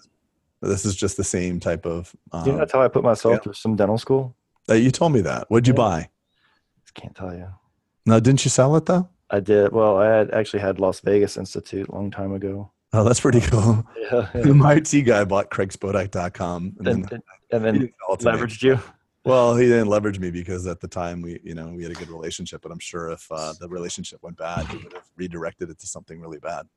this 0.62 0.84
is 0.86 0.98
just 0.98 1.15
the 1.15 1.24
same 1.24 1.62
type 1.62 1.86
of 1.86 2.13
um, 2.34 2.46
you 2.46 2.52
know 2.52 2.58
that's 2.58 2.74
how 2.74 2.82
i 2.82 2.89
put 2.89 3.04
myself 3.04 3.36
yeah. 3.36 3.39
through 3.39 3.54
some 3.54 3.78
dental 3.78 3.98
school? 3.98 4.36
Uh, 4.70 4.74
you 4.74 4.91
told 4.91 5.13
me 5.13 5.22
that. 5.22 5.50
What'd 5.50 5.65
you 5.65 5.74
yeah. 5.74 5.78
buy? 5.78 6.10
Can't 6.94 7.15
tell 7.15 7.34
you 7.34 7.48
no 8.06 8.20
didn't 8.20 8.44
you 8.44 8.50
sell 8.50 8.76
it 8.76 8.86
though? 8.86 9.08
I 9.30 9.39
did. 9.39 9.72
Well 9.72 9.96
i 9.98 10.08
had 10.08 10.32
actually 10.32 10.60
had 10.60 10.82
las 10.82 11.00
vegas 11.00 11.38
institute 11.38 11.88
a 11.88 11.96
long 11.96 12.12
time 12.12 12.34
ago 12.34 12.70
Oh, 12.94 13.04
that's 13.04 13.22
pretty 13.22 13.42
cool. 13.42 13.86
Yeah, 14.12 14.30
yeah. 14.36 14.46
My 14.52 14.74
IT 14.74 15.06
guy 15.06 15.24
bought 15.24 15.50
CraigSpodak.com 15.50 16.76
and, 16.80 16.88
and 16.88 17.06
then, 17.06 17.24
and 17.52 17.66
then 17.66 17.94
leveraged 18.10 18.64
you. 18.64 18.80
Well, 19.24 19.56
he 19.56 19.68
didn't 19.68 19.88
leverage 19.88 20.20
me 20.20 20.32
because 20.32 20.66
at 20.68 20.80
the 20.80 20.88
time 20.88 21.22
we, 21.22 21.40
you 21.44 21.54
know, 21.54 21.68
we 21.68 21.84
had 21.84 21.92
a 21.92 21.96
good 21.96 22.10
relationship. 22.10 22.62
But 22.62 22.72
I'm 22.72 22.80
sure 22.80 23.12
if 23.12 23.26
uh, 23.32 23.54
the 23.60 23.70
relationship 23.70 24.24
went 24.24 24.38
bad, 24.38 24.68
he 24.68 24.78
would 24.78 24.94
have 24.94 25.10
redirected 25.16 25.70
it 25.70 25.80
to 25.80 25.88
something 25.88 26.20
really 26.20 26.40
bad. 26.40 26.68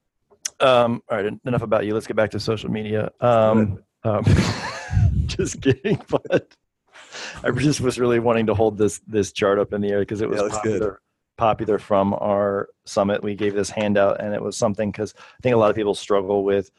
Um, 0.60 1.02
all 1.10 1.18
right, 1.18 1.32
enough 1.44 1.62
about 1.62 1.86
you. 1.86 1.94
Let's 1.94 2.06
get 2.06 2.16
back 2.16 2.30
to 2.32 2.40
social 2.40 2.70
media. 2.70 3.10
Um, 3.20 3.82
um, 4.04 4.24
just 5.26 5.62
kidding, 5.62 6.00
but 6.08 6.54
I 7.42 7.50
just 7.50 7.80
was 7.80 7.98
really 7.98 8.18
wanting 8.18 8.46
to 8.46 8.54
hold 8.54 8.78
this 8.78 9.00
this 9.06 9.32
chart 9.32 9.58
up 9.58 9.72
in 9.72 9.80
the 9.80 9.88
air 9.88 10.00
because 10.00 10.20
it 10.20 10.28
was 10.28 10.42
yeah, 10.42 10.48
popular. 10.48 11.00
Popular 11.36 11.78
from 11.78 12.14
our 12.14 12.68
summit. 12.84 13.22
We 13.22 13.34
gave 13.34 13.54
this 13.54 13.70
handout, 13.70 14.20
and 14.20 14.34
it 14.34 14.42
was 14.42 14.56
something 14.56 14.90
because 14.90 15.14
I 15.16 15.42
think 15.42 15.54
a 15.54 15.58
lot 15.58 15.70
of 15.70 15.76
people 15.76 15.94
struggle 15.94 16.44
with. 16.44 16.70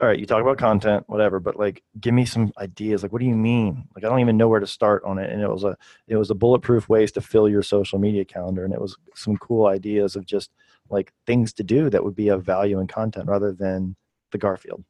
All 0.00 0.08
right, 0.08 0.18
you 0.18 0.26
talk 0.26 0.42
about 0.42 0.58
content, 0.58 1.04
whatever, 1.06 1.38
but 1.38 1.56
like, 1.56 1.82
give 2.00 2.12
me 2.12 2.24
some 2.24 2.52
ideas. 2.58 3.02
Like, 3.02 3.12
what 3.12 3.20
do 3.20 3.26
you 3.26 3.36
mean? 3.36 3.86
Like, 3.94 4.04
I 4.04 4.08
don't 4.08 4.20
even 4.20 4.36
know 4.36 4.48
where 4.48 4.58
to 4.60 4.66
start 4.66 5.04
on 5.04 5.18
it. 5.18 5.30
And 5.30 5.40
it 5.40 5.48
was 5.48 5.62
a, 5.62 5.76
it 6.08 6.16
was 6.16 6.30
a 6.30 6.34
bulletproof 6.34 6.88
ways 6.88 7.12
to 7.12 7.20
fill 7.20 7.48
your 7.48 7.62
social 7.62 7.98
media 8.00 8.24
calendar, 8.24 8.64
and 8.64 8.74
it 8.74 8.80
was 8.80 8.96
some 9.14 9.36
cool 9.36 9.66
ideas 9.66 10.16
of 10.16 10.26
just 10.26 10.50
like 10.90 11.12
things 11.26 11.52
to 11.54 11.62
do 11.62 11.88
that 11.88 12.04
would 12.04 12.16
be 12.16 12.28
of 12.28 12.44
value 12.44 12.80
in 12.80 12.86
content 12.88 13.28
rather 13.28 13.52
than 13.52 13.96
the 14.32 14.38
Garfield. 14.38 14.84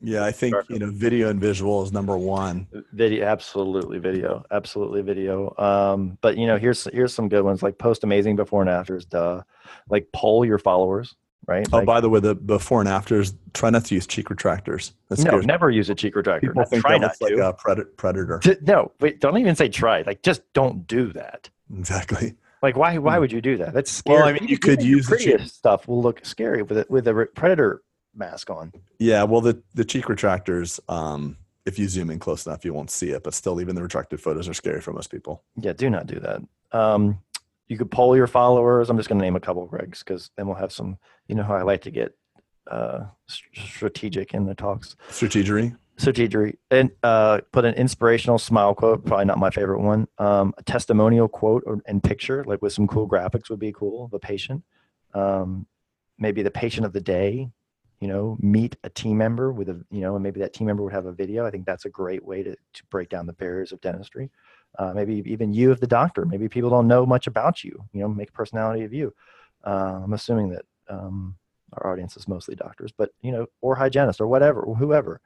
Yeah, 0.00 0.24
I 0.24 0.30
think 0.30 0.54
you 0.68 0.78
know 0.78 0.90
video 0.90 1.28
and 1.28 1.40
visual 1.40 1.82
is 1.82 1.92
number 1.92 2.16
one. 2.16 2.68
Video, 2.92 3.26
absolutely 3.26 3.98
video, 3.98 4.44
absolutely 4.50 5.02
video. 5.02 5.54
Um, 5.58 6.18
but 6.20 6.36
you 6.36 6.46
know, 6.46 6.56
here's 6.56 6.84
here's 6.92 7.12
some 7.12 7.28
good 7.28 7.42
ones 7.42 7.62
like 7.62 7.78
post 7.78 8.04
amazing 8.04 8.36
before 8.36 8.60
and 8.60 8.70
afters. 8.70 9.04
Duh, 9.04 9.42
like 9.88 10.06
poll 10.12 10.44
your 10.44 10.58
followers, 10.58 11.16
right? 11.46 11.66
Oh, 11.72 11.78
like, 11.78 11.86
by 11.86 12.00
the 12.00 12.08
way, 12.08 12.20
the 12.20 12.36
before 12.36 12.80
and 12.80 12.88
afters. 12.88 13.34
Try 13.54 13.70
not 13.70 13.86
to 13.86 13.94
use 13.94 14.06
cheek 14.06 14.28
retractors. 14.28 14.92
That's 15.08 15.24
no, 15.24 15.40
never 15.40 15.68
use 15.68 15.90
a 15.90 15.96
cheek 15.96 16.14
retractor. 16.14 16.42
People 16.42 16.64
think 16.64 16.82
try 16.82 16.92
that 16.92 17.00
not 17.00 17.16
like 17.20 17.34
to. 17.34 17.48
a 17.48 17.84
predator. 17.96 18.40
No, 18.62 18.92
wait, 19.00 19.20
don't 19.20 19.36
even 19.38 19.56
say 19.56 19.68
try. 19.68 20.02
Like, 20.02 20.22
just 20.22 20.42
don't 20.52 20.86
do 20.86 21.12
that. 21.14 21.50
Exactly. 21.76 22.34
Like, 22.62 22.76
why? 22.76 22.98
Why 22.98 23.14
hmm. 23.14 23.20
would 23.20 23.32
you 23.32 23.40
do 23.40 23.56
that? 23.56 23.74
That's 23.74 23.90
scary. 23.90 24.18
Well, 24.18 24.28
I 24.28 24.32
mean, 24.32 24.48
you 24.48 24.58
could 24.58 24.82
use 24.82 25.08
the 25.08 25.16
cheek- 25.16 25.40
stuff 25.40 25.88
will 25.88 26.02
look 26.02 26.24
scary 26.24 26.62
with 26.62 26.78
it 26.78 26.90
with 26.90 27.08
a 27.08 27.28
predator 27.34 27.82
mask 28.18 28.50
on. 28.50 28.72
Yeah, 28.98 29.22
well, 29.24 29.40
the 29.40 29.62
the 29.74 29.84
cheek 29.84 30.06
retractors, 30.06 30.80
um, 30.88 31.36
if 31.64 31.78
you 31.78 31.88
zoom 31.88 32.10
in 32.10 32.18
close 32.18 32.46
enough, 32.46 32.64
you 32.64 32.72
won't 32.72 32.90
see 32.90 33.10
it. 33.10 33.22
But 33.22 33.34
still, 33.34 33.60
even 33.60 33.74
the 33.74 33.82
retracted 33.82 34.20
photos 34.20 34.48
are 34.48 34.54
scary 34.54 34.80
for 34.80 34.92
most 34.92 35.10
people. 35.10 35.44
Yeah, 35.56 35.72
do 35.72 35.88
not 35.88 36.06
do 36.06 36.18
that. 36.20 36.42
Um, 36.72 37.20
you 37.68 37.76
could 37.76 37.90
poll 37.90 38.16
your 38.16 38.26
followers. 38.26 38.90
I'm 38.90 38.96
just 38.96 39.08
going 39.08 39.18
to 39.18 39.24
name 39.24 39.36
a 39.36 39.40
couple 39.40 39.62
of 39.62 39.70
Gregs 39.70 39.98
because 39.98 40.30
then 40.36 40.46
we'll 40.46 40.56
have 40.56 40.72
some. 40.72 40.98
You 41.28 41.34
know 41.34 41.42
how 41.42 41.54
I 41.54 41.62
like 41.62 41.82
to 41.82 41.90
get 41.90 42.16
uh, 42.70 43.04
strategic 43.26 44.34
in 44.34 44.46
the 44.46 44.54
talks. 44.54 44.96
Strategery. 45.10 45.76
Strategery. 45.98 46.56
And 46.70 46.90
uh, 47.02 47.40
put 47.52 47.64
an 47.64 47.74
inspirational 47.74 48.38
smile 48.38 48.74
quote. 48.74 49.04
Probably 49.04 49.26
not 49.26 49.38
my 49.38 49.50
favorite 49.50 49.80
one. 49.80 50.06
Um, 50.18 50.54
a 50.56 50.62
testimonial 50.62 51.28
quote 51.28 51.64
or, 51.66 51.80
and 51.86 52.02
picture, 52.02 52.44
like 52.44 52.62
with 52.62 52.72
some 52.72 52.86
cool 52.86 53.08
graphics, 53.08 53.50
would 53.50 53.58
be 53.58 53.72
cool. 53.72 54.06
Of 54.06 54.14
a 54.14 54.18
patient. 54.18 54.62
Um, 55.12 55.66
maybe 56.18 56.42
the 56.42 56.50
patient 56.50 56.86
of 56.86 56.92
the 56.92 57.00
day 57.00 57.50
you 58.00 58.08
know 58.08 58.36
meet 58.40 58.76
a 58.84 58.90
team 58.90 59.18
member 59.18 59.52
with 59.52 59.68
a 59.68 59.84
you 59.90 60.00
know 60.00 60.14
and 60.14 60.22
maybe 60.22 60.40
that 60.40 60.52
team 60.52 60.66
member 60.66 60.82
would 60.82 60.92
have 60.92 61.06
a 61.06 61.12
video 61.12 61.44
i 61.44 61.50
think 61.50 61.66
that's 61.66 61.84
a 61.84 61.90
great 61.90 62.24
way 62.24 62.42
to, 62.42 62.54
to 62.72 62.82
break 62.90 63.08
down 63.08 63.26
the 63.26 63.32
barriers 63.32 63.72
of 63.72 63.80
dentistry. 63.80 64.30
Uh, 64.78 64.92
maybe 64.92 65.22
even 65.26 65.54
you 65.54 65.72
as 65.72 65.80
the 65.80 65.86
doctor 65.86 66.24
maybe 66.24 66.48
people 66.48 66.70
don't 66.70 66.86
know 66.86 67.06
much 67.06 67.26
about 67.26 67.64
you 67.64 67.84
you 67.92 68.00
know 68.00 68.08
make 68.08 68.28
a 68.30 68.32
personality 68.32 68.84
of 68.84 68.92
you. 68.92 69.12
Uh, 69.64 70.00
i'm 70.04 70.12
assuming 70.12 70.50
that 70.50 70.64
um, 70.88 71.34
our 71.72 71.92
audience 71.92 72.16
is 72.16 72.28
mostly 72.28 72.54
doctors 72.54 72.92
but 72.96 73.10
you 73.22 73.32
know 73.32 73.46
or 73.60 73.74
hygienists 73.74 74.20
or 74.20 74.26
whatever 74.26 74.60
or 74.60 74.76
whoever. 74.76 75.20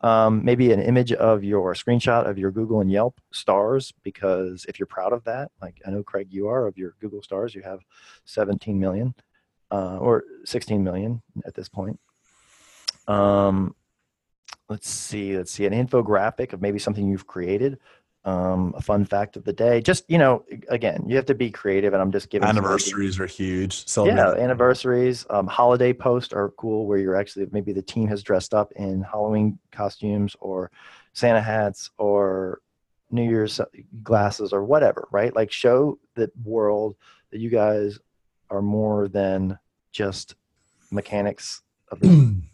Um, 0.00 0.44
maybe 0.44 0.70
an 0.70 0.80
image 0.80 1.12
of 1.12 1.42
your 1.42 1.74
screenshot 1.74 2.28
of 2.28 2.38
your 2.38 2.52
google 2.52 2.80
and 2.80 2.90
yelp 2.90 3.20
stars 3.32 3.92
because 4.04 4.64
if 4.68 4.78
you're 4.78 4.86
proud 4.86 5.12
of 5.12 5.24
that 5.24 5.50
like 5.60 5.82
i 5.84 5.90
know 5.90 6.04
craig 6.04 6.28
you 6.30 6.46
are 6.46 6.68
of 6.68 6.78
your 6.78 6.94
google 7.00 7.20
stars 7.20 7.52
you 7.52 7.62
have 7.62 7.80
17 8.24 8.78
million 8.78 9.12
uh, 9.72 9.98
or 9.98 10.22
16 10.44 10.84
million 10.84 11.20
at 11.44 11.54
this 11.54 11.68
point 11.68 11.98
um, 13.08 13.74
let's 14.68 14.88
see. 14.88 15.36
Let's 15.36 15.50
see. 15.50 15.66
An 15.66 15.72
infographic 15.72 16.52
of 16.52 16.62
maybe 16.62 16.78
something 16.78 17.08
you've 17.08 17.26
created. 17.26 17.78
Um, 18.24 18.74
a 18.76 18.82
fun 18.82 19.06
fact 19.06 19.36
of 19.36 19.44
the 19.44 19.52
day. 19.52 19.80
Just 19.80 20.04
you 20.08 20.18
know, 20.18 20.44
again, 20.68 21.04
you 21.06 21.16
have 21.16 21.26
to 21.26 21.34
be 21.34 21.50
creative, 21.50 21.94
and 21.94 22.02
I'm 22.02 22.12
just 22.12 22.28
giving. 22.28 22.46
Anniversaries 22.48 23.18
are 23.18 23.26
huge. 23.26 23.88
So 23.88 24.06
yeah, 24.06 24.32
anniversaries, 24.32 25.24
um, 25.30 25.46
holiday 25.46 25.94
posts 25.94 26.34
are 26.34 26.50
cool, 26.50 26.86
where 26.86 26.98
you're 26.98 27.16
actually 27.16 27.46
maybe 27.52 27.72
the 27.72 27.80
team 27.80 28.06
has 28.08 28.22
dressed 28.22 28.52
up 28.52 28.72
in 28.76 29.02
Halloween 29.02 29.58
costumes 29.72 30.36
or 30.40 30.70
Santa 31.14 31.40
hats 31.40 31.90
or 31.96 32.60
New 33.10 33.28
Year's 33.28 33.60
glasses 34.02 34.52
or 34.52 34.64
whatever, 34.64 35.08
right? 35.10 35.34
Like 35.34 35.50
show 35.50 35.98
the 36.14 36.30
world 36.44 36.96
that 37.30 37.38
you 37.38 37.48
guys 37.48 37.98
are 38.50 38.62
more 38.62 39.08
than 39.08 39.58
just 39.92 40.34
mechanics 40.90 41.62
of 41.90 42.00
the 42.00 42.36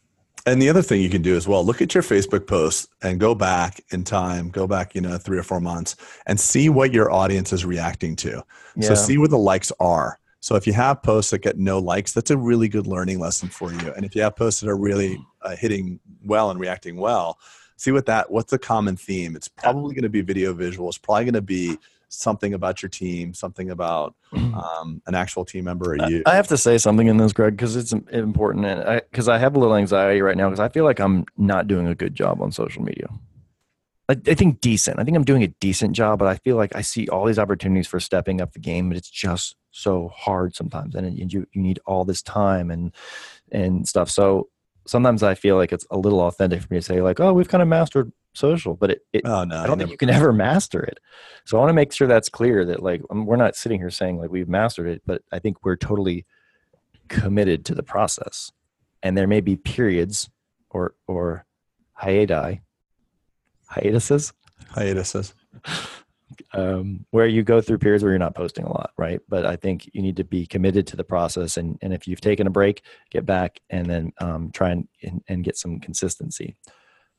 And 0.47 0.61
the 0.61 0.69
other 0.69 0.83
thing 0.83 1.01
you 1.01 1.09
can 1.09 1.23
do 1.23 1.37
as 1.37 1.49
well, 1.49 1.65
look 1.65 1.81
at 1.81 1.95
your 1.95 2.03
Facebook 2.03 2.47
posts 2.47 2.87
and 3.03 3.19
go 3.19 3.35
back 3.35 3.81
in 3.91 4.05
time, 4.05 4.51
go 4.51 4.67
back, 4.67 4.95
you 4.95 5.01
know, 5.01 5.17
three 5.17 5.39
or 5.39 5.43
four 5.43 5.61
months 5.61 5.97
and 6.27 6.39
see 6.39 6.69
what 6.69 6.93
your 6.93 7.11
audience 7.11 7.53
is 7.53 7.65
reacting 7.65 8.15
to. 8.17 8.45
Yeah. 8.77 8.89
So 8.89 8.95
see 8.95 9.17
where 9.17 9.29
the 9.29 9.39
likes 9.39 9.73
are. 9.81 10.19
So 10.41 10.57
if 10.57 10.67
you 10.67 10.75
have 10.75 11.03
posts 11.03 11.31
that 11.31 11.39
get 11.39 11.57
no 11.57 11.79
likes, 11.79 12.13
that's 12.13 12.31
a 12.31 12.37
really 12.37 12.69
good 12.69 12.87
learning 12.87 13.19
lesson 13.21 13.49
for 13.49 13.73
you. 13.73 13.95
And 13.97 14.05
if 14.05 14.15
you 14.15 14.21
have 14.21 14.37
posts 14.37 14.61
that 14.61 14.69
are 14.69 14.77
really 14.77 15.19
uh, 15.41 15.57
hitting 15.57 15.99
well 16.23 16.51
and 16.51 16.61
reacting 16.61 16.99
well, 16.99 17.39
see 17.79 17.93
what 17.93 18.05
that 18.07 18.31
what's 18.31 18.51
the 18.51 18.59
common 18.59 18.97
theme. 18.97 19.37
It's 19.37 19.49
probably 19.49 19.95
going 19.95 20.03
to 20.03 20.11
be 20.11 20.21
video 20.21 20.53
visual. 20.53 20.91
It's 20.91 20.99
probably 20.99 21.25
going 21.25 21.35
to 21.35 21.41
be 21.41 21.79
something 22.15 22.55
about 22.55 22.83
your 22.83 22.89
team, 22.89 23.35
something 23.35 23.71
about 23.71 24.15
um, 24.33 25.03
an 25.07 25.15
actual 25.15 25.45
team 25.45 25.65
member 25.65 25.93
or 25.93 26.09
you. 26.09 26.23
I 26.27 26.37
have 26.37 26.49
to 26.49 26.59
say 26.59 26.79
something 26.79 27.07
in 27.07 27.17
this, 27.17 27.33
Craig, 27.33 27.57
because 27.57 27.77
it's 27.77 27.93
important, 27.93 28.67
and 28.67 29.03
because 29.11 29.29
I, 29.29 29.37
I, 29.37 29.39
have 29.39 29.57
a 29.57 29.59
little 29.59 29.77
anxiety 29.77 30.21
right 30.21 30.37
now 30.37 30.49
because 30.49 30.61
I 30.61 30.69
feel 30.69 30.85
like 30.85 31.01
I'm 31.01 31.25
not 31.37 31.69
doing 31.69 31.87
a 31.87 31.95
good 31.95 32.15
job 32.15 32.41
on 32.41 32.53
social 32.53 32.83
media. 32.83 33.09
I, 34.09 34.17
I, 34.27 34.35
think 34.35 34.61
decent. 34.61 34.99
I 34.99 35.05
think 35.05 35.17
I'm 35.17 35.25
doing 35.25 35.43
a 35.43 35.49
decent 35.49 35.93
job, 35.93 36.19
but 36.19 36.29
I 36.29 36.37
feel 36.37 36.57
like 36.57 36.77
I 36.77 36.83
see 36.83 37.09
all 37.09 37.25
these 37.25 37.39
opportunities 37.39 37.87
for 37.87 38.01
stepping 38.01 38.41
up 38.41 38.53
the 38.53 38.59
game, 38.59 38.89
but 38.89 38.99
it's 38.99 39.11
just 39.11 39.57
so 39.71 40.09
hard 40.09 40.55
sometimes, 40.55 40.95
and, 40.95 41.07
and 41.07 41.33
you 41.33 41.47
you 41.53 41.63
need 41.63 41.81
all 41.87 42.05
this 42.05 42.23
time 42.23 42.71
and 42.71 42.93
and 43.51 43.89
stuff. 43.89 44.11
So 44.11 44.49
sometimes 44.87 45.23
I 45.23 45.35
feel 45.35 45.57
like 45.57 45.73
it's 45.73 45.87
a 45.91 45.99
little 45.99 46.21
authentic 46.21 46.63
for 46.63 46.73
me 46.73 46.79
to 46.79 46.83
say 46.85 47.01
like, 47.01 47.21
oh, 47.21 47.33
we've 47.33 47.49
kind 47.49 47.63
of 47.63 47.69
mastered 47.69 48.13
social, 48.35 48.75
but 48.75 48.91
it, 48.91 49.01
it 49.13 49.23
oh, 49.25 49.45
no, 49.45 49.57
I 49.57 49.67
don't 49.67 49.81
I 49.81 49.85
think 49.85 49.91
you 49.93 49.97
can 49.97 50.11
ever 50.11 50.33
master 50.33 50.83
it. 50.83 51.01
So 51.47 51.57
I 51.57 51.61
want 51.61 51.71
to 51.71 51.75
make 51.75 51.93
sure 51.93 52.07
that's 52.07 52.29
clear 52.29 52.65
that 52.67 52.83
like 52.83 53.01
um, 53.11 53.25
we're 53.27 53.37
not 53.37 53.57
sitting 53.57 53.79
here 53.79 53.91
saying 53.91 54.19
like 54.19 54.31
we've 54.31 54.49
mastered 54.49 54.89
it, 54.89 55.03
but 55.07 55.23
I 55.33 55.39
think 55.39 55.65
we're 55.65 55.77
totally 55.77 56.27
committed 57.09 57.65
to 57.67 57.75
the 57.75 57.83
process. 57.83 58.53
And 59.03 59.17
there 59.17 59.27
may 59.27 59.41
be 59.41 59.57
periods 59.57 60.29
or 60.71 60.95
or 61.07 61.47
hiati, 62.01 62.61
hiatuses, 63.67 64.33
hiatuses, 64.71 65.35
um, 66.53 67.07
where 67.11 67.27
you 67.27 67.43
go 67.43 67.61
through 67.61 67.79
periods 67.79 68.03
where 68.03 68.13
you're 68.13 68.19
not 68.19 68.35
posting 68.35 68.65
a 68.65 68.73
lot, 68.73 68.91
right? 68.97 69.21
But 69.29 69.47
I 69.47 69.57
think 69.57 69.89
you 69.93 70.03
need 70.03 70.17
to 70.17 70.25
be 70.25 70.47
committed 70.47 70.87
to 70.89 70.97
the 70.97 71.05
process, 71.05 71.57
and 71.57 71.79
and 71.83 71.93
if 71.93 72.09
you've 72.09 72.21
taken 72.21 72.47
a 72.47 72.51
break, 72.51 72.83
get 73.11 73.25
back 73.27 73.61
and 73.71 73.87
then 73.87 74.13
um, 74.19 74.51
try 74.53 74.71
and, 74.71 74.89
and, 75.03 75.23
and 75.29 75.45
get 75.45 75.57
some 75.57 75.79
consistency. 75.81 76.57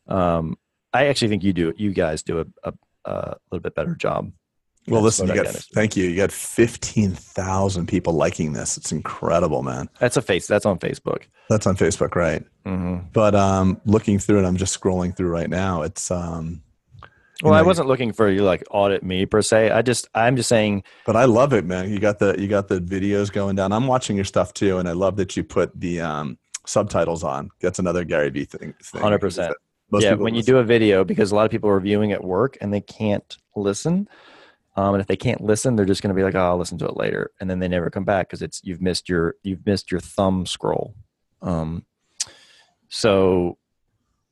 Um, 0.07 0.57
I 0.95 1.05
actually 1.07 1.29
think 1.29 1.43
you 1.43 1.53
do. 1.53 1.73
You 1.77 1.93
guys 1.93 2.23
do 2.23 2.39
a, 2.39 2.45
a, 2.63 2.73
a 3.05 3.37
little 3.51 3.61
bit 3.61 3.75
better 3.75 3.95
job. 3.95 4.31
Well, 4.87 5.01
listen, 5.01 5.27
you 5.27 5.33
got, 5.33 5.47
thank 5.47 5.95
you. 5.97 6.05
You 6.05 6.15
got 6.15 6.31
15,000 6.31 7.87
people 7.87 8.13
liking 8.13 8.53
this. 8.53 8.77
It's 8.77 8.91
incredible, 8.91 9.63
man. 9.63 9.89
That's 9.99 10.15
a 10.15 10.21
face. 10.21 10.45
That's 10.45 10.65
on 10.65 10.77
Facebook. 10.77 11.23
That's 11.49 11.65
on 11.65 11.75
Facebook, 11.75 12.15
right? 12.15 12.43
Mm-hmm. 12.65 13.07
But 13.11 13.33
um, 13.33 13.81
looking 13.85 14.19
through 14.19 14.43
it, 14.43 14.45
I'm 14.45 14.57
just 14.57 14.79
scrolling 14.79 15.15
through 15.17 15.29
right 15.29 15.49
now. 15.49 15.81
It's 15.81 16.11
um, 16.11 16.61
well, 17.41 17.53
know, 17.53 17.59
I 17.59 17.63
wasn't 17.63 17.87
looking 17.87 18.13
for 18.13 18.29
you 18.29 18.43
like 18.43 18.63
audit 18.69 19.03
me 19.03 19.25
per 19.25 19.41
se. 19.41 19.71
I 19.71 19.81
just 19.81 20.07
I'm 20.13 20.35
just 20.35 20.49
saying. 20.49 20.83
But 21.05 21.15
I 21.15 21.25
love 21.25 21.51
it, 21.53 21.65
man. 21.65 21.89
You 21.89 21.99
got 21.99 22.19
the 22.19 22.35
you 22.39 22.47
got 22.47 22.67
the 22.67 22.79
videos 22.79 23.31
going 23.31 23.55
down. 23.55 23.71
I'm 23.71 23.87
watching 23.87 24.15
your 24.15 24.25
stuff 24.25 24.53
too, 24.53 24.77
and 24.77 24.87
I 24.87 24.93
love 24.93 25.17
that 25.17 25.35
you 25.35 25.43
put 25.43 25.77
the 25.79 26.01
um, 26.01 26.37
subtitles 26.65 27.23
on. 27.23 27.49
That's 27.59 27.79
another 27.79 28.03
Gary 28.03 28.29
Vee 28.29 28.45
thing. 28.45 28.73
Hundred 28.93 29.19
percent. 29.19 29.53
Yeah, 30.03 30.13
when 30.13 30.33
listen. 30.33 30.35
you 30.35 30.43
do 30.43 30.57
a 30.57 30.63
video, 30.63 31.03
because 31.03 31.31
a 31.31 31.35
lot 31.35 31.45
of 31.45 31.51
people 31.51 31.69
are 31.69 31.79
viewing 31.79 32.11
at 32.11 32.23
work 32.23 32.57
and 32.61 32.73
they 32.73 32.81
can't 32.81 33.37
listen. 33.55 34.07
Um, 34.77 34.95
and 34.95 35.01
if 35.01 35.07
they 35.07 35.15
can't 35.15 35.41
listen, 35.41 35.75
they're 35.75 35.85
just 35.85 36.01
going 36.01 36.13
to 36.13 36.15
be 36.15 36.23
like, 36.23 36.35
"Oh, 36.35 36.39
I'll 36.39 36.57
listen 36.57 36.77
to 36.79 36.85
it 36.85 36.97
later," 36.97 37.31
and 37.39 37.49
then 37.49 37.59
they 37.59 37.67
never 37.67 37.89
come 37.89 38.03
back 38.03 38.27
because 38.27 38.41
it's 38.41 38.61
you've 38.63 38.81
missed 38.81 39.07
your 39.07 39.35
you've 39.43 39.65
missed 39.65 39.91
your 39.91 40.01
thumb 40.01 40.45
scroll. 40.45 40.95
Um, 41.41 41.85
so 42.89 43.57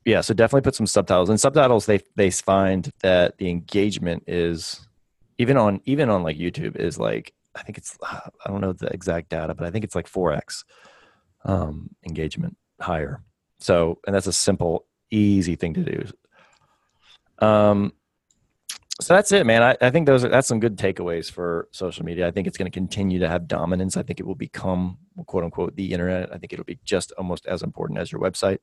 yeah, 0.06 0.21
so 0.21 0.34
definitely 0.34 0.62
put 0.62 0.76
some 0.76 0.88
subtitles. 0.88 1.30
And 1.30 1.39
subtitles, 1.39 1.86
they 1.86 2.02
they 2.15 2.30
find 2.30 2.91
that 3.02 3.38
the 3.38 3.49
engagement 3.49 4.23
is 4.28 4.88
even 5.38 5.58
on 5.58 5.82
even 5.86 6.10
on 6.10 6.23
like 6.23 6.38
YouTube 6.38 6.76
is 6.76 6.99
like 6.99 7.34
I 7.56 7.63
think 7.63 7.78
it's 7.78 7.97
I 8.04 8.30
don't 8.47 8.62
know 8.62 8.73
the 8.73 8.88
exact 8.88 9.30
data, 9.30 9.54
but 9.54 9.65
I 9.65 9.71
think 9.71 9.86
it's 9.86 9.95
like 9.95 10.08
four 10.08 10.34
x 10.34 10.65
um, 11.45 11.89
engagement 12.06 12.58
higher. 12.82 13.21
So 13.60 13.99
and 14.06 14.15
that's 14.15 14.28
a 14.28 14.34
simple, 14.34 14.86
easy 15.15 15.56
thing 15.56 15.73
to 15.76 15.84
do. 15.84 17.45
Um, 17.45 17.93
so 19.02 19.13
that's 19.15 19.32
it, 19.32 19.45
man. 19.45 19.63
I, 19.63 19.76
I 19.82 19.89
think 19.89 20.06
those 20.06 20.23
are 20.23 20.30
that's 20.30 20.47
some 20.47 20.60
good 20.60 20.78
takeaways 20.78 21.32
for 21.32 21.67
social 21.71 22.06
media. 22.06 22.28
I 22.28 22.32
think 22.32 22.47
it's 22.47 22.58
going 22.58 22.71
to 22.71 22.76
continue 22.76 23.19
to 23.19 23.28
have 23.28 23.47
dominance. 23.47 23.97
I 23.97 24.04
think 24.04 24.19
it 24.19 24.26
will 24.26 24.36
become 24.36 24.97
quote 25.26 25.43
unquote 25.43 25.76
the 25.76 25.91
internet. 25.91 26.34
I 26.34 26.38
think 26.38 26.54
it'll 26.54 26.65
be 26.65 26.80
just 26.86 27.12
almost 27.17 27.45
as 27.47 27.63
important 27.63 27.99
as 27.99 28.12
your 28.12 28.21
website. 28.21 28.60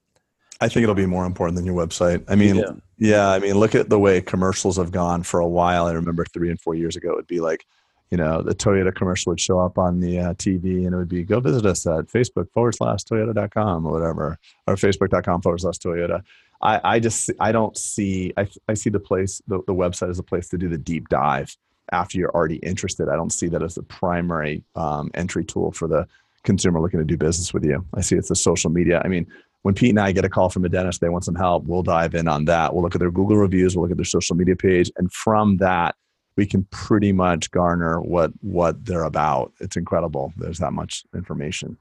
I 0.61 0.69
think 0.69 0.83
it'll 0.83 0.95
be 0.95 1.07
more 1.07 1.25
important 1.25 1.57
than 1.57 1.65
your 1.65 1.75
website. 1.75 2.23
I 2.29 2.37
mean, 2.37 2.57
yeah. 2.57 2.73
yeah. 2.99 3.29
I 3.31 3.39
mean, 3.39 3.55
look 3.55 3.75
at 3.75 3.89
the 3.89 3.99
way 3.99 4.21
commercials 4.21 4.77
have 4.77 4.93
gone 4.93 5.23
for 5.23 5.41
a 5.41 5.49
while. 5.49 5.87
I 5.87 5.93
remember 5.93 6.25
three 6.27 6.51
and 6.51 6.61
four 6.61 6.75
years 6.75 6.97
ago, 6.97 7.11
it 7.11 7.17
would 7.17 7.27
be 7.27 7.41
like, 7.41 7.65
you 8.11 8.19
know, 8.19 8.43
the 8.43 8.55
Toyota 8.55 8.95
commercial 8.95 9.31
would 9.31 9.41
show 9.41 9.61
up 9.61 9.79
on 9.79 10.01
the 10.01 10.19
uh, 10.19 10.35
TV 10.35 10.85
and 10.85 10.95
it 10.95 10.97
would 10.97 11.09
be, 11.09 11.23
go 11.23 11.39
visit 11.39 11.65
us 11.65 11.87
at 11.87 12.07
Facebook 12.07 12.51
forward 12.53 12.75
slash 12.75 13.05
Toyota.com 13.05 13.87
or 13.87 13.93
whatever, 13.93 14.39
or 14.67 14.75
Facebook.com 14.75 15.43
forward 15.43 15.61
slash 15.61 15.79
Toyota. 15.79 16.23
I, 16.61 16.81
I 16.83 17.01
just, 17.01 17.31
I 17.39 17.53
don't 17.53 17.77
see, 17.77 18.33
I, 18.37 18.49
I 18.69 18.75
see 18.75 18.91
the 18.91 19.01
place, 19.01 19.41
the, 19.47 19.61
the 19.67 19.75
website 19.75 20.11
as 20.11 20.19
a 20.19 20.25
place 20.25 20.49
to 20.49 20.59
do 20.59 20.69
the 20.69 20.77
deep 20.77 21.09
dive 21.09 21.57
after 21.93 22.19
you're 22.19 22.31
already 22.31 22.57
interested. 22.57 23.09
I 23.09 23.17
don't 23.17 23.33
see 23.33 23.49
that 23.49 23.63
as 23.63 23.77
the 23.77 23.83
primary 23.83 24.65
um, 24.75 25.11
entry 25.15 25.45
tool 25.45 25.73
for 25.73 25.89
the 25.89 26.07
consumer 26.43 26.81
looking 26.81 26.99
to 26.99 27.05
do 27.05 27.17
business 27.17 27.55
with 27.55 27.65
you. 27.65 27.85
I 27.95 28.01
see 28.01 28.17
it's 28.17 28.29
the 28.29 28.37
social 28.37 28.71
media. 28.71 29.01
I 29.05 29.09
mean, 29.09 29.27
when 29.63 29.75
Pete 29.75 29.91
and 29.91 30.01
I 30.01 30.13
get 30.13 30.25
a 30.25 30.29
call 30.29 30.49
from 30.49 30.65
a 30.65 30.69
dentist, 30.69 31.01
they 31.01 31.09
want 31.09 31.25
some 31.25 31.35
help, 31.35 31.65
we'll 31.65 31.83
dive 31.83 32.15
in 32.15 32.29
on 32.29 32.47
that. 32.47 32.75
We'll 32.75 32.83
look 32.83 32.95
at 32.95 33.01
their 33.01 33.11
Google 33.11 33.37
reviews, 33.37 33.77
we'll 33.77 33.85
look 33.85 33.91
at 33.91 33.99
their 33.99 34.05
social 34.05 34.35
media 34.35 34.57
page, 34.57 34.91
and 34.97 35.13
from 35.13 35.59
that, 35.59 35.95
we 36.37 36.47
can 36.47 36.65
pretty 36.71 37.13
much 37.13 37.51
garner 37.51 38.01
what 38.01 38.33
what 38.41 38.85
they're 38.85 39.05
about. 39.05 39.53
It's 39.61 39.77
incredible. 39.77 40.33
There's 40.37 40.59
that 40.59 40.73
much 40.73 41.05
information. 41.15 41.77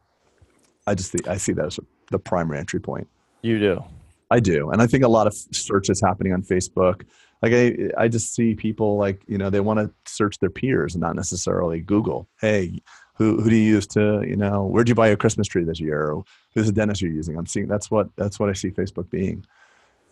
I 0.87 0.95
just 0.95 1.11
think 1.11 1.27
I 1.27 1.37
see 1.37 1.53
that 1.53 1.65
as 1.65 1.79
the 2.11 2.19
primary 2.19 2.59
entry 2.59 2.79
point. 2.79 3.07
You 3.41 3.59
do. 3.59 3.83
I 4.31 4.39
do, 4.39 4.69
and 4.69 4.81
I 4.81 4.87
think 4.87 5.03
a 5.03 5.07
lot 5.07 5.25
of 5.27 5.33
searches 5.33 6.01
happening 6.01 6.33
on 6.33 6.43
Facebook. 6.43 7.03
Like 7.41 7.53
I, 7.53 7.89
I 7.97 8.07
just 8.07 8.35
see 8.35 8.53
people 8.53 8.97
like 8.97 9.23
you 9.27 9.37
know 9.37 9.49
they 9.49 9.59
want 9.59 9.79
to 9.79 9.91
search 10.05 10.39
their 10.39 10.49
peers 10.49 10.93
and 10.93 11.01
not 11.01 11.15
necessarily 11.15 11.79
Google. 11.81 12.27
Hey, 12.39 12.81
who 13.19 13.41
who 13.41 13.49
do 13.49 13.55
you 13.55 13.75
use 13.75 13.85
to 13.85 14.23
you 14.25 14.35
know 14.35 14.65
where'd 14.65 14.89
you 14.89 14.95
buy 14.95 15.07
your 15.07 15.17
christmas 15.17 15.47
tree 15.47 15.63
this 15.63 15.79
year 15.79 16.11
or 16.11 16.23
who's 16.55 16.65
the 16.65 16.71
dentist 16.71 17.01
you're 17.01 17.11
using 17.11 17.37
i'm 17.37 17.45
seeing 17.45 17.67
that's 17.67 17.91
what 17.91 18.07
that's 18.15 18.39
what 18.39 18.49
i 18.49 18.53
see 18.53 18.71
facebook 18.71 19.09
being 19.11 19.45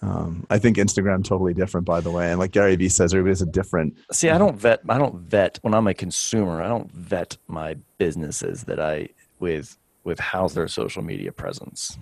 um, 0.01 0.45
i 0.49 0.57
think 0.57 0.77
instagram 0.77 1.23
totally 1.23 1.53
different 1.53 1.85
by 1.85 1.99
the 1.99 2.11
way 2.11 2.29
and 2.29 2.39
like 2.39 2.51
gary 2.51 2.75
vee 2.75 2.89
says 2.89 3.13
everybody's 3.13 3.41
a 3.41 3.45
different 3.45 3.95
see 4.11 4.29
i 4.29 4.37
don't 4.37 4.57
vet 4.57 4.79
i 4.89 4.97
don't 4.97 5.15
vet 5.15 5.57
when 5.61 5.73
i'm 5.73 5.87
a 5.87 5.93
consumer 5.93 6.61
i 6.61 6.67
don't 6.67 6.91
vet 6.91 7.37
my 7.47 7.75
businesses 7.97 8.63
that 8.63 8.79
i 8.79 9.07
with 9.39 9.77
with 10.07 10.19
how's 10.19 10.53
their 10.53 10.69
social 10.69 11.03
media 11.03 11.31
presence. 11.31 11.99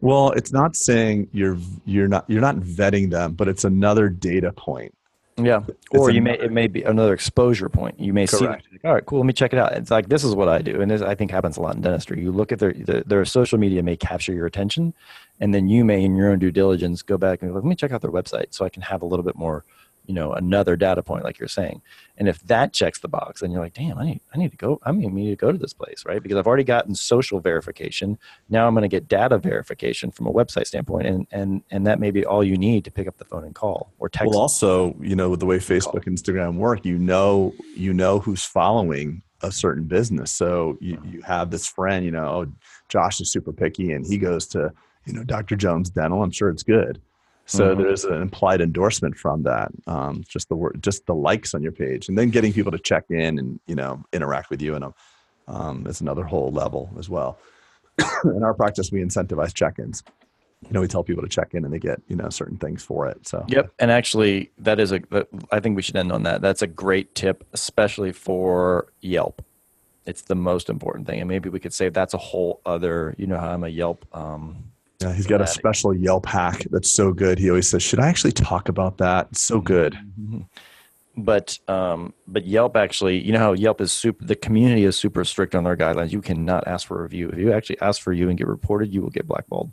Well 0.00 0.30
it's 0.30 0.52
not 0.52 0.76
saying 0.76 1.28
you're 1.32 1.58
you're 1.84 2.08
not 2.08 2.24
you're 2.28 2.40
not 2.40 2.56
vetting 2.56 3.10
them 3.10 3.34
but 3.34 3.48
it's 3.48 3.64
another 3.64 4.08
data 4.08 4.52
point 4.52 4.94
yeah, 5.44 5.62
or 5.90 6.10
you 6.10 6.22
may 6.22 6.38
it 6.38 6.52
may 6.52 6.66
be 6.66 6.82
another 6.82 7.12
exposure 7.12 7.68
point. 7.68 7.98
You 7.98 8.12
may 8.12 8.26
Correct. 8.26 8.64
see, 8.70 8.78
all 8.84 8.94
right, 8.94 9.04
cool. 9.04 9.18
Let 9.18 9.26
me 9.26 9.32
check 9.32 9.52
it 9.52 9.58
out. 9.58 9.72
It's 9.72 9.90
like 9.90 10.08
this 10.08 10.24
is 10.24 10.34
what 10.34 10.48
I 10.48 10.62
do, 10.62 10.80
and 10.80 10.90
this 10.90 11.02
I 11.02 11.14
think 11.14 11.30
happens 11.30 11.56
a 11.56 11.62
lot 11.62 11.74
in 11.74 11.82
dentistry. 11.82 12.20
You 12.20 12.32
look 12.32 12.52
at 12.52 12.58
their 12.58 12.72
their, 12.72 13.02
their 13.02 13.24
social 13.24 13.58
media 13.58 13.82
may 13.82 13.96
capture 13.96 14.32
your 14.32 14.46
attention, 14.46 14.94
and 15.40 15.54
then 15.54 15.68
you 15.68 15.84
may, 15.84 16.04
in 16.04 16.16
your 16.16 16.30
own 16.30 16.38
due 16.38 16.50
diligence, 16.50 17.02
go 17.02 17.16
back 17.16 17.42
and 17.42 17.50
go, 17.50 17.54
let 17.54 17.64
me 17.64 17.74
check 17.74 17.92
out 17.92 18.00
their 18.02 18.10
website 18.10 18.46
so 18.50 18.64
I 18.64 18.68
can 18.68 18.82
have 18.82 19.02
a 19.02 19.06
little 19.06 19.24
bit 19.24 19.36
more 19.36 19.64
you 20.10 20.14
know 20.14 20.32
another 20.32 20.74
data 20.74 21.04
point 21.04 21.22
like 21.22 21.38
you're 21.38 21.46
saying. 21.46 21.80
And 22.16 22.28
if 22.28 22.40
that 22.48 22.72
checks 22.72 22.98
the 22.98 23.06
box 23.06 23.40
then 23.40 23.52
you're 23.52 23.62
like 23.62 23.74
damn 23.74 23.96
i 23.96 24.04
need, 24.04 24.20
I 24.34 24.38
need 24.38 24.50
to 24.50 24.56
go 24.56 24.80
i 24.82 24.90
need 24.90 25.30
to 25.30 25.36
go 25.36 25.52
to 25.52 25.56
this 25.56 25.72
place 25.72 26.04
right? 26.04 26.20
Because 26.20 26.36
i've 26.36 26.48
already 26.48 26.64
gotten 26.64 26.96
social 26.96 27.38
verification. 27.38 28.18
Now 28.48 28.66
i'm 28.66 28.74
going 28.74 28.82
to 28.82 28.88
get 28.88 29.06
data 29.06 29.38
verification 29.38 30.10
from 30.10 30.26
a 30.26 30.32
website 30.32 30.66
standpoint 30.66 31.06
and 31.06 31.28
and 31.30 31.62
and 31.70 31.86
that 31.86 32.00
may 32.00 32.10
be 32.10 32.26
all 32.26 32.42
you 32.42 32.58
need 32.58 32.84
to 32.86 32.90
pick 32.90 33.06
up 33.06 33.18
the 33.18 33.24
phone 33.24 33.44
and 33.44 33.54
call 33.54 33.92
or 34.00 34.08
text. 34.08 34.30
Well 34.30 34.40
also 34.40 34.96
you 35.00 35.14
know 35.14 35.30
with 35.30 35.38
the 35.38 35.46
way 35.46 35.58
facebook 35.58 36.08
and 36.08 36.18
instagram 36.18 36.56
work 36.56 36.84
you 36.84 36.98
know 36.98 37.54
you 37.76 37.94
know 37.94 38.18
who's 38.18 38.44
following 38.44 39.22
a 39.42 39.50
certain 39.50 39.84
business. 39.84 40.30
So 40.30 40.76
you, 40.80 41.00
you 41.04 41.22
have 41.22 41.52
this 41.52 41.68
friend 41.68 42.04
you 42.04 42.10
know 42.10 42.26
oh, 42.26 42.52
josh 42.88 43.20
is 43.20 43.30
super 43.30 43.52
picky 43.52 43.92
and 43.92 44.04
he 44.04 44.18
goes 44.18 44.48
to 44.48 44.72
you 45.06 45.12
know 45.12 45.22
dr 45.22 45.54
jones 45.54 45.88
dental. 45.88 46.20
I'm 46.24 46.32
sure 46.32 46.50
it's 46.50 46.64
good 46.64 47.00
so 47.50 47.74
mm-hmm. 47.74 47.82
there's 47.82 48.04
an 48.04 48.22
implied 48.22 48.60
endorsement 48.60 49.16
from 49.16 49.42
that, 49.42 49.72
um, 49.88 50.22
just 50.28 50.48
the 50.48 50.54
word, 50.54 50.80
just 50.80 51.06
the 51.06 51.14
likes 51.16 51.52
on 51.52 51.64
your 51.64 51.72
page, 51.72 52.08
and 52.08 52.16
then 52.16 52.30
getting 52.30 52.52
people 52.52 52.70
to 52.70 52.78
check 52.78 53.06
in 53.10 53.40
and 53.40 53.58
you 53.66 53.74
know 53.74 54.04
interact 54.12 54.50
with 54.50 54.62
you, 54.62 54.76
and 54.76 54.84
um, 55.48 55.84
is 55.88 56.00
another 56.00 56.22
whole 56.22 56.52
level 56.52 56.94
as 56.96 57.08
well. 57.08 57.38
in 58.24 58.44
our 58.44 58.54
practice, 58.54 58.92
we 58.92 59.00
incentivize 59.00 59.52
check-ins. 59.52 60.04
You 60.62 60.74
know, 60.74 60.80
we 60.80 60.86
tell 60.86 61.02
people 61.02 61.24
to 61.24 61.28
check 61.28 61.52
in, 61.52 61.64
and 61.64 61.74
they 61.74 61.80
get 61.80 62.00
you 62.06 62.14
know 62.14 62.28
certain 62.28 62.56
things 62.56 62.84
for 62.84 63.08
it. 63.08 63.26
So 63.26 63.44
yep, 63.48 63.72
and 63.80 63.90
actually, 63.90 64.52
that 64.58 64.78
is 64.78 64.92
a. 64.92 65.00
I 65.50 65.58
think 65.58 65.74
we 65.74 65.82
should 65.82 65.96
end 65.96 66.12
on 66.12 66.22
that. 66.22 66.42
That's 66.42 66.62
a 66.62 66.68
great 66.68 67.16
tip, 67.16 67.44
especially 67.52 68.12
for 68.12 68.92
Yelp. 69.00 69.42
It's 70.06 70.22
the 70.22 70.36
most 70.36 70.70
important 70.70 71.08
thing, 71.08 71.18
and 71.18 71.28
maybe 71.28 71.48
we 71.48 71.58
could 71.58 71.74
say 71.74 71.88
that's 71.88 72.14
a 72.14 72.18
whole 72.18 72.60
other. 72.64 73.16
You 73.18 73.26
know, 73.26 73.38
how 73.38 73.50
I'm 73.50 73.64
a 73.64 73.68
Yelp. 73.68 74.06
Um, 74.12 74.70
Yeah, 75.00 75.14
he's 75.14 75.26
got 75.26 75.40
a 75.40 75.46
special 75.46 75.94
Yelp 75.94 76.26
hack 76.26 76.66
that's 76.70 76.90
so 76.90 77.12
good. 77.12 77.38
He 77.38 77.48
always 77.48 77.68
says, 77.68 77.82
"Should 77.82 78.00
I 78.00 78.08
actually 78.08 78.32
talk 78.32 78.68
about 78.68 78.98
that?" 78.98 79.28
It's 79.30 79.40
so 79.40 79.60
good. 79.60 79.94
Mm-hmm. 79.94 80.40
But 81.16 81.58
um, 81.68 82.12
but 82.28 82.44
Yelp 82.44 82.76
actually, 82.76 83.18
you 83.18 83.32
know 83.32 83.38
how 83.38 83.52
Yelp 83.54 83.80
is 83.80 83.92
super. 83.92 84.24
The 84.24 84.36
community 84.36 84.84
is 84.84 84.98
super 84.98 85.24
strict 85.24 85.54
on 85.54 85.64
their 85.64 85.76
guidelines. 85.76 86.12
You 86.12 86.20
cannot 86.20 86.66
ask 86.66 86.86
for 86.86 87.00
a 87.00 87.02
review. 87.02 87.30
If 87.30 87.38
you 87.38 87.52
actually 87.52 87.80
ask 87.80 88.02
for 88.02 88.12
you 88.12 88.28
and 88.28 88.36
get 88.36 88.46
reported, 88.46 88.92
you 88.92 89.00
will 89.00 89.10
get 89.10 89.26
blackballed. 89.26 89.70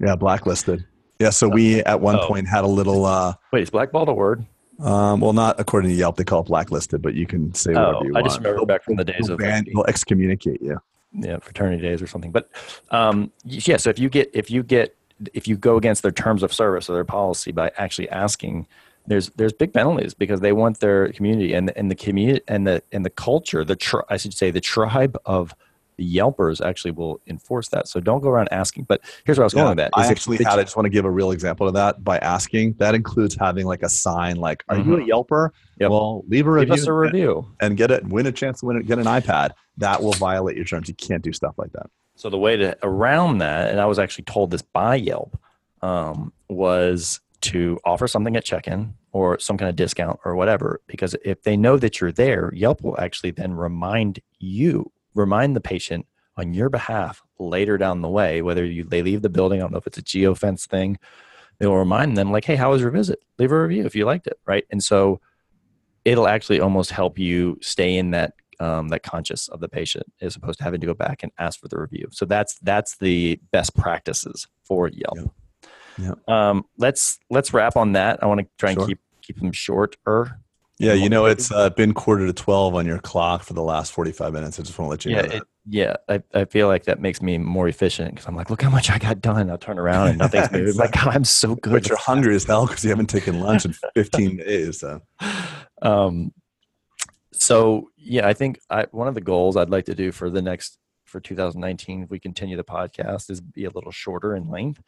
Yeah, 0.00 0.16
blacklisted. 0.16 0.84
Yeah, 1.20 1.30
so 1.30 1.48
we 1.48 1.80
at 1.84 2.00
one 2.00 2.16
oh. 2.16 2.26
point 2.26 2.48
had 2.48 2.64
a 2.64 2.68
little. 2.68 3.04
Uh, 3.04 3.34
Wait, 3.52 3.62
is 3.62 3.70
blackballed 3.70 4.08
a 4.08 4.14
word? 4.14 4.44
Um, 4.80 5.20
well, 5.20 5.32
not 5.32 5.58
according 5.58 5.90
to 5.90 5.96
Yelp, 5.96 6.16
they 6.16 6.24
call 6.24 6.40
it 6.40 6.46
blacklisted, 6.46 7.00
but 7.00 7.14
you 7.14 7.26
can 7.26 7.54
say 7.54 7.72
whatever 7.72 7.96
oh, 7.96 8.02
you 8.02 8.10
I 8.10 8.12
want. 8.12 8.24
I 8.24 8.28
just 8.28 8.38
remember 8.38 8.66
back 8.66 8.84
from 8.84 8.96
the 8.96 9.04
days 9.04 9.22
they'll 9.22 9.34
of 9.34 9.38
ban, 9.38 9.64
they'll 9.72 9.84
excommunicate 9.84 10.60
you. 10.60 10.78
Yeah, 11.12 11.38
fraternity 11.38 11.82
days 11.82 12.02
or 12.02 12.06
something. 12.06 12.32
But 12.32 12.50
um, 12.90 13.32
yeah, 13.44 13.76
so 13.78 13.90
if 13.90 13.98
you 13.98 14.08
get 14.08 14.30
if 14.34 14.50
you 14.50 14.62
get 14.62 14.96
if 15.32 15.48
you 15.48 15.56
go 15.56 15.76
against 15.76 16.02
their 16.02 16.12
terms 16.12 16.42
of 16.42 16.52
service 16.52 16.90
or 16.90 16.94
their 16.94 17.04
policy 17.04 17.52
by 17.52 17.70
actually 17.76 18.08
asking, 18.10 18.66
there's 19.06 19.30
there's 19.30 19.52
big 19.52 19.72
penalties 19.72 20.14
because 20.14 20.40
they 20.40 20.52
want 20.52 20.80
their 20.80 21.12
community 21.12 21.54
and 21.54 21.72
and 21.76 21.90
the 21.90 21.94
community 21.94 22.42
and 22.48 22.66
the 22.66 22.82
and 22.92 23.04
the 23.04 23.10
culture, 23.10 23.64
the 23.64 23.76
tri- 23.76 24.02
I 24.08 24.16
should 24.16 24.34
say 24.34 24.50
the 24.50 24.60
tribe 24.60 25.16
of 25.24 25.54
the 25.96 26.16
Yelpers 26.16 26.64
actually 26.64 26.90
will 26.90 27.20
enforce 27.26 27.68
that. 27.68 27.88
So 27.88 28.00
don't 28.00 28.20
go 28.20 28.28
around 28.28 28.48
asking. 28.52 28.84
But 28.84 29.00
here's 29.24 29.38
where 29.38 29.44
I 29.44 29.46
was 29.46 29.54
yeah, 29.54 29.60
going 29.60 29.70
with 29.70 29.78
that. 29.78 29.90
I 29.94 30.06
actually 30.06 30.38
had. 30.38 30.58
I 30.58 30.62
just 30.62 30.76
want 30.76 30.86
to 30.86 30.90
give 30.90 31.04
a 31.04 31.10
real 31.10 31.30
example 31.30 31.66
of 31.66 31.74
that 31.74 32.04
by 32.04 32.18
asking. 32.18 32.74
That 32.74 32.94
includes 32.94 33.34
having 33.34 33.66
like 33.66 33.82
a 33.82 33.88
sign, 33.88 34.36
like 34.36 34.64
"Are 34.68 34.76
mm-hmm. 34.76 34.90
you 34.90 34.96
a 34.96 35.00
mm-hmm. 35.00 35.10
Yelper?" 35.10 35.50
Yep. 35.78 35.90
Well, 35.90 36.24
leave 36.26 36.46
a 36.46 36.50
review. 36.50 36.74
Give 36.74 36.82
us 36.82 36.86
a 36.86 36.92
review 36.92 37.46
and 37.60 37.76
get 37.76 37.90
it. 37.90 38.06
Win 38.06 38.26
a 38.26 38.32
chance 38.32 38.60
to 38.60 38.66
win 38.66 38.78
it. 38.78 38.86
Get 38.86 38.98
an 38.98 39.04
iPad. 39.04 39.50
That 39.76 40.02
will 40.02 40.12
violate 40.12 40.56
your 40.56 40.64
terms. 40.64 40.88
You 40.88 40.94
can't 40.94 41.22
do 41.22 41.32
stuff 41.32 41.54
like 41.58 41.72
that. 41.72 41.90
So 42.14 42.30
the 42.30 42.38
way 42.38 42.56
to 42.56 42.78
around 42.82 43.38
that, 43.38 43.70
and 43.70 43.78
I 43.78 43.86
was 43.86 43.98
actually 43.98 44.24
told 44.24 44.50
this 44.50 44.62
by 44.62 44.94
Yelp, 44.94 45.38
um, 45.82 46.32
was 46.48 47.20
to 47.42 47.78
offer 47.84 48.08
something 48.08 48.34
at 48.36 48.44
check-in 48.44 48.94
or 49.12 49.38
some 49.38 49.58
kind 49.58 49.68
of 49.68 49.76
discount 49.76 50.18
or 50.24 50.34
whatever. 50.34 50.80
Because 50.86 51.14
if 51.24 51.42
they 51.42 51.56
know 51.58 51.76
that 51.76 52.00
you're 52.00 52.12
there, 52.12 52.52
Yelp 52.54 52.82
will 52.82 52.98
actually 52.98 53.32
then 53.32 53.52
remind 53.52 54.20
you, 54.38 54.90
remind 55.14 55.54
the 55.54 55.60
patient 55.60 56.06
on 56.38 56.54
your 56.54 56.70
behalf 56.70 57.22
later 57.38 57.76
down 57.76 58.00
the 58.00 58.08
way, 58.08 58.40
whether 58.40 58.64
you 58.64 58.84
they 58.84 59.02
leave 59.02 59.22
the 59.22 59.28
building. 59.28 59.60
I 59.60 59.62
don't 59.62 59.72
know 59.72 59.78
if 59.78 59.86
it's 59.86 59.98
a 59.98 60.02
geofence 60.02 60.66
thing. 60.66 60.98
They'll 61.58 61.74
remind 61.74 62.16
them 62.16 62.32
like, 62.32 62.44
"Hey, 62.44 62.56
how 62.56 62.70
was 62.70 62.82
your 62.82 62.90
visit? 62.90 63.20
Leave 63.38 63.52
a 63.52 63.62
review 63.62 63.84
if 63.84 63.94
you 63.94 64.04
liked 64.04 64.26
it." 64.26 64.38
Right, 64.46 64.64
and 64.70 64.82
so 64.82 65.20
it'll 66.06 66.28
actually 66.28 66.60
almost 66.60 66.92
help 66.92 67.18
you 67.18 67.58
stay 67.60 67.96
in 67.96 68.12
that 68.12 68.34
um, 68.58 68.88
that 68.88 69.02
conscious 69.02 69.48
of 69.48 69.60
the 69.60 69.68
patient 69.68 70.06
as 70.22 70.34
opposed 70.34 70.58
to 70.58 70.64
having 70.64 70.80
to 70.80 70.86
go 70.86 70.94
back 70.94 71.22
and 71.22 71.30
ask 71.38 71.60
for 71.60 71.68
the 71.68 71.78
review. 71.78 72.08
So 72.10 72.24
that's 72.24 72.58
that's 72.60 72.96
the 72.96 73.38
best 73.52 73.76
practices 73.76 74.46
for 74.64 74.88
Yelp. 74.88 75.34
Yeah. 75.98 76.14
Um, 76.28 76.64
let's 76.78 77.18
let's 77.28 77.52
wrap 77.52 77.76
on 77.76 77.92
that. 77.92 78.22
I 78.22 78.26
want 78.26 78.40
to 78.40 78.46
try 78.56 78.70
and 78.70 78.78
sure. 78.78 78.86
keep 78.86 79.00
keep 79.20 79.40
them 79.40 79.52
shorter. 79.52 80.40
Yeah, 80.78 80.92
you 80.92 81.08
know 81.08 81.24
it's 81.24 81.50
uh, 81.50 81.70
been 81.70 81.94
quarter 81.94 82.26
to 82.26 82.32
twelve 82.32 82.74
on 82.74 82.84
your 82.84 82.98
clock 82.98 83.42
for 83.42 83.54
the 83.54 83.62
last 83.62 83.92
forty-five 83.92 84.32
minutes. 84.32 84.60
I 84.60 84.62
just 84.62 84.78
want 84.78 84.86
to 84.86 84.90
let 84.90 85.04
you 85.04 85.10
yeah, 85.12 85.22
know. 85.22 85.36
It, 85.36 85.42
yeah, 85.68 85.96
I, 86.08 86.22
I 86.34 86.44
feel 86.44 86.68
like 86.68 86.84
that 86.84 87.00
makes 87.00 87.22
me 87.22 87.38
more 87.38 87.66
efficient 87.66 88.14
because 88.14 88.26
I'm 88.28 88.36
like, 88.36 88.50
look 88.50 88.62
how 88.62 88.70
much 88.70 88.90
I 88.90 88.98
got 88.98 89.20
done. 89.20 89.50
I'll 89.50 89.58
turn 89.58 89.78
around 89.78 90.08
and 90.08 90.18
nothing's 90.18 90.52
moving. 90.52 90.68
exactly. 90.68 90.84
Like, 90.98 91.04
God, 91.04 91.16
I'm 91.16 91.24
so 91.24 91.54
good. 91.56 91.72
But 91.72 91.88
you're 91.88 91.98
hungry 91.98 92.36
as 92.36 92.44
hell 92.44 92.66
because 92.66 92.84
you 92.84 92.90
haven't 92.90 93.08
taken 93.08 93.40
lunch 93.40 93.64
in 93.64 93.74
15 93.94 94.36
days. 94.38 94.80
So. 94.80 95.00
Um, 95.82 96.32
so 97.32 97.90
yeah, 97.98 98.26
I 98.26 98.32
think 98.32 98.58
I, 98.70 98.86
one 98.92 99.08
of 99.08 99.14
the 99.14 99.20
goals 99.20 99.58
I'd 99.58 99.68
like 99.68 99.84
to 99.86 99.94
do 99.94 100.10
for 100.10 100.30
the 100.30 100.40
next 100.40 100.78
for 101.04 101.20
2019, 101.20 102.04
if 102.04 102.10
we 102.10 102.18
continue 102.18 102.56
the 102.56 102.64
podcast, 102.64 103.30
is 103.30 103.40
be 103.40 103.66
a 103.66 103.70
little 103.70 103.92
shorter 103.92 104.34
in 104.34 104.48
length, 104.48 104.82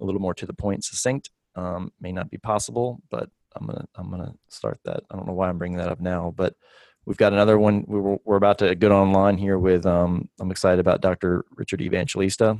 a 0.00 0.04
little 0.04 0.20
more 0.20 0.34
to 0.34 0.46
the 0.46 0.54
point, 0.54 0.84
succinct. 0.84 1.30
Um, 1.56 1.92
may 2.00 2.10
not 2.10 2.30
be 2.30 2.38
possible, 2.38 3.02
but 3.10 3.28
I'm 3.56 3.66
gonna 3.66 3.86
I'm 3.94 4.10
gonna 4.10 4.34
start 4.48 4.78
that. 4.84 5.02
I 5.10 5.16
don't 5.16 5.26
know 5.26 5.32
why 5.32 5.48
I'm 5.48 5.58
bringing 5.58 5.78
that 5.78 5.88
up 5.88 6.00
now, 6.00 6.32
but 6.36 6.54
we've 7.04 7.16
got 7.16 7.32
another 7.32 7.58
one. 7.58 7.84
We're, 7.86 8.18
we're 8.24 8.36
about 8.36 8.58
to 8.58 8.74
get 8.74 8.92
online 8.92 9.38
here 9.38 9.58
with. 9.58 9.86
Um, 9.86 10.28
I'm 10.40 10.50
excited 10.50 10.80
about 10.80 11.00
Dr. 11.00 11.44
Richard 11.56 11.80
Evangelista. 11.80 12.56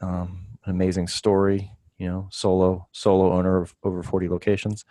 Um, 0.00 0.46
an 0.64 0.70
amazing 0.70 1.08
story, 1.08 1.70
you 1.98 2.08
know, 2.08 2.28
solo 2.30 2.88
solo 2.92 3.32
owner 3.32 3.62
of 3.62 3.74
over 3.82 4.02
40 4.02 4.28
locations. 4.28 4.84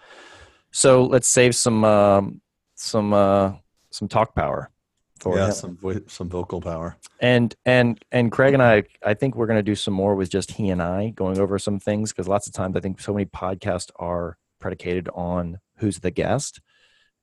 So 0.72 1.04
let's 1.04 1.28
save 1.28 1.56
some 1.56 1.84
um, 1.84 2.42
some 2.76 3.14
uh, 3.14 3.54
some 3.92 4.08
talk 4.08 4.36
power 4.36 4.72
for 5.20 5.38
yeah, 5.38 5.48
him. 5.48 5.52
some 5.54 6.04
some 6.08 6.30
vocal 6.30 6.62
power. 6.62 6.98
And 7.20 7.56
and 7.66 8.04
and 8.12 8.32
Craig 8.32 8.54
and 8.54 8.64
I, 8.64 8.84
I 9.04 9.14
think 9.14 9.36
we're 9.36 9.48
going 9.48 9.60
to 9.60 9.64
do 9.64 9.76
some 9.76 9.94
more 9.94 10.16
with 10.16 10.30
just 10.30 10.52
he 10.52 10.70
and 10.70 10.82
I 10.82 11.10
going 11.10 11.40
over 11.40 11.58
some 11.60 11.80
things 11.80 12.12
because 12.12 12.28
lots 12.28 12.48
of 12.48 12.54
times 12.54 12.76
I 12.76 12.80
think 12.80 13.00
so 13.00 13.14
many 13.14 13.26
podcasts 13.26 13.92
are 13.98 14.38
predicated 14.66 15.08
on 15.14 15.60
who's 15.78 16.00
the 16.00 16.10
guest, 16.10 16.60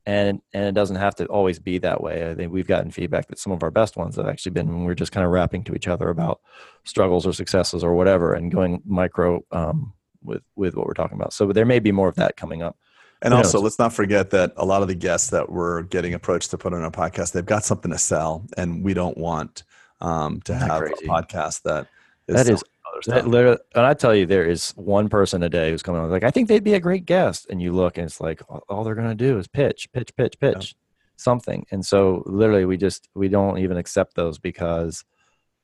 and 0.07 0.41
and 0.55 0.65
it 0.65 0.75
doesn't 0.75 0.95
have 0.95 1.17
to 1.17 1.27
always 1.27 1.59
be 1.59 1.79
that 1.79 2.01
way. 2.01 2.31
I 2.31 2.37
think 2.37 2.53
we've 2.53 2.69
gotten 2.69 2.93
feedback 2.93 3.27
that 3.27 3.39
some 3.41 3.53
of 3.53 3.65
our 3.65 3.71
best 3.73 3.97
ones 3.97 4.15
have 4.15 4.29
actually 4.29 4.53
been 4.53 4.69
when 4.69 4.85
we're 4.85 4.95
just 4.95 5.11
kind 5.11 5.27
of 5.27 5.33
rapping 5.33 5.65
to 5.65 5.75
each 5.75 5.89
other 5.89 6.09
about 6.09 6.41
struggles 6.85 7.27
or 7.27 7.33
successes 7.33 7.83
or 7.83 7.97
whatever, 7.97 8.35
and 8.35 8.53
going 8.53 8.81
micro 8.85 9.45
um, 9.51 9.93
with 10.23 10.45
with 10.55 10.77
what 10.77 10.87
we're 10.87 10.95
talking 10.95 11.17
about. 11.17 11.33
So 11.33 11.53
there 11.53 11.67
may 11.67 11.81
be 11.81 11.91
more 11.91 12.09
of 12.09 12.15
that 12.15 12.37
coming 12.37 12.63
up. 12.63 12.77
And 13.23 13.35
also, 13.35 13.61
let's 13.61 13.81
not 13.81 13.93
forget 13.93 14.31
that 14.31 14.53
a 14.57 14.65
lot 14.65 14.83
of 14.83 14.89
the 14.89 14.95
guests 14.95 15.31
that 15.31 15.51
we're 15.51 15.83
getting 15.83 16.15
approached 16.15 16.51
to 16.53 16.59
put 16.59 16.73
on 16.73 16.83
our 16.83 16.91
podcast, 16.93 17.33
they've 17.33 17.45
got 17.45 17.65
something 17.65 17.91
to 17.91 17.99
sell, 17.99 18.47
and 18.57 18.85
we 18.85 18.95
don't 18.95 19.19
want 19.19 19.65
um, 20.01 20.41
to 20.43 20.55
have 20.55 20.83
a 20.83 20.91
podcast 21.07 21.63
that 21.63 21.89
is 22.29 22.37
that 22.37 22.49
is 22.53 22.63
that 23.07 23.27
literally, 23.27 23.59
and 23.75 23.87
I 23.87 23.95
tell 23.95 24.15
you, 24.15 24.27
there 24.27 24.45
is 24.45 24.73
one 24.77 25.09
person 25.09 25.43
a 25.43 25.49
day 25.49 25.71
who's 25.71 25.83
coming 25.83 26.01
on 26.01 26.11
like, 26.11 26.25
I 26.25 26.31
think 26.31 26.49
they'd 26.49 26.65
be 26.65 26.75
a 26.75 26.81
great 26.81 27.05
guest, 27.05 27.47
and 27.51 27.61
you 27.61 27.73
look, 27.73 27.99
and 27.99 28.07
it's 28.07 28.21
like 28.21 28.43
all 28.69 28.85
they're 28.85 28.95
going 28.95 29.09
to 29.09 29.15
do 29.15 29.39
is 29.39 29.49
pitch, 29.49 29.89
pitch, 29.93 30.15
pitch, 30.17 30.39
pitch, 30.39 30.75
yeah. 30.75 30.95
something, 31.17 31.67
and 31.71 31.85
so 31.85 32.23
literally, 32.27 32.65
we 32.65 32.77
just 32.77 33.09
we 33.15 33.29
don't 33.29 33.59
even 33.59 33.77
accept 33.77 34.15
those 34.15 34.39
because 34.39 35.05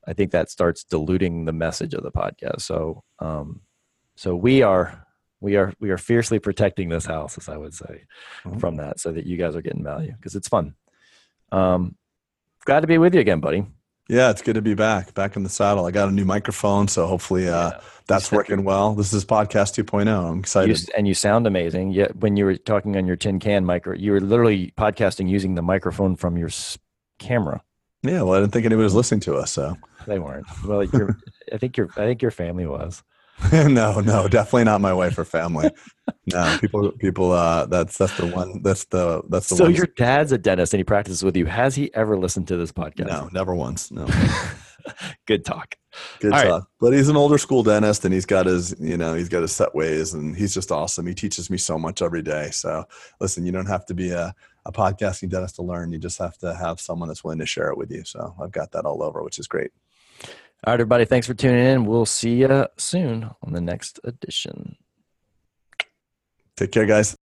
I 0.07 0.15
think 0.15 0.31
that 0.33 0.51
starts 0.51 0.85
diluting 0.85 1.45
the 1.45 1.53
message 1.53 1.95
of 1.95 2.03
the 2.03 2.11
podcast. 2.11 2.63
So, 2.63 3.05
um, 3.19 3.61
so 4.17 4.35
we 4.35 4.63
are 4.63 5.07
we 5.41 5.57
are 5.57 5.73
we 5.81 5.91
are 5.91 5.99
fiercely 5.99 6.39
protecting 6.39 6.89
this 6.89 7.05
house, 7.07 7.37
as 7.39 7.49
I 7.49 7.57
would 7.57 7.75
say, 7.75 8.05
mm-hmm. 8.45 8.59
from 8.59 8.77
that, 8.77 9.01
so 9.01 9.13
that 9.13 9.27
you 9.27 9.37
guys 9.37 9.55
are 9.55 9.63
getting 9.63 9.85
value 9.85 10.13
because 10.13 10.35
it's 10.35 10.49
fun. 10.49 10.75
Um, 11.53 11.97
glad 12.65 12.81
to 12.81 12.87
be 12.87 12.99
with 12.99 13.15
you 13.15 13.21
again, 13.21 13.41
buddy. 13.41 13.67
Yeah, 14.09 14.31
it's 14.31 14.41
good 14.41 14.55
to 14.55 14.63
be 14.63 14.73
back, 14.73 15.13
back 15.13 15.37
in 15.37 15.43
the 15.43 15.51
saddle. 15.51 15.85
I 15.85 15.91
got 15.91 16.09
a 16.09 16.11
new 16.11 16.25
microphone, 16.25 16.89
so 16.89 17.07
hopefully 17.07 17.47
uh, 17.47 17.73
yeah. 17.73 17.81
that's 18.07 18.33
working 18.33 18.65
well. 18.65 18.95
This 18.95 19.13
is 19.13 19.23
podcast 19.27 19.77
2.0. 19.85 20.09
I'm 20.09 20.39
excited. 20.39 20.81
You, 20.81 20.87
and 20.97 21.07
you 21.07 21.13
sound 21.13 21.47
amazing. 21.47 21.91
Yeah, 21.91 22.09
when 22.19 22.35
you 22.35 22.47
were 22.47 22.57
talking 22.57 22.97
on 22.97 23.07
your 23.07 23.17
tin 23.17 23.39
can 23.39 23.67
micro, 23.67 23.95
you 23.95 24.13
were 24.13 24.21
literally 24.21 24.73
podcasting 24.79 25.29
using 25.29 25.57
the 25.57 25.63
microphone 25.63 26.17
from 26.17 26.39
your 26.39 26.49
camera. 27.19 27.63
Yeah, 28.03 28.23
well, 28.23 28.35
I 28.35 28.41
didn't 28.41 28.53
think 28.53 28.65
anybody 28.65 28.85
was 28.85 28.95
listening 28.95 29.21
to 29.21 29.35
us, 29.35 29.53
so 29.53 29.77
they 30.07 30.19
weren't. 30.19 30.47
Well, 30.65 30.81
I 30.81 31.59
think 31.59 31.77
your 31.77 31.91
I 31.97 32.07
think 32.07 32.23
your 32.23 32.31
family 32.31 32.67
was. 32.67 33.03
no, 33.53 34.01
no, 34.01 34.29
definitely 34.29 34.65
not 34.65 34.81
my 34.81 34.93
wife 34.93 35.17
or 35.17 35.25
family. 35.25 35.71
no, 36.27 36.59
people, 36.61 36.91
people. 36.93 37.33
Uh, 37.33 37.67
that's 37.67 37.97
that's 37.97 38.17
the 38.17 38.27
one. 38.27 38.63
That's 38.63 38.85
the 38.87 39.23
that's 39.29 39.49
the. 39.49 39.57
So 39.57 39.69
your 39.69 39.87
dad's 39.87 40.33
a 40.33 40.39
dentist 40.39 40.75
and 40.75 40.79
he 40.79 40.85
practices 40.85 41.23
with 41.23 41.37
you. 41.37 41.47
Has 41.47 41.75
he 41.75 41.95
ever 41.95 42.17
listened 42.17 42.49
to 42.49 42.57
this 42.57 42.73
podcast? 42.73 43.09
No, 43.09 43.29
never 43.33 43.55
once. 43.55 43.91
No. 43.91 44.07
Good 45.27 45.45
talk. 45.45 45.77
Good 46.21 46.33
All 46.33 46.43
talk. 46.43 46.51
Right. 46.51 46.63
But 46.81 46.93
he's 46.95 47.09
an 47.09 47.17
older 47.17 47.39
school 47.39 47.63
dentist 47.63 48.05
and 48.05 48.15
he's 48.15 48.27
got 48.27 48.47
his, 48.47 48.75
you 48.81 48.97
know, 48.97 49.15
he's 49.15 49.29
got 49.29 49.43
his 49.43 49.53
set 49.53 49.75
ways 49.75 50.15
and 50.15 50.37
he's 50.37 50.55
just 50.55 50.73
awesome. 50.73 51.07
He 51.07 51.15
teaches 51.15 51.51
me 51.51 51.59
so 51.59 51.79
much 51.79 52.03
every 52.03 52.23
day. 52.23 52.51
So 52.51 52.85
listen, 53.21 53.45
you 53.45 53.53
don't 53.53 53.67
have 53.67 53.87
to 53.87 53.95
be 53.95 54.11
a, 54.11 54.35
a 54.65 54.73
podcasting 54.73 55.31
dentist 55.31 55.57
to 55.57 55.63
learn. 55.63 55.93
You 55.93 55.99
just 55.99 56.19
have 56.19 56.39
to 56.39 56.55
have 56.55 56.81
someone 56.81 57.09
that's 57.09 57.25
willing 57.25 57.41
to 57.41 57.47
share 57.47 57.71
it 57.71 57.79
with 57.79 57.91
you. 57.91 58.05
So 58.05 58.35
I've 58.43 58.53
got 58.53 58.73
that 58.73 58.85
all 58.85 59.03
over, 59.03 59.23
which 59.23 59.39
is 59.39 59.47
great. 59.47 59.71
All 60.67 60.73
right, 60.73 60.81
everybody. 60.81 61.05
Thanks 61.05 61.27
for 61.27 61.35
tuning 61.35 61.65
in. 61.65 61.85
We'll 61.87 62.07
see 62.07 62.37
you 62.37 62.67
soon 62.77 63.31
on 63.43 63.53
the 63.53 63.61
next 63.61 64.01
edition. 64.03 64.77
Take 66.57 66.73
care, 66.73 66.87
guys. 66.87 67.17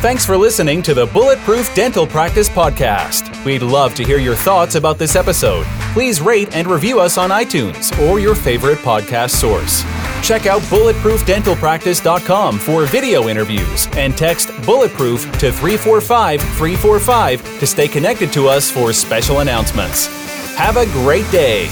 Thanks 0.00 0.24
for 0.24 0.36
listening 0.36 0.82
to 0.82 0.94
the 0.94 1.06
Bulletproof 1.06 1.74
Dental 1.74 2.06
Practice 2.06 2.48
Podcast. 2.48 3.44
We'd 3.44 3.62
love 3.62 3.94
to 3.96 4.04
hear 4.04 4.18
your 4.18 4.36
thoughts 4.36 4.76
about 4.76 4.98
this 4.98 5.16
episode. 5.16 5.64
Please 5.94 6.20
rate 6.20 6.54
and 6.54 6.68
review 6.68 7.00
us 7.00 7.18
on 7.18 7.30
iTunes 7.30 7.98
or 8.06 8.20
your 8.20 8.36
favorite 8.36 8.78
podcast 8.78 9.30
source. 9.30 9.82
Check 10.22 10.46
out 10.46 10.60
bulletproofdentalpractice.com 10.62 12.58
for 12.58 12.84
video 12.86 13.28
interviews 13.28 13.88
and 13.96 14.16
text 14.16 14.50
bulletproof 14.64 15.22
to 15.38 15.50
345 15.50 16.40
345 16.40 17.58
to 17.58 17.66
stay 17.66 17.88
connected 17.88 18.32
to 18.34 18.46
us 18.46 18.70
for 18.70 18.92
special 18.92 19.40
announcements. 19.40 20.06
Have 20.56 20.78
a 20.78 20.86
great 20.86 21.30
day. 21.30 21.68